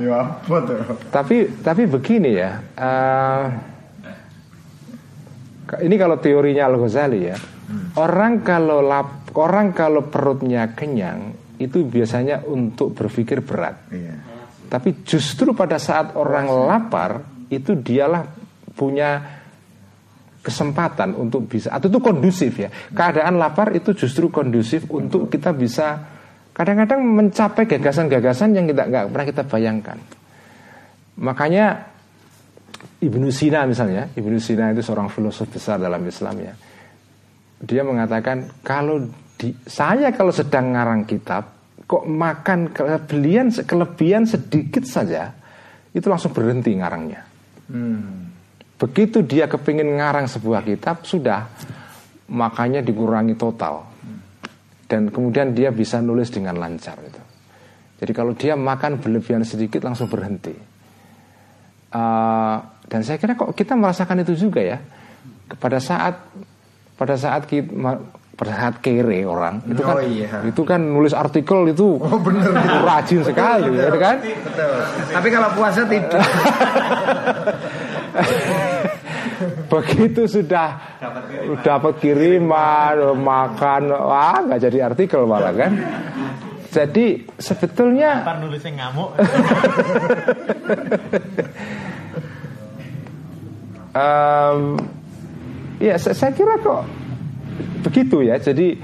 [0.00, 0.80] Ya apa tuh?
[1.12, 2.56] Tapi tapi begini ya.
[2.78, 3.52] uh,
[5.84, 7.36] ini kalau teorinya Al Ghazali ya.
[8.00, 13.76] Orang kalau lap, orang kalau perutnya kenyang itu biasanya untuk berpikir berat.
[13.92, 14.16] Iya.
[14.70, 17.20] Tapi justru pada saat orang lapar
[17.52, 18.24] itu dialah
[18.72, 19.40] punya
[20.40, 22.72] kesempatan untuk bisa atau itu kondusif ya.
[22.72, 26.00] Keadaan lapar itu justru kondusif untuk kita bisa
[26.56, 29.98] kadang-kadang mencapai gagasan-gagasan yang kita nggak pernah kita bayangkan.
[31.20, 31.66] Makanya
[33.04, 36.54] Ibnu Sina misalnya, Ibnu Sina itu seorang filosof besar dalam Islam ya.
[37.60, 39.04] Dia mengatakan kalau
[39.40, 41.56] di, saya kalau sedang ngarang kitab
[41.88, 45.32] kok makan kelebihan kelebihan sedikit saja
[45.96, 47.24] itu langsung berhenti ngarangnya.
[47.72, 48.28] Hmm.
[48.76, 51.48] Begitu dia kepingin ngarang sebuah kitab sudah
[52.30, 53.90] makanya dikurangi total
[54.90, 57.22] dan kemudian dia bisa nulis dengan lancar itu.
[58.02, 60.52] Jadi kalau dia makan berlebihan sedikit langsung berhenti.
[61.90, 64.78] Uh, dan saya kira kok kita merasakan itu juga ya.
[65.58, 66.18] Pada saat
[66.98, 67.70] pada saat kita,
[68.40, 70.40] pada saat kere orang itu Oh, kan iya.
[70.48, 74.80] itu kan nulis artikel itu Oh bener itu rajin sekali ya kan Betul.
[75.12, 76.24] Tapi kalau puasa tidak.
[79.70, 80.76] begitu sudah
[81.64, 85.72] dapat kiriman makan wah nggak jadi artikel malah kan
[86.70, 89.10] jadi sebetulnya Pan nulisnya ngamuk.
[93.90, 94.78] Em,
[95.82, 96.86] ya saya, saya kira kok
[97.82, 98.36] begitu ya.
[98.40, 98.76] Jadi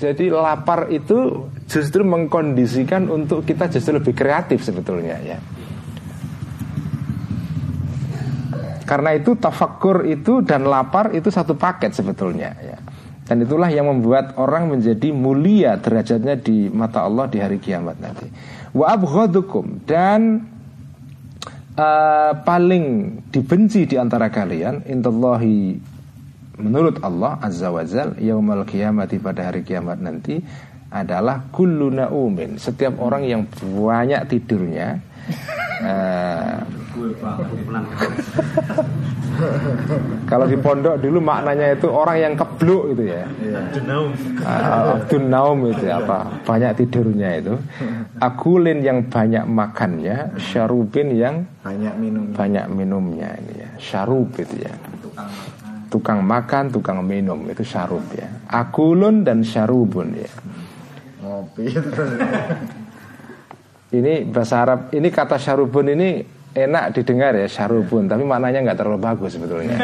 [0.00, 5.36] jadi lapar itu justru mengkondisikan untuk kita justru lebih kreatif sebetulnya ya.
[8.88, 12.80] Karena itu tafakur itu dan lapar itu satu paket sebetulnya ya.
[13.28, 18.26] Dan itulah yang membuat orang menjadi mulia derajatnya di mata Allah di hari kiamat nanti.
[18.74, 20.42] Wa abghadukum dan
[21.78, 22.84] eh, paling
[23.30, 25.78] dibenci di antara kalian indallahi
[26.60, 30.38] menurut Allah azza wajal yaumal kiamati pada hari kiamat nanti
[30.90, 32.58] adalah kullu naumin.
[32.58, 34.98] Setiap orang yang banyak tidurnya
[40.28, 43.24] kalau di pondok dulu maknanya itu orang yang kebluk gitu ya.
[43.72, 44.10] Jenaum.
[44.44, 47.54] Ah, Abdun Naum itu apa banyak tidurnya itu.
[48.20, 52.24] Akulin yang banyak makannya syarubin yang Banyak minum.
[52.32, 54.72] banyak minumnya ini ya syarub itu ya
[55.90, 58.30] tukang makan tukang minum itu syarub ya.
[58.46, 60.30] Akulun dan syarubun ya.
[61.20, 61.66] Ngopi
[63.90, 66.22] ini bahasa Arab ini kata syarubun ini
[66.54, 68.06] enak didengar ya syarubun.
[68.06, 69.74] Tapi maknanya nggak terlalu bagus sebetulnya.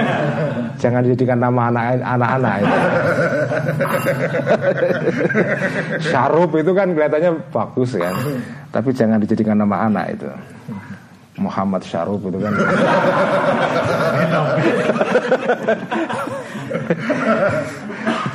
[0.78, 2.76] Jangan dijadikan nama anak anak-anak itu.
[6.06, 8.14] Syarub itu kan kelihatannya bagus kan.
[8.70, 10.30] Tapi jangan dijadikan nama anak itu
[11.36, 12.52] Muhammad Syarub itu kan.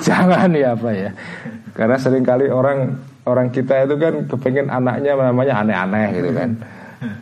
[0.06, 1.10] Jangan ya apa ya.
[1.72, 6.50] Karena sering kali orang orang kita itu kan kepengen anaknya namanya aneh-aneh gitu kan.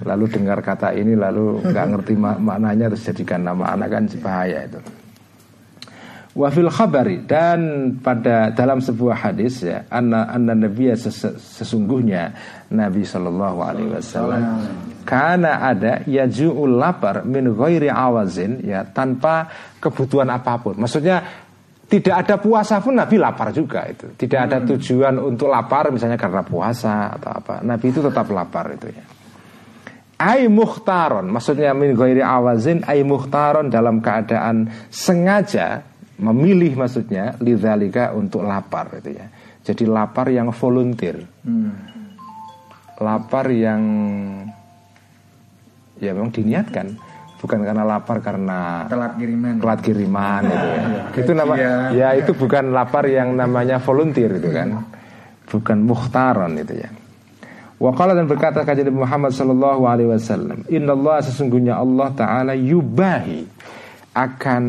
[0.04, 4.68] Lalu dengar kata ini lalu nggak ngerti mak- maknanya terus jadikan nama anak kan bahaya
[4.68, 4.80] itu
[6.40, 7.28] Wafil khabari.
[7.28, 12.32] Dan pada dalam sebuah hadis ya anna anna nabiya ses- sesungguhnya
[12.72, 14.44] Nabi Shallallahu Alaihi Wasallam
[15.04, 19.52] karena ada yajuul lapar min ghairi awazin ya tanpa
[19.84, 20.80] kebutuhan apa pun.
[20.80, 21.20] Maksudnya
[21.92, 24.08] tidak ada puasa pun Nabi lapar juga itu.
[24.16, 27.56] Tidak ada tujuan untuk lapar misalnya karena puasa atau apa.
[27.68, 29.04] Nabi itu tetap lapar itu ya.
[30.20, 35.80] Ai muhtaron Maksudnya min ghairi awazin Ai muhtaron dalam keadaan Sengaja
[36.20, 39.28] memilih maksudnya Lidzalika untuk lapar itu ya.
[39.64, 41.24] Jadi lapar yang volunteer.
[43.00, 43.82] Lapar yang
[46.00, 46.96] Ya memang diniatkan.
[47.40, 49.64] Bukan karena lapar karena Telat kiriman.
[49.64, 50.84] Telat kiriman itu ya.
[51.16, 51.96] Itu nama Gajian.
[51.96, 54.84] Ya itu bukan lapar yang namanya volunteer itu kan.
[55.48, 56.92] Bukan muhtaron itu ya.
[57.80, 63.48] Waqala dan berkata kajian Muhammad sallallahu alaihi wasallam, "Inna Allah sesungguhnya Allah taala yubahi
[64.14, 64.64] akan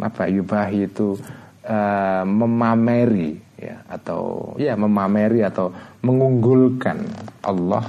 [0.00, 1.16] apa yubahi itu
[1.64, 5.68] eh, memameri ya atau ya memameri atau
[6.00, 7.04] mengunggulkan
[7.44, 7.84] Allah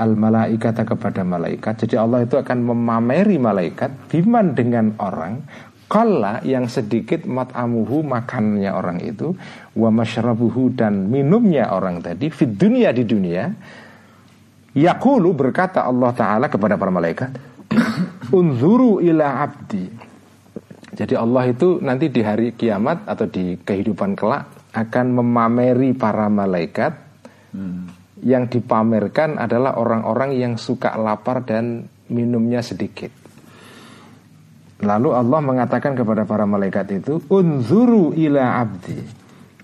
[0.00, 1.86] al malaikata kepada malaikat.
[1.86, 5.44] Jadi Allah itu akan memameri malaikat biman dengan orang
[5.90, 9.34] Kalla yang sedikit mat'amuhu makannya orang itu
[9.74, 13.50] Wa masyrabuhu dan minumnya orang tadi Fit dunia di dunia
[14.70, 17.34] Yakulu berkata Allah Ta'ala kepada para malaikat
[18.38, 19.90] Unzuru ila abdi
[21.00, 26.92] Jadi Allah itu nanti di hari kiamat Atau di kehidupan kelak Akan memameri para malaikat.
[28.20, 33.08] Yang dipamerkan adalah orang-orang yang suka lapar dan minumnya sedikit.
[34.84, 39.00] Lalu Allah mengatakan kepada para malaikat itu Unzuru ila abdi.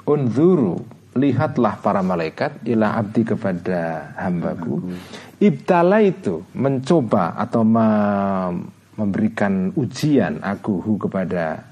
[0.08, 0.80] Unzuru
[1.16, 4.92] Lihatlah para malaikat Ila abdi kepada hambaku.
[5.40, 11.62] Ibtala itu Mencoba atau me- memberikan ujian Aku hu kepada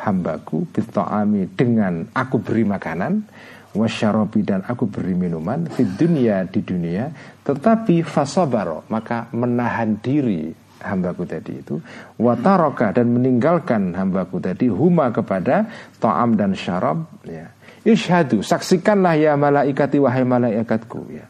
[0.00, 3.26] hambaku Bitta'ami dengan aku beri makanan
[3.70, 7.10] Wasyarobi dan aku beri minuman Di dunia di dunia.
[7.46, 11.76] Tetapi fasabaro Maka menahan diri hambaku tadi itu.
[12.16, 15.68] Wataroka dan meninggalkan hambaku tadi huma kepada
[16.00, 17.52] ta'am dan syarab ya.
[17.80, 21.29] Ishadu saksikanlah ya malaikati wahai malaikatku ya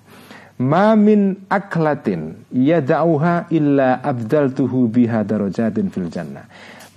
[0.60, 6.44] ma min aklatin yada'uha illa abdaltuhu biha darajatin fil jannah.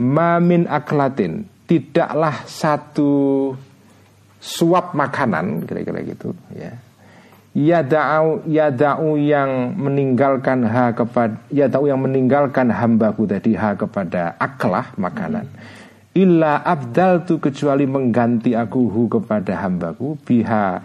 [0.03, 3.51] Ma min aklatin tidaklah satu
[4.43, 6.75] suap makanan kira-kira gitu ya.
[7.53, 15.47] Yada'u yada'u yang meninggalkan ha kepada yada'u yang meninggalkan hambaku tadi ha kepada aklah makanan.
[16.13, 20.81] Illa abdal tu kecuali mengganti aku hu kepada hambaku biha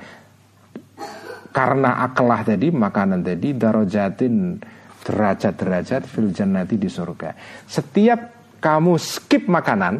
[1.59, 4.63] karena akalah tadi makanan tadi darojatin
[5.03, 7.35] derajat-derajat fil jannati di surga.
[7.67, 8.21] Setiap
[8.63, 9.99] kamu skip makanan,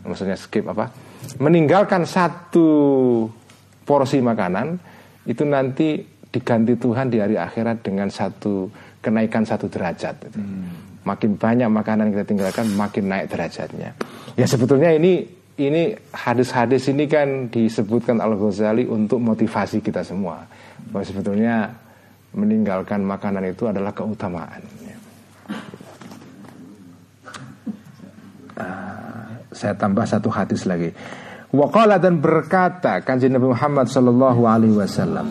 [0.00, 0.88] maksudnya skip apa?
[1.44, 2.68] Meninggalkan satu
[3.84, 4.80] porsi makanan
[5.28, 6.00] itu nanti
[6.32, 8.72] diganti Tuhan di hari akhirat dengan satu
[9.04, 10.32] kenaikan satu derajat.
[10.32, 11.04] Hmm.
[11.04, 13.92] Makin banyak makanan yang kita tinggalkan, makin naik derajatnya.
[14.40, 15.28] Ya sebetulnya ini
[15.60, 20.42] ini hadis-hadis ini kan disebutkan Al Ghazali untuk motivasi kita semua.
[20.90, 21.70] Bahwa sebetulnya
[22.34, 24.62] meninggalkan makanan itu adalah keutamaan.
[28.54, 30.90] Uh, saya tambah satu hadis lagi.
[31.54, 35.30] Waqala dan berkata kanjeng Nabi Muhammad Sallallahu Alaihi Wasallam.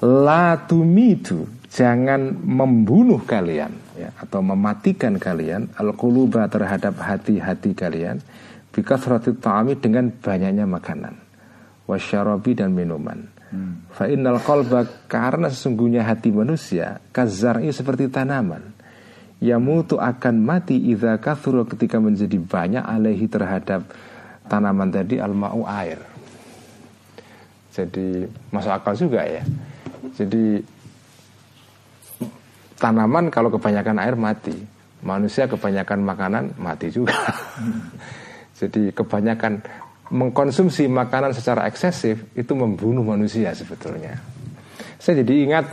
[0.00, 5.90] La tumitu jangan membunuh kalian ya, atau mematikan kalian al
[6.46, 8.22] terhadap hati-hati kalian
[8.70, 11.14] bikasrati ta'ami dengan banyaknya makanan
[11.90, 13.94] wasyarabi dan minuman hmm.
[13.94, 18.74] fa innal qalba karena sesungguhnya hati manusia kazar'i seperti tanaman
[19.38, 23.86] yamutu akan mati idza kathura ketika menjadi banyak alaihi terhadap
[24.50, 26.02] tanaman tadi al ma'u air
[27.70, 29.46] jadi masuk akal juga ya
[30.18, 30.62] jadi
[32.78, 34.52] tanaman kalau kebanyakan air mati,
[35.00, 37.16] manusia kebanyakan makanan mati juga.
[38.60, 39.64] Jadi kebanyakan
[40.12, 44.20] mengkonsumsi makanan secara eksesif itu membunuh manusia sebetulnya.
[45.00, 45.66] Saya jadi ingat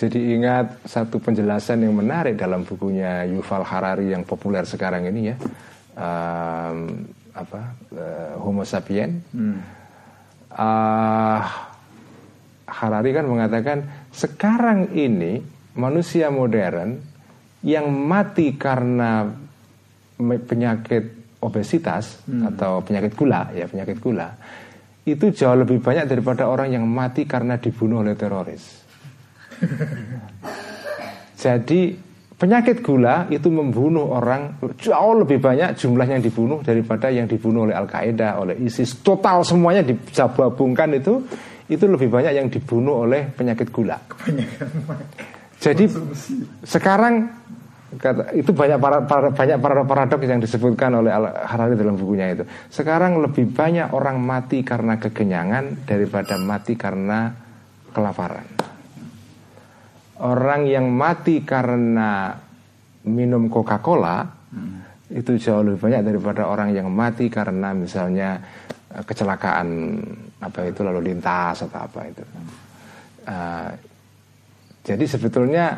[0.00, 5.36] jadi ingat satu penjelasan yang menarik dalam bukunya Yuval Harari yang populer sekarang ini ya,
[5.92, 7.04] um,
[7.36, 7.60] apa
[7.92, 9.20] uh, Homo sapien.
[9.28, 9.60] Hmm.
[10.56, 11.40] Uh,
[12.64, 15.44] Harari kan mengatakan sekarang ini
[15.76, 16.96] manusia modern
[17.60, 19.28] yang mati karena
[20.16, 22.54] penyakit obesitas hmm.
[22.54, 24.28] atau penyakit gula ya penyakit gula
[25.08, 28.84] itu jauh lebih banyak daripada orang yang mati karena dibunuh oleh teroris.
[31.42, 31.96] Jadi
[32.36, 37.76] penyakit gula itu membunuh orang jauh lebih banyak jumlahnya yang dibunuh daripada yang dibunuh oleh
[37.76, 39.00] Al Qaeda, oleh ISIS.
[39.00, 41.24] Total semuanya digabungkan itu
[41.70, 43.96] itu lebih banyak yang dibunuh oleh penyakit gula.
[45.60, 45.84] Jadi
[46.64, 47.39] sekarang
[47.98, 52.30] kata, itu banyak para, para, banyak para paradoks yang disebutkan oleh Al Harari dalam bukunya
[52.30, 52.44] itu.
[52.70, 57.34] Sekarang lebih banyak orang mati karena kekenyangan daripada mati karena
[57.90, 58.46] kelaparan.
[60.20, 62.36] Orang yang mati karena
[63.08, 65.16] minum Coca-Cola hmm.
[65.16, 68.36] itu jauh lebih banyak daripada orang yang mati karena misalnya
[68.92, 69.68] eh, kecelakaan
[70.40, 72.24] apa itu lalu lintas atau apa itu.
[73.20, 73.68] Uh,
[74.80, 75.76] jadi sebetulnya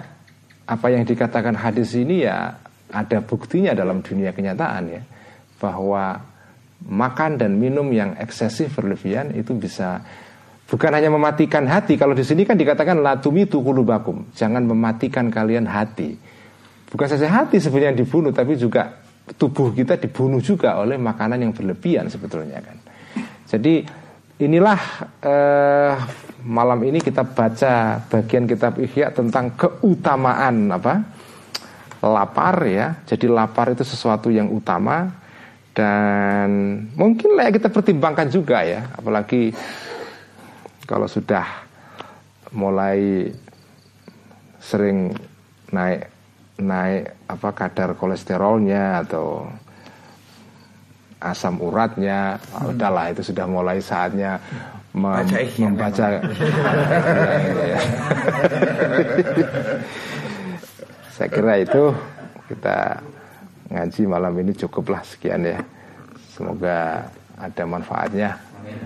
[0.66, 2.56] apa yang dikatakan hadis ini ya
[2.92, 5.02] ada buktinya dalam dunia kenyataan ya
[5.58, 6.20] bahwa
[6.86, 10.02] makan dan minum yang eksesif berlebihan itu bisa
[10.66, 11.94] bukan hanya mematikan hati.
[11.94, 16.18] Kalau di sini kan dikatakan latumi tukulubakum jangan mematikan kalian hati.
[16.92, 19.00] Bukan saja hati sebenarnya yang dibunuh tapi juga
[19.38, 22.76] tubuh kita dibunuh juga oleh makanan yang berlebihan sebetulnya kan.
[23.48, 24.01] Jadi
[24.42, 24.80] Inilah
[25.22, 25.94] eh,
[26.42, 30.94] malam ini kita baca bagian kitab Ihya tentang keutamaan apa?
[32.02, 32.98] lapar ya.
[33.06, 35.22] Jadi lapar itu sesuatu yang utama
[35.72, 36.50] dan
[36.98, 39.54] mungkin lah kita pertimbangkan juga ya, apalagi
[40.84, 41.46] kalau sudah
[42.52, 43.30] mulai
[44.60, 45.14] sering
[45.72, 46.12] naik
[46.60, 49.48] naik apa kadar kolesterolnya atau
[51.22, 52.74] asam uratnya hmm.
[52.74, 54.42] udahlah itu sudah mulai saatnya
[54.92, 55.24] mem
[55.56, 56.20] membaca ya,
[61.16, 61.96] saya kira itu
[62.52, 63.00] kita
[63.72, 65.56] ngaji malam ini cukuplah sekian ya
[66.36, 67.08] semoga
[67.40, 68.36] ada manfaatnya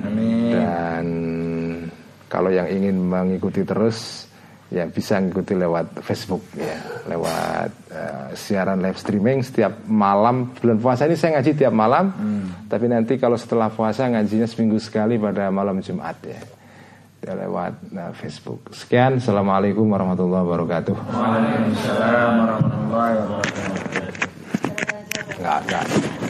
[0.06, 0.54] Amin.
[0.54, 1.06] dan
[2.30, 4.25] kalau yang ingin mengikuti terus
[4.70, 6.76] ya bisa ngikuti lewat Facebook ya.
[7.06, 10.50] Lewat uh, siaran live streaming setiap malam.
[10.58, 12.04] Bulan puasa ini saya ngaji tiap malam.
[12.16, 12.46] Hmm.
[12.66, 16.40] tapi nanti kalau setelah puasa ngajinya seminggu sekali pada malam Jumat ya,
[17.22, 18.74] lewat uh, Facebook.
[18.74, 19.22] Sekian.
[19.22, 20.94] Assalamualaikum warahmatullahi wabarakatuh.
[20.94, 23.84] Waalaikumsalam warahmatullahi wabarakatuh.
[25.36, 26.25] Enggak enggak